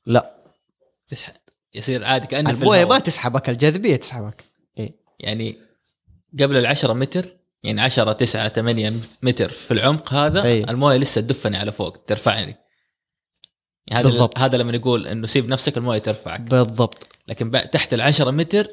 لا. 0.06 0.34
تسحب. 1.08 1.34
يصير 1.74 2.04
عادي 2.04 2.26
كأني 2.26 2.52
في 2.52 2.62
الموية. 2.62 2.84
ما 2.84 2.98
تسحبك 2.98 3.50
الجاذبية 3.50 3.96
تسحبك. 3.96 4.44
يعني 5.20 5.56
قبل 6.40 6.56
ال 6.56 6.66
10 6.66 6.92
متر 6.92 7.36
يعني 7.62 7.80
10 7.80 8.12
9 8.12 8.48
8 8.48 8.92
متر 9.22 9.48
في 9.48 9.70
العمق 9.70 10.14
هذا 10.14 10.42
أي. 10.42 10.64
الموية 10.64 10.96
لسه 10.96 11.20
تدفني 11.20 11.56
على 11.56 11.72
فوق 11.72 11.96
ترفعني. 12.06 12.56
يعني 13.86 14.00
هذا 14.00 14.10
بالضبط. 14.10 14.38
هذا 14.38 14.56
لما 14.56 14.72
يقول 14.72 15.06
إنه 15.06 15.26
سيب 15.26 15.48
نفسك 15.48 15.76
الموية 15.76 15.98
ترفعك. 15.98 16.40
بالضبط. 16.40 17.08
لكن 17.28 17.50
تحت 17.72 17.94
ال 17.94 18.00
10 18.00 18.30
متر 18.30 18.68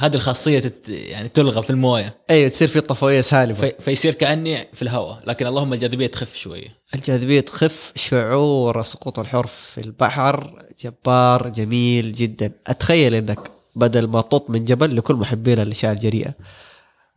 هذه 0.00 0.14
الخاصية 0.14 0.58
تت 0.58 0.88
يعني 0.88 1.28
تلغى 1.28 1.62
في 1.62 1.70
الموية. 1.70 2.16
أيوه 2.30 2.48
تصير 2.48 2.68
في 2.68 2.80
طفويه 2.80 3.20
سالبه 3.20 3.60
في 3.60 3.72
فيصير 3.80 4.14
كأني 4.14 4.68
في 4.72 4.82
الهواء 4.82 5.22
لكن 5.26 5.46
اللهم 5.46 5.72
الجاذبية 5.72 6.06
تخف 6.06 6.36
شوية. 6.36 6.78
الجاذبية 6.94 7.40
تخف 7.40 7.92
شعور 7.96 8.80
السقوط 8.80 9.18
الحر 9.18 9.46
في 9.46 9.80
البحر 9.80 10.64
جبار 10.84 11.48
جميل 11.48 12.12
جدا. 12.12 12.52
أتخيل 12.66 13.14
إنك 13.14 13.38
بدل 13.76 14.06
ما 14.06 14.20
تط 14.20 14.50
من 14.50 14.64
جبل 14.64 14.96
لكل 14.96 15.14
محبين 15.14 15.60
الأشياء 15.60 15.92
الجريئة 15.92 16.34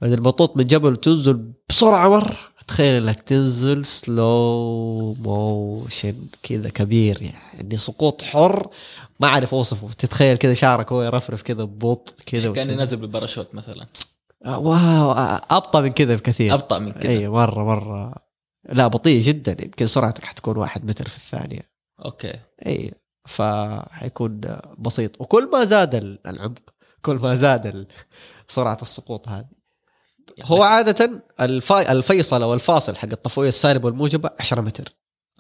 بدل 0.02 0.22
ما 0.22 0.32
تط 0.32 0.58
من 0.58 0.68
جبل 0.68 0.94
وتنزل 0.94 1.52
بسرعة 1.70 2.10
مرة. 2.10 2.38
اتخيل 2.72 3.08
إنك 3.08 3.20
تنزل 3.20 3.86
slow 3.86 5.14
motion 5.14 6.16
كذا 6.44 6.70
كبير 6.70 7.22
يعني. 7.22 7.78
سقوط 7.78 8.22
حر 8.22 8.70
ما 9.20 9.28
أعرف 9.28 9.54
أوصفه. 9.54 9.90
تتخيل 9.92 10.38
كذا 10.38 10.54
شعرك 10.54 10.92
هو 10.92 11.04
يرفرف 11.04 11.42
كذا 11.42 11.64
ببطء 11.64 12.16
كذا 12.26 12.42
كأني 12.42 12.50
وتنزل. 12.50 12.78
نازل 12.78 12.98
بالباراشوت 12.98 13.56
مثلا. 13.56 13.88
آه، 14.46 14.60
واو 14.60 15.12
آه، 15.12 15.42
أبطأ 15.50 15.82
من 15.82 15.92
كذا 15.92 16.16
بكثير. 16.16 16.54
أبطأ 16.54 16.80
من 16.80 16.92
كذا. 16.92 17.12
اي 17.12 17.30
مرة 17.30 17.64
مرة. 17.64 18.16
لا 18.70 18.88
بطيء 18.88 19.22
جدا. 19.22 19.64
يمكن 19.64 19.88
سرعتك 19.88 20.26
حتكون 20.26 20.58
واحد 20.58 20.86
متر 20.86 21.08
في 21.08 21.18
الثانية. 21.18 21.72
Okay. 22.06 22.34
اي 22.66 22.94
فحيكون 23.28 24.42
بسيط. 24.78 25.22
وكل 25.22 25.50
ما 25.54 25.64
زاد 25.64 25.96
العمق 26.26 26.74
كل 27.02 27.16
ما 27.16 27.36
زاد 27.36 27.88
سرعة 28.48 28.78
السقوط 28.82 29.30
هذه. 29.30 29.61
هو 30.44 30.64
عادة 30.64 31.24
الفا... 31.42 31.92
الفيصل 31.92 32.44
أو 32.44 32.54
الفاصل 32.54 32.96
حق 32.96 33.10
الطفوية 33.12 33.50
السالبه 33.50 33.86
والموجبة 33.86 34.30
10 34.40 34.62
متر. 34.62 34.94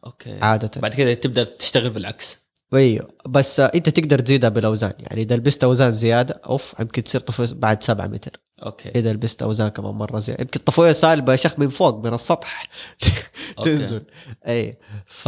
أوكي. 0.06 0.40
عادة. 0.40 0.82
بعد 0.82 0.94
كده 0.94 1.14
تبدأ 1.14 1.44
تشتغل 1.44 1.90
بالعكس. 1.90 2.40
أيوه. 2.74 3.08
بس 3.28 3.60
أنت 3.60 3.90
تقدر 3.90 4.20
تزيدها 4.20 4.50
بالأوزان. 4.50 4.94
يعني 5.00 5.22
إذا 5.22 5.36
لبست 5.36 5.64
أوزان 5.64 5.92
زيادة 5.92 6.42
أوف 6.46 6.76
يمكن 6.80 7.04
تصير 7.04 7.22
طفويه 7.22 7.48
بعد 7.54 7.84
7 7.84 8.08
متر. 8.08 8.32
Okay. 8.66 8.90
إذا 8.90 9.14
لبست 9.14 9.42
أوزان 9.42 9.68
كمان 9.68 9.94
مرة 9.94 10.20
زياده 10.20 10.42
يمكن 10.42 10.60
طفويه 10.60 10.92
سالبه 10.92 11.32
يا 11.32 11.38
شيخ 11.38 11.60
من 11.60 11.70
فوق 11.70 12.06
من 12.06 12.14
السطح. 12.14 12.70
تنزل. 13.64 14.04
اي 14.48 14.78
ف 15.06 15.28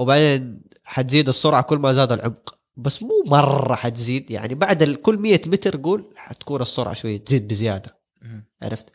وبعدين 0.00 0.62
حتزيد 0.84 1.28
السرعة 1.28 1.62
كل 1.62 1.78
ما 1.78 1.92
زاد 1.92 2.12
العمق. 2.12 2.54
بس 2.76 3.02
مو 3.02 3.24
مرة 3.26 3.74
حتزيد. 3.74 4.30
يعني 4.30 4.54
بعد 4.54 4.84
كل 4.84 5.18
100 5.18 5.40
متر 5.46 5.76
قول 5.76 6.12
حتكون 6.16 6.62
السرعة 6.62 6.94
شوية 6.94 7.16
تزيد 7.16 7.48
بزيادة. 7.48 8.03
عرفت؟ 8.62 8.86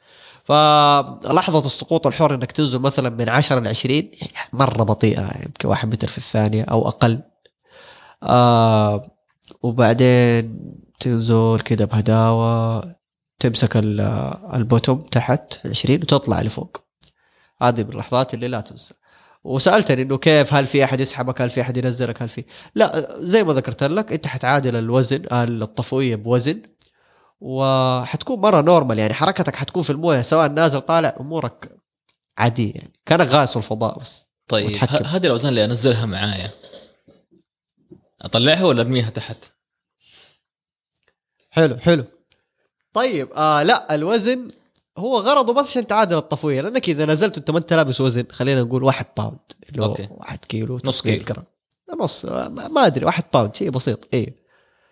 فلحظة 0.44 1.66
السقوط 1.66 2.08
الحر 2.08 2.36
إنك 2.36 2.52
تنزل 2.52 2.80
مثلا 2.80 3.10
من 3.10 3.30
10 3.30 3.60
ل 3.60 3.68
20 3.68 3.96
يعني 3.96 4.50
مرة 4.54 4.84
بطيئة 4.84 5.22
يعني 5.22 5.46
يمكن 5.46 5.68
واحد 5.70 5.88
متر 5.88 6.08
في 6.08 6.18
الثانية 6.18 6.64
أو 6.64 6.88
أقل. 6.88 7.22
آه 8.24 9.12
وبعدين 9.64 10.60
تنزل 11.00 11.60
كده 11.66 11.86
بهداوة 11.86 12.84
تمسك 13.40 13.78
ال- 13.78 14.02
ال 14.54 14.61
bottom 14.61 15.02
تحت 15.02 15.68
20 15.68 16.02
وتطلع 16.02 16.42
لفوق. 16.42 16.78
هذه 17.62 17.84
من 17.84 17.90
اللحظات 17.90 18.34
اللي 18.34 18.48
لا 18.48 18.62
تنسى. 18.62 18.94
وسألتني 19.44 20.02
إنه 20.02 20.18
كيف؟ 20.18 20.54
هل 20.54 20.68
في 20.68 20.84
أحد 20.84 21.00
يسحبك؟ 21.00 21.42
هل 21.42 21.50
في 21.50 21.62
أحد 21.62 21.78
ينزلك؟ 21.78 22.22
هل 22.22 22.30
في؟ 22.30 22.44
لا 22.76 23.16
زي 23.20 23.44
ما 23.44 23.54
ذكرت 23.54 23.84
لك 23.84 24.12
أنت 24.14 24.28
حتعادل 24.28 24.76
الوزن 24.76 25.22
الطفويه 25.32 26.16
بوزن. 26.16 26.62
وحتكون 27.42 28.40
مرة 28.40 28.62
normal 28.62 29.00
يعني 29.00 29.14
حركتك 29.14 29.56
حتكون 29.56 29.84
في 29.84 29.90
الموية 29.90 30.22
سواء 30.22 30.50
نازل 30.50 30.82
طالع 30.82 31.16
أمورك 31.20 31.76
عادية 32.38 32.74
يعني 32.76 32.94
كانك 33.06 33.28
غاص 33.28 33.52
في 33.52 33.58
الفضاء 33.58 34.00
بس 34.00 34.26
طيب 34.48 34.76
هذه 35.06 35.26
الأوزان 35.26 35.50
اللي 35.50 35.66
أنزلها 35.66 36.06
معايا 36.06 36.50
أطلعها 38.22 38.66
ولا 38.66 38.82
أرميها 38.82 39.10
تحت؟ 39.10 39.38
حلو 41.50 41.78
حلو 41.78 42.04
طيب 42.94 43.34
آه 43.34 43.64
لا 43.64 43.96
الوزن 43.96 44.48
هو 44.98 45.20
غرضه 45.20 45.54
بس 45.54 45.70
عشان 45.70 45.88
تعادل 45.88 46.18
الطفوية 46.18 46.62
لأنك 46.62 46.90
إذا 46.90 47.06
نزلت 47.06 47.38
وانت 47.38 47.52
ما 47.52 47.58
أنت 47.58 47.74
لابس 47.74 48.02
وزن 48.02 48.26
خلينا 48.32 48.62
نقول 48.62 48.84
واحد 48.84 49.06
pound 49.18 49.40
اللي 49.70 49.86
هو. 49.86 49.96
واحد 50.10 50.46
كيلو 50.46 50.76
نص 50.86 51.02
300 51.02 51.20
كيلو. 51.20 51.26
جرام 51.26 51.46
نص 52.02 52.26
ما 52.50 52.86
أدري 52.86 53.06
واحد 53.06 53.24
pound 53.34 53.56
شيء 53.56 53.70
بسيط 53.70 54.08
اي 54.14 54.36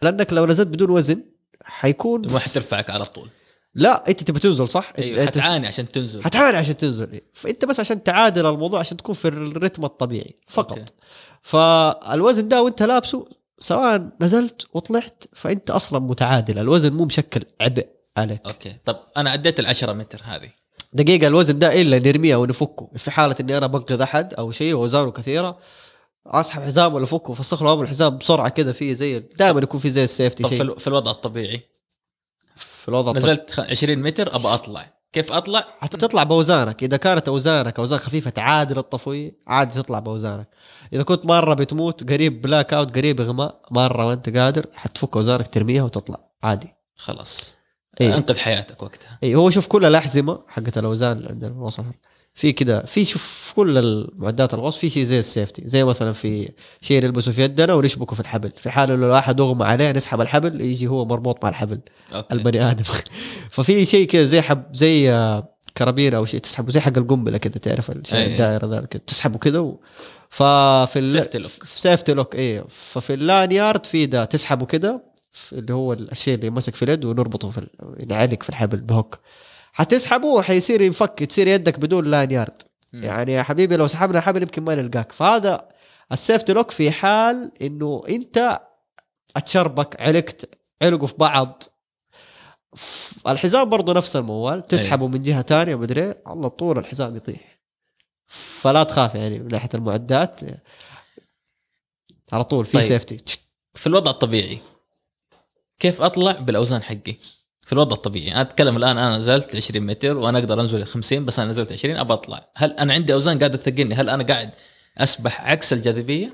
لأنك 0.02 0.34
لو 0.34 0.46
نزلت 0.46 0.68
بدون 0.68 0.90
وزن 0.90 1.24
حيكون 1.68 2.32
ما 2.32 2.40
حترفعك 2.40 2.90
على 2.90 3.06
طول. 3.06 3.30
لا 3.76 4.10
انت 4.10 4.24
تبي 4.24 4.40
تنزل 4.40 4.70
صح؟ 4.70 4.94
أيوه 4.98 5.24
انت 5.24 5.38
حتعاني 5.38 5.68
عشان 5.68 5.86
تنزل. 5.86 6.24
حتعاني 6.24 6.58
عشان 6.58 6.78
تنزل. 6.78 7.22
فانت 7.34 7.66
بس 7.66 7.80
عشان 7.80 8.04
تعادل 8.04 8.46
الموضوع 8.46 8.80
عشان 8.80 8.98
تكون 8.98 9.16
في 9.16 9.28
الرتم 9.28 9.86
الطبيعي 9.86 10.36
فقط. 10.48 10.78
Okay. 10.78 10.94
فالوزن 11.42 12.48
ده 12.48 12.62
وانت 12.62 12.84
لابسه 12.84 13.28
سواء 13.60 14.10
نزلت 14.22 14.68
وطلعت 14.74 15.24
فانت 15.34 15.72
أصلا 15.72 16.00
متعادل. 16.00 16.60
الوزن 16.60 16.94
مو 16.94 17.06
مشكل 17.06 17.42
عبء 17.62 17.88
عليك. 18.18 18.42
Okay. 18.46 18.76
طب 18.86 18.98
أنا 19.18 19.30
عديت 19.30 19.60
ال 19.60 19.66
10 19.66 19.94
متر 19.94 20.22
هذه. 20.24 20.50
دقيقة 20.94 21.28
الوزن 21.28 21.60
ده 21.60 21.82
إلا 21.82 22.00
نرميه 22.00 22.36
أو 22.36 22.46
نفكه 22.46 22.90
في 22.96 23.12
حالة 23.12 23.36
إني 23.40 23.58
أنا 23.58 23.68
بنقذ 23.68 24.02
أحد 24.02 24.34
أو 24.34 24.52
شيء 24.52 24.74
واوزانه 24.74 25.12
كثيرة 25.12 25.58
أسحب 26.28 26.62
حزام 26.62 26.94
ولا 26.94 27.04
افكه 27.04 27.30
وافسخ 27.30 27.64
له 27.64 27.82
الحزام 27.82 28.18
بسرعة 28.18 28.50
كذا 28.50 28.72
في 28.72 28.96
زي 28.96 29.20
دائما 29.20 29.62
يكون 29.62 29.80
في 29.80 29.92
زي 29.92 30.04
ال 30.04 30.09
safety 30.09 30.44
طب 30.44 30.50
في, 30.50 30.56
شيء. 30.58 30.78
في 30.78 30.88
الوضع 30.88 31.12
الطبيعي؟ 31.12 31.62
في 32.56 32.88
الوضع 32.90 33.12
الطبيعي. 33.12 33.34
نزلت 33.34 33.52
خ- 33.52 33.60
20 33.60 34.00
متر 34.00 34.36
ابى 34.36 34.48
أطلع. 34.48 34.94
كيف 35.14 35.32
أطلع؟ 35.32 35.64
حتطلع 35.80 36.24
بأوزانك. 36.24 36.84
إذا 36.84 36.98
كانت 36.98 37.28
أوزانك 37.28 37.80
أوزان 37.80 38.00
خفيفة 38.00 38.30
تعادل 38.30 38.78
الطفويه 38.78 39.38
عادي 39.48 39.74
تطلع 39.82 40.00
بأوزانك. 40.00 40.48
إذا 40.94 41.04
كنت 41.04 41.26
مرة 41.26 41.54
بتموت 41.54 42.10
قريب 42.12 42.42
blackout 42.42 42.96
قريب 42.96 43.22
إغماء 43.22 43.62
مرة 43.72 44.06
ما 44.06 44.14
انت 44.14 44.38
قادر 44.38 44.66
حتفك 44.74 45.16
أوزانك 45.18 45.48
ترميها 45.48 45.84
وتطلع. 45.84 46.20
عادي. 46.44 46.68
خلاص. 46.96 47.56
إيه. 48.02 48.18
أنقذ 48.18 48.38
حياتك 48.38 48.84
وقتها. 48.84 49.20
اي 49.24 49.36
هو 49.36 49.50
شوف 49.50 49.68
كل 49.68 49.86
الأحزمة 49.86 50.40
حقت 50.48 50.78
الأوزان 50.78 51.18
اللي 51.18 51.30
عندنا. 51.30 51.70
في 52.38 52.52
كذا 52.52 52.86
في 52.86 53.06
شوف 53.06 53.24
في 53.24 53.56
كل 53.56 53.78
المعدات 53.78 54.54
الغوص 54.54 54.78
في 54.78 54.90
شيء 54.90 55.04
زي 55.04 55.20
ال 55.20 55.26
safety 55.26 55.64
زي 55.66 55.84
مثلا 55.84 56.14
في 56.14 56.50
شيء 56.82 57.04
نلبسه 57.04 57.32
في 57.32 57.44
يدنا 57.44 57.74
ونشبكه 57.74 58.14
في 58.14 58.20
الحبل 58.20 58.52
في 58.58 58.70
حال 58.70 58.92
إنه 58.92 59.06
الواحد 59.06 59.42
اغمى 59.42 59.66
عليه 59.66 59.92
نسحب 59.92 60.22
الحبل 60.22 60.62
يجي 60.62 60.88
هو 60.88 61.06
مربوط 61.06 61.44
مع 61.44 61.50
الحبل 61.50 61.80
okay 62.14 62.34
البني 62.34 62.72
آدم 62.72 62.84
ففي 63.52 63.86
شيء 63.86 64.08
كذا 64.08 64.26
زي 64.26 64.42
حب 64.42 64.64
زي 64.74 65.12
آه، 65.12 65.54
كرابين 65.78 66.14
أو 66.14 66.26
شيء 66.26 66.40
تسحبه 66.40 66.72
زي 66.72 66.80
حق 66.80 66.98
القنبلة 66.98 67.38
كذا 67.38 67.54
تعرف 67.54 67.92
الشيء 67.92 68.18
أي. 68.18 68.32
الدائرة 68.32 68.68
ذا 68.68 68.80
تسحبه 68.80 69.40
كذا 69.40 69.60
و... 69.60 69.80
ففي 70.30 71.00
ال... 71.00 71.12
safety 71.12 71.38
lock. 71.38 71.52
safety 71.66 72.14
lock 72.14 72.36
إيه 72.36 72.66
ففي 72.70 73.14
ال 73.14 73.52
lanyard 73.52 73.86
في 73.86 74.06
ده 74.06 74.26
تسحبه 74.26 74.66
كذا 74.66 75.02
اللي 75.54 75.74
هو 75.74 75.94
الشيء 75.94 76.36
اللي 76.36 76.48
يمسك 76.48 76.76
في 76.76 76.84
اليد 76.84 77.06
ونربطه 77.06 77.50
في 77.50 77.58
ال... 77.58 77.68
نعلق 78.08 78.44
في 78.44 78.50
الحبل 78.50 78.78
ب 78.78 78.86
hook 78.86 79.20
حتسحبه 79.78 80.28
وحيصير 80.28 80.82
ينفك 80.82 81.24
تصير 81.24 81.48
يدك 81.48 81.80
بدون 81.80 82.06
lanyard. 82.06 82.62
يعني 82.94 83.34
يا 83.34 83.44
حبيبي 83.44 83.78
لو 83.78 83.88
سحبنا 83.88 84.22
حبل 84.22 84.42
يمكن 84.42 84.64
ما 84.64 84.76
نلقاك. 84.76 85.12
فهذا 85.12 85.70
ال 86.12 86.18
safety 86.18 86.54
lock 86.54 86.72
في 86.72 86.92
حال 86.92 87.52
إنه 87.62 88.04
أنت 88.10 88.62
أتشربك 89.36 90.02
علقت 90.02 90.50
علقوا 90.82 91.08
في 91.08 91.14
بعض. 91.18 91.64
الحزام 93.28 93.70
برضه 93.70 93.94
نفس 93.94 94.16
الموال. 94.16 94.68
تسحبه 94.68 95.08
من 95.08 95.22
جهة 95.22 95.42
ثانية 95.42 95.76
مدري 95.76 96.04
إيه، 96.04 96.24
على 96.28 96.50
طول 96.50 96.78
الحزام 96.78 97.16
يطيح. 97.16 97.60
فلا 98.62 98.84
تخاف 98.84 99.16
يعني 99.16 99.40
من 99.40 99.48
ناحية 99.48 99.70
المعدات. 99.74 100.42
على 102.32 102.44
طول 102.44 102.66
في 102.66 102.74
طيب. 102.74 102.84
سيفتي 102.84 103.18
في 103.74 103.88
الوضع 103.88 104.12
الطبيعي 104.12 104.60
كيف 105.80 106.02
أطلع 106.02 106.32
بالأوزان 106.32 106.84
حقي؟ 106.84 107.16
في 107.68 107.74
الوضع 107.74 107.96
الطبيعي. 107.96 108.32
أنا 108.32 108.42
أتكلم 108.42 108.78
الآن 108.78 108.98
أنا 108.98 109.18
نزلت 109.18 109.56
20 109.56 109.86
متر 109.86 110.18
وأنا 110.18 110.40
أقدر 110.40 110.62
أنزل 110.62 110.86
50 110.86 111.26
بس 111.26 111.40
أنا 111.40 111.50
نزلت 111.50 111.74
20 111.74 111.98
أبى 111.98 112.14
أطلع. 112.14 112.50
هل 112.56 112.72
أنا 112.72 112.94
عندي 112.94 113.14
أوزان 113.14 113.40
قاعدة 113.40 113.58
تثقلني؟ 113.58 113.96
هل 113.96 114.10
أنا 114.10 114.24
قاعد 114.24 114.50
أسبح 114.98 115.42
عكس 115.42 115.74
الجاذبية؟ 115.74 116.34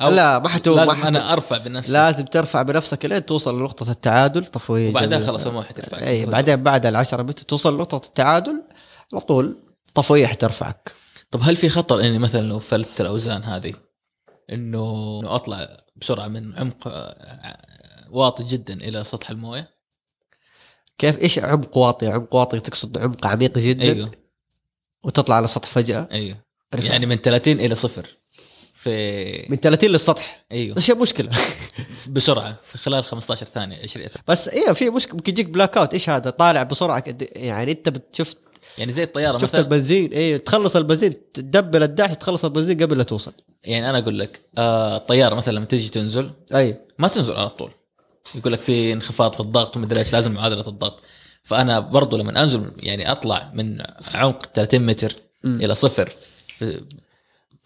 لا 0.00 0.38
ما 0.38 0.48
حتو 0.48 0.74
ما 0.76 0.80
لازم 0.80 0.92
حتو 0.92 1.08
أنا 1.08 1.32
أرفع 1.32 1.58
بنفسي. 1.58 1.92
لازم 1.92 2.24
ترفع 2.24 2.62
بنفسك 2.62 3.04
لين 3.04 3.26
توصل 3.26 3.60
لنقطة 3.60 3.90
التعادل 3.90 4.46
طفوية 4.46 4.90
وبعدها 4.90 5.18
جميلة. 5.18 5.26
خلاص 5.26 5.46
المويه 5.46 5.64
حترفعك 5.64 6.02
أي 6.02 6.26
بعدين 6.26 6.62
بعد 6.62 6.86
العشرة 6.86 7.22
متر 7.22 7.42
توصل 7.42 7.74
لنقطة 7.74 8.06
التعادل 8.06 8.62
على 9.12 9.20
طول 9.20 9.56
طفوية 9.94 10.26
حترفعك 10.26 10.94
طب 11.30 11.40
هل 11.42 11.56
في 11.56 11.68
خطر 11.68 12.00
إني 12.00 12.18
مثلا 12.18 12.46
لو 12.48 12.58
فلت 12.58 13.00
الأوزان 13.00 13.42
هذه 13.42 13.72
إنه 14.52 15.20
أطلع 15.24 15.76
بسرعة 15.96 16.28
من 16.28 16.58
عمق 16.58 16.88
آه، 16.88 17.56
واطي 18.10 18.44
جدا 18.44 18.74
إلى 18.74 19.04
سطح 19.04 19.30
الموية؟ 19.30 19.75
كيف 20.98 21.18
إيش 21.22 21.38
عمق 21.38 21.76
واطي؟ 21.76 22.06
عمق 22.06 22.34
واطي 22.34 22.60
تقصد 22.60 22.98
عمق 22.98 23.26
عميق 23.26 23.58
جدا؟ 23.58 23.82
أيوه. 23.82 24.10
وتطلع 25.04 25.34
على 25.36 25.44
السطح 25.44 25.68
فجأة؟ 25.68 26.08
أيوه. 26.12 26.36
عرفت؟ 26.74 26.86
يعني 26.86 27.06
من 27.06 27.16
30 27.16 27.60
إلى 27.60 27.74
صفر. 27.74 28.06
في 28.74 29.46
من 29.48 29.56
30 29.56 29.90
للسطح؟ 29.90 30.44
أيوه. 30.52 30.76
إيش 30.76 30.90
مشكلة. 30.90 31.30
بسرعة 32.08 32.56
في 32.64 32.78
خلال 32.78 33.04
15 33.04 33.46
ثانية 33.46 33.76
20 33.82 34.06
بس 34.28 34.48
إيه 34.48 34.72
في 34.72 34.90
مشكلة 34.90 35.14
ممكن 35.14 35.32
يجيك 35.32 35.46
بلاك 35.46 35.76
اوت 35.76 35.92
إيش 35.94 36.10
هذا؟ 36.10 36.30
طالع 36.30 36.62
بسرعة 36.62 37.00
قد- 37.00 37.28
يعني 37.36 37.72
أنت 37.72 37.88
بتشوف 37.88 38.34
يعني 38.78 38.92
زي 38.92 39.02
الطيارة 39.02 39.38
شفت 39.38 39.44
مثلا. 39.44 39.60
البنزين؟ 39.60 40.12
إيه 40.12 40.36
تخلص 40.36 40.76
البنزين 40.76 41.32
تدبل 41.32 41.82
الدعش 41.82 42.16
تخلص 42.16 42.44
البنزين 42.44 42.82
قبل 42.82 42.98
لا 42.98 43.02
توصل. 43.04 43.32
يعني 43.64 43.90
أنا 43.90 43.98
أقول 43.98 44.18
لك 44.18 44.40
آه 44.58 44.96
الطيارة 44.96 45.34
مثلا 45.34 45.52
لما 45.52 45.64
تيجي 45.66 45.88
تنزل 45.88 46.30
أي. 46.54 46.80
ما 46.98 47.08
تنزل 47.08 47.32
على 47.32 47.48
طول. 47.48 47.70
يقول 48.34 48.52
لك 48.52 48.58
في 48.58 48.92
انخفاض 48.92 49.34
في 49.34 49.40
الضغط 49.40 49.76
ومدري 49.76 50.00
إيش 50.00 50.12
لازم 50.12 50.32
معادلة 50.32 50.68
الضغط 50.68 51.02
فأنا 51.42 51.80
برضو 51.80 52.16
لما 52.16 52.42
أنزل 52.42 52.70
يعني 52.76 53.12
أطلع 53.12 53.50
من 53.54 53.82
عمق 54.14 54.46
30 54.54 54.86
متر 54.86 55.12
مم. 55.44 55.60
إلى 55.60 55.74
صفر 55.74 56.08
في 56.48 56.82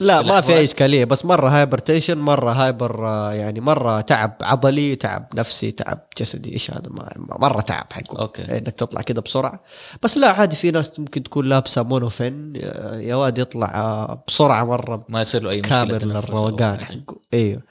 لا 0.00 0.22
في 0.22 0.28
ما 0.28 0.40
في. 0.40 0.56
اي 0.56 0.64
إشكالية 0.64 1.04
بس 1.04 1.24
مرة 1.24 1.48
هايبر 1.48 1.78
تنشن 1.78 2.18
مرة 2.18 2.52
هايبر 2.52 3.04
يعني 3.34 3.60
مرة 3.60 4.00
تعب 4.00 4.36
عضلي 4.42 4.96
تعب 4.96 5.28
نفسي 5.34 5.70
تعب 5.70 6.06
جسدي 6.18 6.52
إيش 6.52 6.70
هذا 6.70 6.82
مرة 7.16 7.60
تعب 7.60 7.86
حقه 7.92 8.18
Okay. 8.18 8.42
إنك 8.42 8.72
تطلع 8.72 9.00
كذا 9.02 9.20
بسرعة 9.20 9.60
بس 10.02 10.18
لا 10.18 10.30
عادي 10.30 10.56
في 10.56 10.70
ناس 10.70 10.98
ممكن 10.98 11.22
تكون 11.22 11.48
لابسة 11.48 11.82
monofin 11.82 12.52
يا 12.94 13.14
واد 13.14 13.38
يطلع 13.38 14.22
بسرعة 14.28 14.64
مرة 14.64 15.04
ما 15.08 15.20
يصير 15.20 15.42
له 15.42 15.50
أي 15.50 15.60
مشكلة 15.60 15.98
كامل 15.98 16.16
حاجة. 16.16 16.84
حقه 16.84 17.20
أيوه 17.34 17.62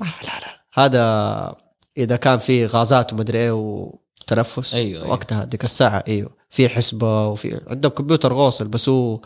لا 0.00 0.06
لا 0.40 0.62
هذا 0.74 1.61
إذا 1.96 2.16
كان 2.16 2.38
في 2.38 2.66
غازات 2.66 3.12
ومدري 3.12 3.38
إيه 3.38 3.52
وتنفس 3.52 4.74
أيوة، 4.74 5.02
أيوة. 5.02 5.10
وقتها 5.12 5.44
ديك 5.44 5.64
الساعة 5.64 6.04
أيوه. 6.08 6.30
في 6.50 6.68
حسبة 6.68 7.26
وفي 7.26 7.60
عندهم 7.68 7.92
كمبيوتر 7.92 8.32
غوص 8.32 8.62
بس 8.62 8.88
هو 8.88 9.20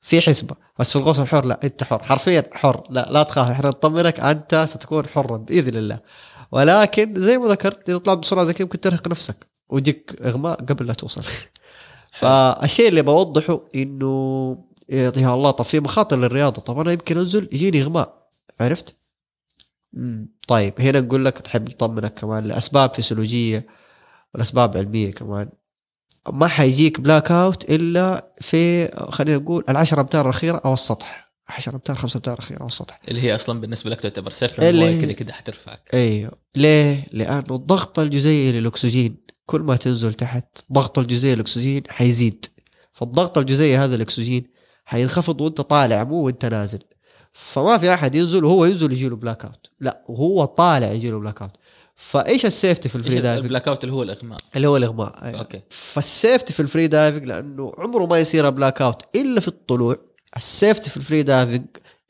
في 0.00 0.20
حسبة. 0.20 0.54
بس 0.78 0.90
في 0.90 0.96
الغوص 0.96 1.20
الحر 1.20 1.46
لا 1.46 1.60
أنت 1.64 1.84
حر. 1.84 2.02
حرفيا 2.02 2.50
حر. 2.52 2.82
لا 2.90 3.08
لا 3.10 3.22
تخاف 3.22 3.50
إحنا 3.50 3.68
نطمنك 3.68 4.20
أنت 4.20 4.64
ستكون 4.68 5.06
حرا 5.06 5.36
بإذن 5.36 5.76
الله. 5.76 5.98
ولكن 6.52 7.14
زي 7.16 7.38
ما 7.38 7.48
ذكرت 7.48 7.88
إذا 7.88 7.98
طلعت 7.98 8.18
بسرعة 8.18 8.44
زي 8.44 8.52
كذا 8.52 8.64
ممكن 8.64 8.80
ترهق 8.80 9.08
نفسك 9.08 9.46
ويجيك 9.68 10.16
إغماء 10.24 10.54
قبل 10.54 10.86
لا 10.86 10.92
توصل. 10.92 11.22
فالشيء 12.20 12.88
اللي 12.88 13.02
بوضحه 13.02 13.60
إنه 13.74 14.58
يا 14.88 15.34
الله 15.34 15.50
طب 15.50 15.64
في 15.64 15.80
مخاطر 15.80 16.16
للرياضة. 16.16 16.62
طب 16.62 16.78
أنا 16.78 16.92
يمكن 16.92 17.18
أنزل 17.18 17.48
يجيني 17.52 17.82
إغماء 17.82 18.28
عرفت؟ 18.60 18.94
طيب 20.48 20.80
هنا 20.80 21.00
نقول 21.00 21.24
لك 21.24 21.46
نحب 21.46 21.68
نطمنك 21.68 22.14
كمان 22.14 22.44
لأسباب 22.44 22.94
فسيولوجية 22.94 23.66
والأسباب 24.34 24.76
علميه 24.76 25.12
كمان. 25.12 25.48
ما 26.32 26.48
حيجيك 26.48 27.00
blackout 27.00 27.64
إلا 27.70 28.32
في 28.40 28.88
خلينا 29.10 29.38
نقول 29.38 29.64
العشرة 29.68 30.00
أمتار 30.00 30.24
الأخيرة 30.24 30.60
أو 30.64 30.74
السطح. 30.74 31.26
10 31.48 31.74
أمتار 31.74 31.96
5 31.96 32.16
أمتار 32.16 32.34
الأخيرة 32.34 32.60
أو 32.60 32.66
السطح. 32.66 33.00
اللي 33.08 33.22
هي 33.22 33.34
أصلا 33.34 33.60
بالنسبة 33.60 33.90
لك 33.90 34.00
تعتبر 34.00 34.30
safe 34.30 34.60
اللي- 34.60 35.02
كذا 35.02 35.12
كذا 35.12 35.32
حترفعك. 35.32 35.90
أيوه. 35.94 36.32
ليه؟ 36.56 37.06
لأنه 37.12 37.44
الضغط 37.56 37.98
الجزيئي 37.98 38.52
للأكسجين 38.60 39.16
كل 39.46 39.60
ما 39.60 39.76
تنزل 39.76 40.14
تحت 40.14 40.58
ضغط 40.72 40.98
الجزيئي 40.98 41.34
للأكسجين 41.34 41.82
حيزيد. 41.88 42.46
فالضغط 42.92 43.38
الجزيئي 43.38 43.76
هذا 43.76 43.94
الأكسجين 43.96 44.46
حينخفض 44.84 45.40
وأنت 45.40 45.60
طالع 45.60 46.04
مو 46.04 46.16
وأنت 46.22 46.46
نازل. 46.46 46.78
فما 47.38 47.78
في 47.78 47.94
أحد 47.94 48.14
ينزل 48.14 48.44
وهو 48.44 48.64
ينزل 48.64 48.92
يجي 48.92 49.08
له 49.08 49.16
blackout 49.16 49.70
لا 49.80 50.02
وهو 50.08 50.44
طالع 50.44 50.92
يجي 50.92 51.10
له 51.10 51.18
blackout 51.18 51.50
فإيش 51.94 52.46
السيفتي 52.46 52.88
في 52.88 52.96
الفري 52.96 53.20
دايفنج 53.20 53.44
البلاك 53.44 53.68
اوت 53.68 53.84
اللي 53.84 53.94
هو 53.94 54.02
الإغماء؟ 54.02 54.38
اللي 54.56 54.66
هو 54.66 54.76
الإغماء 54.76 55.24
أيوة. 55.24 55.38
Okay. 55.38 55.60
فال 55.70 55.90
safety 55.90 56.52
في 56.52 56.60
ال 56.60 56.86
freediving 56.86 57.24
لأنه 57.24 57.72
عمره 57.78 58.06
ما 58.06 58.18
يصير 58.18 58.50
blackout 58.50 59.02
إلا 59.16 59.40
في 59.40 59.48
الطلوع. 59.48 59.96
ال 60.36 60.44
safety 60.44 60.90
في 60.90 60.96
ال 60.96 61.01
free 61.01 61.22
diving 61.22 61.64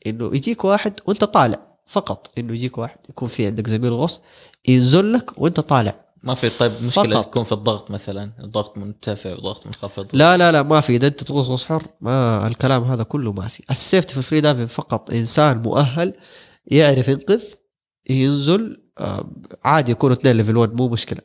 إنه 0.07 0.25
يجيك 0.35 0.65
واحد 0.65 0.93
وأنت 1.05 1.23
طالع 1.23 1.59
فقط. 1.87 2.31
إنه 2.37 2.53
يجيك 2.53 2.77
واحد 2.77 2.97
يكون 3.09 3.27
في 3.27 3.45
عندك 3.45 3.67
زميل 3.67 3.93
غوص 3.93 4.21
ينزل 4.67 5.13
لك 5.13 5.31
وأنت 5.37 5.59
طالع. 5.59 5.97
ما 6.27 6.35
في 6.35 6.57
طيب 6.59 6.71
مشكلة 6.83 7.21
فقط. 7.21 7.25
تكون 7.33 7.43
في 7.43 7.51
الضغط 7.51 7.91
مثلا 7.91 8.31
الضغط 8.39 8.77
مرتفع 8.77 9.33
وضغط 9.33 9.65
منخفض. 9.65 10.07
لا 10.13 10.37
لا 10.37 10.51
لا 10.51 10.63
ما 10.63 10.81
في. 10.81 10.95
إذا 10.95 11.07
أنت 11.07 11.23
تغوص 11.23 11.47
غوص 11.47 11.65
حر 11.65 11.83
ما 12.01 12.47
الكلام 12.47 12.83
هذا 12.83 13.03
كله 13.03 13.31
ما 13.31 13.47
في. 13.47 13.63
ال 13.71 13.77
safety 13.77 14.11
في 14.11 14.17
ال 14.17 14.22
free 14.22 14.41
diving 14.41 14.67
فقط 14.67 15.11
إنسان 15.11 15.61
مؤهل 15.61 16.13
يعرف 16.65 17.07
ينقذ 17.07 17.43
ينزل 18.09 18.83
آه، 18.97 19.29
عادي 19.63 19.91
يكونوا 19.91 20.15
اثنين 20.15 20.37
level 20.37 20.57
1 20.57 20.73
مو 20.73 20.87
مشكلة. 20.89 21.19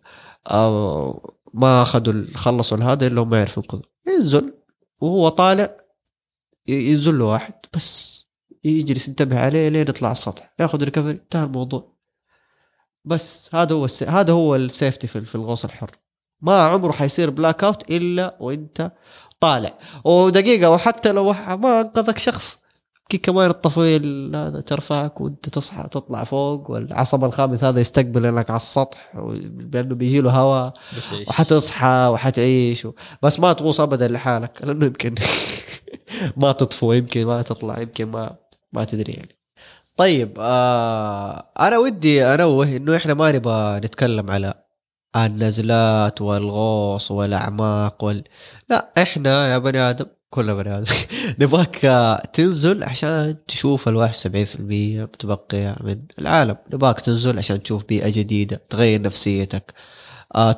آه، 0.50 1.32
ما 1.54 1.82
أخذوا 1.82 2.24
خلصوا 2.34 2.78
هذا 2.78 3.06
إلا 3.06 3.22
هم 3.22 3.30
ما 3.30 3.38
يعرف 3.38 3.56
ينقذوا. 3.56 3.84
ينزل 4.06 4.54
وهو 5.00 5.28
طالع 5.28 5.76
ينزل 6.68 7.18
له 7.18 7.24
واحد 7.24 7.54
بس 7.74 8.22
يجلس 8.64 9.08
ينتبه 9.08 9.40
عليه 9.40 9.68
لين 9.68 9.88
يطلع 9.88 10.08
على 10.08 10.16
السطح 10.16 10.54
ياخذ 10.60 10.84
recovery 10.84 11.10
انتهى 11.10 11.44
الموضوع. 11.44 11.91
بس 13.04 13.50
هذا 13.54 13.74
هو 13.74 13.84
الس... 13.84 14.02
هذا 14.02 14.32
هو 14.32 14.56
ال 14.56 14.63
safety 14.63 15.06
في 15.06 15.24
في 15.24 15.34
الغوص 15.34 15.64
الحر. 15.64 15.90
ما 16.40 16.62
عمره 16.62 16.92
حيصير 16.92 17.30
blackout 17.30 17.90
إلا 17.90 18.36
وإنت 18.40 18.92
طالع. 19.40 19.78
ودقيقة 20.04 20.70
وحتى 20.70 21.12
لو 21.12 21.32
ما 21.48 21.80
أنقذك 21.80 22.18
شخص. 22.18 22.58
كي 23.08 23.18
كمان 23.18 23.50
الطفيل 23.50 24.36
هذا 24.36 24.60
ترفعك 24.60 25.20
وأنت 25.20 25.48
تصحى 25.48 25.82
تطلع 25.82 26.24
فوق 26.24 26.70
والعصب 26.70 27.24
الخامس 27.24 27.64
هذا 27.64 27.80
يستقبل 27.80 28.26
انك 28.26 28.50
على 28.50 28.56
السطح 28.56 29.14
لأنه 29.72 29.94
بيجي 29.94 30.20
له 30.20 30.30
هواء. 30.30 30.74
وحتصحى 31.28 32.08
وحتعيش. 32.12 32.84
و... 32.84 32.92
بس 33.22 33.40
ما 33.40 33.52
تغوص 33.52 33.80
ابدا 33.80 34.08
لحالك 34.08 34.64
لأنه 34.64 34.86
يمكن 34.86 35.14
ما 36.42 36.52
تطفو 36.52 36.92
يمكن 36.92 37.26
ما 37.26 37.42
تطلع 37.42 37.80
يمكن 37.80 38.10
ما 38.10 38.36
ما 38.72 38.84
تدري 38.84 39.12
يعني. 39.12 39.41
طيب 39.96 40.34
آه 40.38 41.52
أنا 41.60 41.78
ودي 41.78 42.24
أنوه 42.26 42.76
إنه 42.76 42.96
إحنا 42.96 43.14
ما 43.14 43.32
نبغى 43.32 43.80
نتكلم 43.80 44.30
على 44.30 44.54
النزلات 45.16 46.20
والغوص 46.22 47.10
والأعماق 47.10 48.04
وال... 48.04 48.24
لا 48.68 48.92
إحنا 49.02 49.52
يا 49.52 49.58
بني 49.58 49.78
آدم 49.78 50.06
كلنا 50.30 50.54
بني 50.54 50.78
آدم 50.78 50.84
نبغاك 51.40 51.76
تنزل 52.32 52.84
عشان 52.84 53.36
تشوف 53.48 53.88
ال 53.88 54.10
71% 54.12 54.26
متبقية 54.60 55.76
من 55.80 56.02
العالم 56.18 56.56
نبغاك 56.72 57.00
تنزل 57.00 57.38
عشان 57.38 57.62
تشوف 57.62 57.84
بيئة 57.84 58.08
جديدة 58.08 58.62
تغير 58.70 59.02
نفسيتك. 59.02 59.74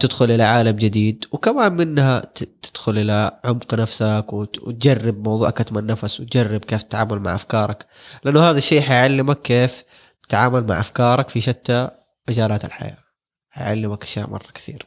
تدخل 0.00 0.30
إلى 0.30 0.42
عالم 0.42 0.76
جديد 0.76 1.24
وكمان 1.32 1.72
منها 1.72 2.22
تدخل 2.62 2.98
إلى 2.98 3.40
عمق 3.44 3.74
نفسك 3.74 4.32
وت- 4.32 4.58
وتجرب 4.62 5.24
موضوع 5.28 5.50
كتم 5.50 5.78
النفس 5.78 6.20
وتجرب 6.20 6.60
كيف 6.64 6.82
تتعامل 6.82 7.18
مع 7.18 7.34
أفكارك. 7.34 7.86
لأنه 8.24 8.50
هذا 8.50 8.58
الشيء 8.58 8.80
حيعلمك 8.80 9.42
كيف 9.42 9.82
تتعامل 10.28 10.66
مع 10.66 10.80
أفكارك 10.80 11.28
في 11.28 11.40
شتى 11.40 11.88
مجالات 12.28 12.64
الحياة. 12.64 12.98
حيعلمك 13.50 14.02
أشياء 14.02 14.30
مرة 14.30 14.46
كثير. 14.54 14.86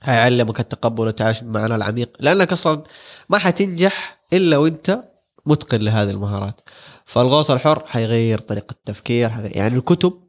حيعلمك 0.00 0.60
التقبل 0.60 1.04
والتعايش 1.06 1.40
بالمعنى 1.40 1.74
العميق. 1.74 2.16
لأنك 2.20 2.52
أصلا 2.52 2.82
ما 3.28 3.38
حتنجح 3.38 4.18
إلا 4.32 4.56
وأنت 4.56 5.04
متقن 5.46 5.80
لهذه 5.80 6.10
المهارات. 6.10 6.60
فالغوص 7.04 7.50
الحر 7.50 7.86
حيغير 7.86 8.38
طريقة 8.40 8.72
التفكير 8.72 9.30
يعني 9.44 9.76
الكتب 9.76 10.22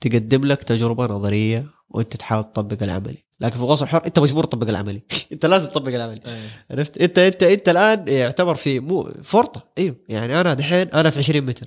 تقدم 0.00 0.44
لك 0.44 0.62
تجربة 0.62 1.04
نظرية 1.06 1.66
وانت 1.94 2.16
تحاول 2.16 2.44
تطبق 2.44 2.82
العملي. 2.82 3.24
لكن 3.40 3.56
في 3.56 3.62
الغوص 3.62 3.82
الحر 3.82 4.06
انت 4.06 4.18
مجبور 4.18 4.44
تطبق 4.44 4.68
العملي. 4.68 5.02
انت 5.32 5.46
لازم 5.46 5.70
تطبق 5.70 5.94
العملي. 5.94 6.20
إيه. 6.26 6.66
عرفت؟ 6.70 6.98
انت 6.98 7.18
انت 7.18 7.42
انت 7.42 7.68
الآن 7.68 8.08
يعتبر 8.08 8.54
في 8.54 8.80
مو 8.80 9.12
فرطة. 9.24 9.62
أيوه 9.78 9.96
يعني 10.08 10.40
أنا 10.40 10.54
دحين 10.54 10.88
أنا 10.88 11.10
في 11.10 11.18
20 11.18 11.40
متر. 11.46 11.66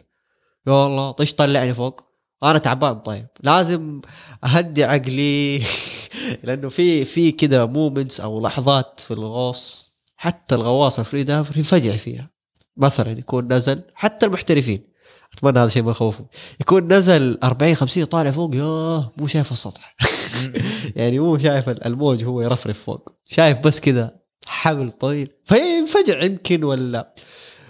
يا 0.67 0.85
الله 0.85 1.11
طيش 1.11 1.33
طلعني 1.33 1.73
فوق. 1.73 2.01
أنا 2.43 2.57
تعبان 2.57 2.99
طيب. 2.99 3.27
لازم 3.43 4.01
أهدي 4.43 4.83
عقلي. 4.83 5.63
لأنه 6.43 6.69
في 6.69 7.05
في 7.05 7.31
كذا 7.31 7.65
moments 7.65 8.21
أو 8.21 8.41
لحظات 8.41 8.99
في 8.99 9.11
الغوص 9.11 9.93
حتى 10.15 10.55
الغواص 10.55 10.99
ال 10.99 11.04
free 11.04 11.23
diver 11.23 11.57
ينفجع 11.57 11.95
فيها. 11.95 12.29
مثلا 12.77 13.19
يكون 13.19 13.53
نزل 13.53 13.81
حتى 13.95 14.25
المحترفين. 14.25 14.87
أتمنى 15.37 15.59
هذا 15.59 15.67
الشيء 15.67 15.83
ما 15.83 15.91
يخوفهم 15.91 16.27
يكون 16.61 16.93
نزل 16.93 17.39
40 17.43 17.75
50 17.75 18.05
طالع 18.05 18.31
فوق 18.31 18.55
ياه 18.55 19.11
مو 19.17 19.27
شايف 19.27 19.51
السطح. 19.51 19.95
يعني 20.95 21.19
مو 21.19 21.37
شايف 21.37 21.69
الموج 21.69 22.23
هو 22.23 22.41
يرفرف 22.41 22.83
فوق. 22.83 23.09
شايف 23.25 23.59
بس 23.59 23.79
كذا 23.79 24.15
حبل 24.45 24.91
طويل. 24.91 25.31
فينفجع 25.45 26.23
يمكن 26.23 26.63
ولا. 26.63 27.13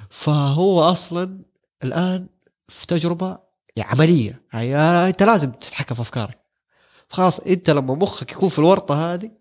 فهو 0.09 0.91
أصلا 0.91 1.39
الآن 1.83 2.29
في 2.67 2.87
تجربة 2.87 3.37
عملية. 3.79 4.41
هي 4.51 4.75
أنت 5.07 5.23
لازم 5.23 5.51
تتحكم 5.51 5.95
في 5.95 6.01
أفكارك. 6.01 6.37
خلاص 7.09 7.39
أنت 7.39 7.69
لما 7.69 7.95
مخك 7.95 8.31
يكون 8.31 8.49
في 8.49 8.59
الورطة 8.59 9.13
هذه 9.13 9.31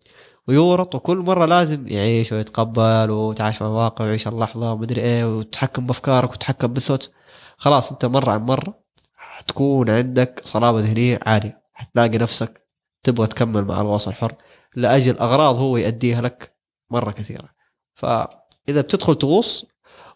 ويورط 0.48 0.94
وكل 0.94 1.18
مرة 1.18 1.46
لازم 1.46 1.88
يعيش 1.88 2.32
ويتقبل 2.32 3.10
ويتعايش 3.10 3.62
مع 3.62 3.68
الواقع 3.68 4.04
ويعيش 4.04 4.28
اللحظة 4.28 4.72
ومدري 4.72 5.00
إيه 5.00 5.38
وتتحكم 5.38 5.86
بأفكارك 5.86 6.30
وتتحكم 6.30 6.72
بالثوت. 6.72 7.10
خلاص 7.56 7.92
انت 7.92 8.04
مرة 8.04 8.32
عن 8.32 8.40
مرة 8.40 8.80
حتكون 9.14 9.90
عندك 9.90 10.40
صلابة 10.44 10.80
ذهنية 10.80 11.18
عالية. 11.26 11.62
حتلاقي 11.72 12.18
نفسك 12.18 12.66
تبغى 13.02 13.26
تكمل 13.26 13.64
مع 13.64 13.80
الغوص 13.80 14.08
الحر 14.08 14.34
لأجل 14.76 15.18
أغراض 15.18 15.56
هو 15.56 15.76
يؤديها 15.76 16.20
لك 16.20 16.56
مرة 16.90 17.10
كثيرة. 17.10 17.48
فإذا 17.94 18.80
بتدخل 18.80 19.18
تغوص 19.18 19.66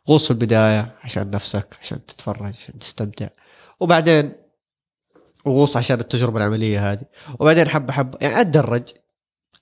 غوص 0.08 0.24
في 0.24 0.30
البداية 0.30 0.96
عشان 1.04 1.30
نفسك 1.30 1.78
عشان 1.82 2.06
تتفرج 2.06 2.54
عشان 2.56 2.78
تستمتع. 2.78 3.28
وبعدين 3.80 4.32
غوص 5.48 5.76
عشان 5.76 6.00
التجربة 6.00 6.38
العملية 6.38 6.92
هذه. 6.92 7.04
وبعدين 7.40 7.68
حبة 7.68 7.92
حبة 7.92 8.18
يعني 8.20 8.40
أتدرج. 8.40 8.88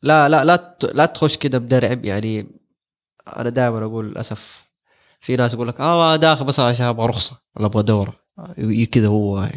لا 0.02 0.28
لا 0.28 0.44
لا 0.44 0.76
لا 0.82 1.06
تخش 1.06 1.36
كذا 1.38 1.58
مدرعم. 1.58 2.04
يعني 2.04 2.46
أنا 3.36 3.48
دائما 3.50 3.84
أقول 3.84 4.08
للأسف 4.08 4.67
في 5.20 5.36
ناس 5.36 5.54
يقول 5.54 5.68
لك 5.68 5.80
آه 5.80 6.16
داخل 6.16 6.44
بس 6.44 6.60
عشان 6.60 6.86
أبغى 6.86 7.06
رخصة 7.06 7.36
ولا 7.56 7.66
أبغى 7.66 7.82
دورة 7.82 8.12
كذا 8.92 9.06
هو 9.08 9.48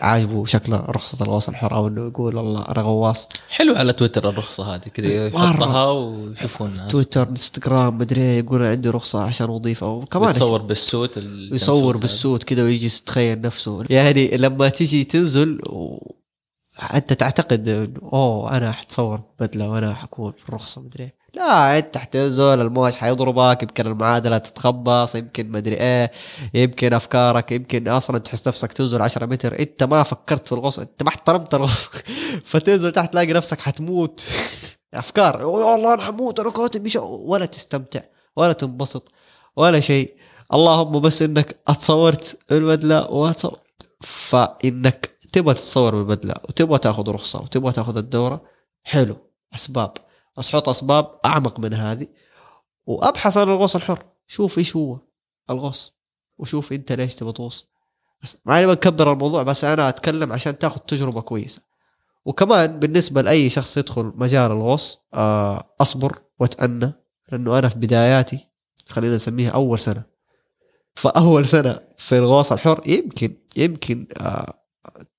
عاجبه 0.00 0.44
شكل 0.44 0.72
رخصة 0.72 1.24
الغوص 1.24 1.48
الحر 1.48 1.74
أو 1.74 1.88
انه 1.88 2.06
يقول 2.06 2.36
والله 2.36 2.64
أنا 2.68 2.80
غواص 2.82 3.28
حلو 3.50 3.74
على 3.74 3.92
تويتر 3.92 4.28
الرخصة 4.28 4.74
هذه 4.74 4.80
كذا. 4.94 5.26
يحطها 5.26 5.90
ويشوفوا 5.90 6.66
الناس 6.66 6.90
تويتر 6.92 7.28
إنستغرام 7.28 7.98
مدري 7.98 8.20
إيه، 8.20 8.38
يقول 8.38 8.62
عندي 8.62 8.88
رخصة 8.88 9.20
عشان 9.22 9.50
وظيفه 9.50 9.88
وكمان 9.90 10.30
يتصور 10.30 10.62
بالسوت 10.62 11.18
ال- 11.18 11.54
يصور. 11.54 11.96
بالسوت 11.96 12.42
كذا 12.44 12.62
ويجي 12.62 12.86
يتخيل 12.86 13.40
نفسه 13.40 13.84
يعني 13.90 14.36
لما 14.36 14.68
تيجي 14.68 15.04
تنزل. 15.04 15.58
أنت 16.94 17.12
تعتقد 17.12 17.94
أوه 18.12 18.56
أنا 18.56 18.72
حتصور 18.72 19.20
بدلة 19.40 19.70
وأنا 19.70 19.94
حكون 19.94 20.32
في 20.32 20.48
الرخصه 20.48 20.80
مدري. 20.80 21.12
لا 21.34 21.78
أنت 21.78 21.98
حتنزل 21.98 22.42
الموج 22.60 22.94
حيضربك 22.94 23.62
يمكن 23.62 23.86
المعادلة 23.86 24.38
تتخبص 24.38 25.14
يمكن 25.14 25.50
مدري 25.50 25.74
إيه 25.76 26.12
يمكن 26.54 26.92
أفكارك 26.92 27.52
يمكن 27.52 27.88
أصلا 27.88 28.18
تحس 28.18 28.48
نفسك 28.48 28.72
تنزل 28.72 29.02
10 29.02 29.26
متر. 29.26 29.58
أنت 29.60 29.82
ما 29.82 30.02
فكرت 30.02 30.46
في 30.46 30.52
الغوص 30.52 30.78
أنت 30.78 31.02
ما 31.02 31.08
احترمت 31.08 31.54
الغوص 31.54 31.90
فتنزل 32.44 32.92
تحت 32.92 33.12
تلاقي 33.12 33.32
نفسك 33.32 33.60
حتموت. 33.60 34.24
أفكار. 34.94 35.42
"أوه 35.42 35.72
والله 35.72 35.94
أنا 35.94 36.02
حموت 36.02 36.40
أنا 36.40 36.50
كاتب 36.50 36.84
مش 36.84 36.96
ولا 37.02 37.46
تستمتع 37.46 38.00
ولا 38.36 38.52
تنبسط 38.52 39.12
ولا 39.56 39.80
شيء. 39.80 40.14
اللهم 40.54 41.00
بس 41.00 41.22
إنك 41.22 41.56
أتصورت 41.68 42.38
البدله 42.52 43.10
وتصور 43.10 43.58
فإنك 44.00 45.17
تبغى 45.38 45.54
تتصور 45.54 45.94
بالبدلة 45.94 46.34
وتبغى 46.48 46.78
تاخذ 46.78 47.10
رخصة 47.10 47.40
وتبغى 47.40 47.72
تاخذ 47.72 47.96
الدورة 47.96 48.42
حلو 48.82 49.16
أسباب. 49.54 49.92
بس 50.38 50.50
حط 50.50 50.68
أسباب 50.68 51.18
أعمق 51.24 51.60
من 51.60 51.74
هذه. 51.74 52.06
وأبحث 52.86 53.36
عن 53.36 53.48
الغوص 53.48 53.76
الحر. 53.76 54.04
شوف 54.26 54.58
إيش 54.58 54.76
هو 54.76 54.98
الغوص 55.50 55.94
وشوف 56.38 56.72
أنت 56.72 56.92
ليش 56.92 57.14
تبغى 57.14 57.32
تغوص. 57.32 57.66
بس 58.22 58.36
ما 58.44 58.62
نبغى 58.62 58.72
نكبر 58.72 59.12
الموضوع 59.12 59.42
بس 59.42 59.64
أنا 59.64 59.88
أتكلم 59.88 60.32
عشان 60.32 60.58
تاخذ 60.58 60.78
تجربة 60.78 61.20
كويسة. 61.20 61.62
وكمان 62.24 62.78
بالنسبة 62.78 63.22
لأي 63.22 63.50
شخص 63.50 63.76
يدخل 63.76 64.12
مجال 64.16 64.50
الغوص 64.50 64.98
آه، 65.14 65.74
أصبر 65.80 66.18
وأتأنى 66.38 66.92
لأنه 67.32 67.58
أنا 67.58 67.68
في 67.68 67.78
بداياتي 67.78 68.48
خلينا 68.88 69.14
نسميها 69.14 69.50
أول 69.50 69.78
سنة. 69.78 70.02
فأول 70.94 71.46
سنة 71.46 71.80
في 71.96 72.18
الغوص 72.18 72.52
الحر 72.52 72.82
يمكن 72.86 73.36
يمكن 73.56 74.06
آه 74.20 74.54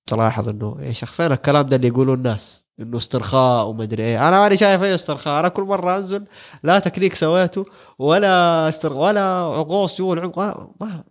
تلاحظ 0.10 0.50
إنه 0.50 0.78
يا 0.82 0.92
شيخ 0.92 1.12
فين 1.12 1.32
الكلام 1.32 1.66
ده 1.68 1.76
اللي 1.76 1.88
يقولوه 1.88 2.16
الناس 2.16 2.64
إنه 2.80 2.98
استرخاء 2.98 3.68
ومدري 3.68 4.04
إيه 4.04 4.28
أنا 4.30 4.40
ماني 4.40 4.58
شايف 4.58 4.84
أي 4.84 4.96
استرخاء 4.96 5.40
أنا 5.40 5.48
كل 5.48 5.64
مرة 5.64 5.98
أنزل 5.98 6.26
لا 6.64 6.80
تكنيك 6.80 7.14
سويته 7.16 7.66
ولا 8.00 8.70
استر 8.70 8.94
ولا 8.94 9.44
غوص 9.48 9.98
جوا 9.98 10.14
العمق 10.16 10.40
ما- 10.40 10.74
ما 10.82 11.04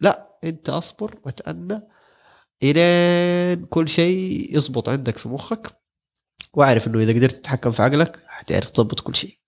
لا 0.00 0.38
أنت 0.44 0.68
أصبر 0.68 1.18
وتأنى 1.26 1.82
إلين 2.62 3.66
كل 3.66 3.88
شيء 3.88 4.56
يزبط 4.56 4.88
عندك 4.88 5.18
في 5.18 5.28
مخك 5.28 5.72
وأعرف 6.54 6.86
إنه 6.86 6.98
إذا 6.98 7.12
قدرت 7.12 7.32
تتحكم 7.32 7.70
في 7.70 7.82
عقلك 7.82 8.24
حتعرف 8.26 8.70
تضبط 8.70 9.00
كل 9.00 9.14
شيء 9.16 9.38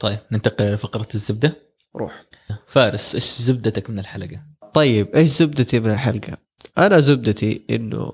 طيب 0.00 0.18
ننتقل 0.32 0.72
لفقره 0.74 1.08
الزبدة 1.14 1.56
روح 1.96 2.24
فارس 2.66 3.14
إيش 3.14 3.24
زبدتك 3.42 3.90
من 3.90 3.98
الحلقة؟ 3.98 4.42
طيب 4.74 5.16
إيش 5.16 5.28
زبدتي 5.28 5.80
من 5.80 5.90
الحلقة؟ 5.90 6.36
أنا 6.78 7.00
زبدتي 7.00 7.64
إنه 7.70 8.12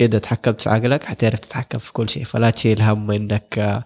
إذا 0.00 0.18
تحكمت 0.18 0.60
في 0.60 0.68
عقلك 0.68 1.04
حتعرف 1.04 1.40
تتحكم 1.40 1.78
في 1.78 1.92
كل 1.92 2.08
شيء 2.08 2.24
فلا 2.24 2.50
تشيل 2.50 2.82
هم 2.82 3.10
إنك 3.10 3.58
آه، 3.58 3.84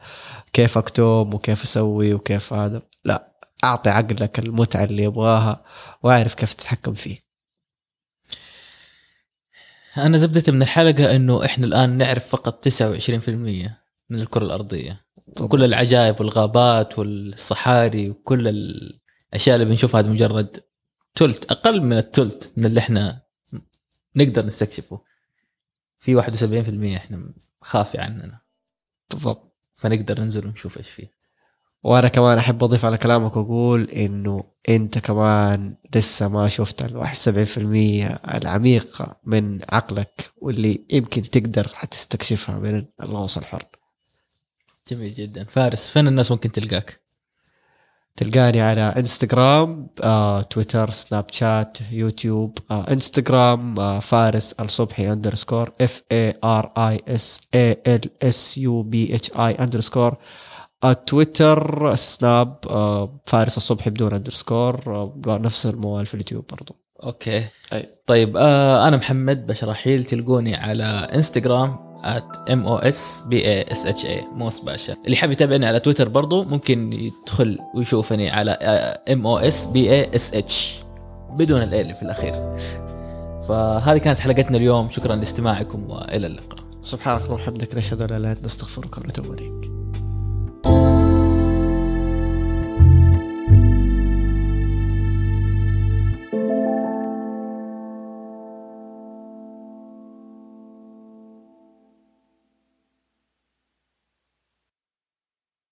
كيف 0.52 0.78
اكتم 0.78 1.34
وكيف 1.34 1.62
أسوي 1.62 2.14
وكيف 2.14 2.52
هذا. 2.52 2.82
لا 3.04 3.32
أعطي 3.64 3.90
عقلك 3.90 4.38
المتعة 4.38 4.84
اللي 4.84 5.02
يبغاها 5.02 5.64
وأعرف 6.02 6.34
كيف 6.34 6.54
تتحكم 6.54 6.94
فيه. 6.94 7.18
أنا 9.96 10.18
زبدتي 10.18 10.50
من 10.50 10.62
الحلقة 10.62 11.16
إنه 11.16 11.44
إحنا 11.44 11.66
الآن 11.66 11.98
نعرف 11.98 12.28
فقط 12.28 12.68
29% 12.68 13.28
من 14.10 14.20
الكرة 14.20 14.44
الأرضية. 14.44 15.08
وكل 15.40 15.64
العجائب 15.64 16.20
والغابات 16.20 16.98
والصحاري 16.98 18.10
وكل 18.10 18.48
الأشياء 18.48 19.56
اللي 19.56 19.64
بنشوفها 19.66 20.00
هذه 20.00 20.08
مجرد 20.08 20.60
تلت 21.14 21.50
أقل 21.50 21.80
من 21.80 21.98
التلت 21.98 22.52
من 22.56 22.64
اللي 22.64 22.80
إحنا 22.80 23.27
نقدر 24.16 24.46
نستكشفه. 24.46 25.00
في 25.98 26.22
71% 26.22 26.96
إحنا 26.96 27.32
خافي 27.60 27.98
عننا. 27.98 28.40
بالضبط. 29.10 29.56
فنقدر 29.74 30.20
ننزل 30.20 30.46
ونشوف 30.46 30.78
إيش 30.78 30.90
فيه. 30.90 31.18
وأنا 31.82 32.08
كمان 32.08 32.38
أحب 32.38 32.64
أضيف 32.64 32.84
على 32.84 32.98
كلامك 32.98 33.36
وأقول 33.36 33.90
إنه 33.90 34.44
أنت 34.68 34.98
كمان 34.98 35.76
لسه 35.94 36.28
ما 36.28 36.48
شفت 36.48 36.82
ال 36.82 36.96
71% 36.96 38.34
العميقة 38.34 39.20
من 39.24 39.60
عقلك 39.72 40.32
واللي 40.36 40.86
يمكن 40.90 41.22
تقدر 41.22 41.68
حتستكشفها 41.68 42.58
من 42.58 42.86
الغوص 43.02 43.38
الحر. 43.38 43.66
جميل 44.88 45.14
جدا. 45.14 45.44
فارس 45.44 45.88
فين 45.90 46.08
الناس 46.08 46.32
ممكن 46.32 46.52
تلقاك؟ 46.52 47.00
تلقاني 48.18 48.60
على 48.60 48.80
انستغرام 48.80 49.86
آه، 50.02 50.42
تويتر 50.42 50.90
سناب 50.90 51.24
شات 51.32 51.78
يوتيوب 51.92 52.58
آه، 52.70 52.92
انستغرام 52.92 53.80
آه، 53.80 53.98
فارس 53.98 54.52
الصبحي 54.52 55.12
underscore 55.12 55.72
F 55.80 56.02
A 56.12 56.34
R 56.44 56.72
I 56.78 57.00
S 57.08 57.40
A 57.54 57.82
L 57.86 58.00
S 58.22 58.58
U 58.58 58.82
B 58.82 59.14
H 59.14 59.30
I 59.30 59.52
underscore 59.52 60.16
تويتر 61.06 61.94
سناب 61.94 62.56
آه، 62.70 63.20
فارس 63.26 63.56
الصبحي 63.56 63.90
بدون 63.90 64.14
underscore 64.14 64.80
آه، 64.86 65.38
نفس 65.38 65.66
الموال 65.66 66.06
في 66.06 66.14
اليوتيوب 66.14 66.44
برضو 66.50 66.76
okay 67.04 67.44
أي. 67.72 67.88
طيب 68.06 68.36
آه 68.36 68.88
أنا 68.88 68.96
محمد 68.96 69.46
بشرحيل 69.46 70.04
تلقوني 70.04 70.56
على 70.56 70.84
انستغرام 70.84 71.87
at 72.04 72.50
M 72.52 72.66
O 72.66 72.76
S 72.76 73.24
B 73.26 73.48
A 73.48 73.72
S 73.72 73.86
H 73.86 74.06
A 74.06 74.24
موس 74.34 74.60
باشا 74.60 74.96
اللي 75.04 75.16
حاب 75.16 75.30
يتابعني 75.30 75.66
على 75.66 75.80
تويتر 75.80 76.08
برضو 76.08 76.44
ممكن 76.44 76.92
يدخل 76.92 77.58
ويشوفني 77.74 78.30
على 78.30 78.50
M 79.12 79.26
O 79.26 79.38
S 79.38 79.66
B 79.66 79.92
A 79.92 80.14
S 80.14 80.34
H 80.34 80.78
بدون 81.30 81.62
ال 81.62 81.68
A 81.68 81.74
اللي 81.74 81.94
في 81.94 82.02
الأخير. 82.02 82.58
فهذه 83.48 83.98
كانت 83.98 84.20
حلقتنا 84.20 84.56
اليوم. 84.56 84.88
شكرا 84.88 85.16
لاستماعكم 85.16 85.90
وإلى 85.90 86.26
اللقاء. 86.26 86.58
سبحانك 86.82 87.20
اللهم 87.22 87.34
وبحمدك 87.34 87.74
نشهد 87.74 88.02
أن 88.02 88.08
لا 88.08 88.16
إله 88.16 88.26
إلا 88.26 88.38
أنت 88.38 88.44
نستغفرك 88.44 88.98
ونتوب 88.98 89.32
إليك. 89.32 89.67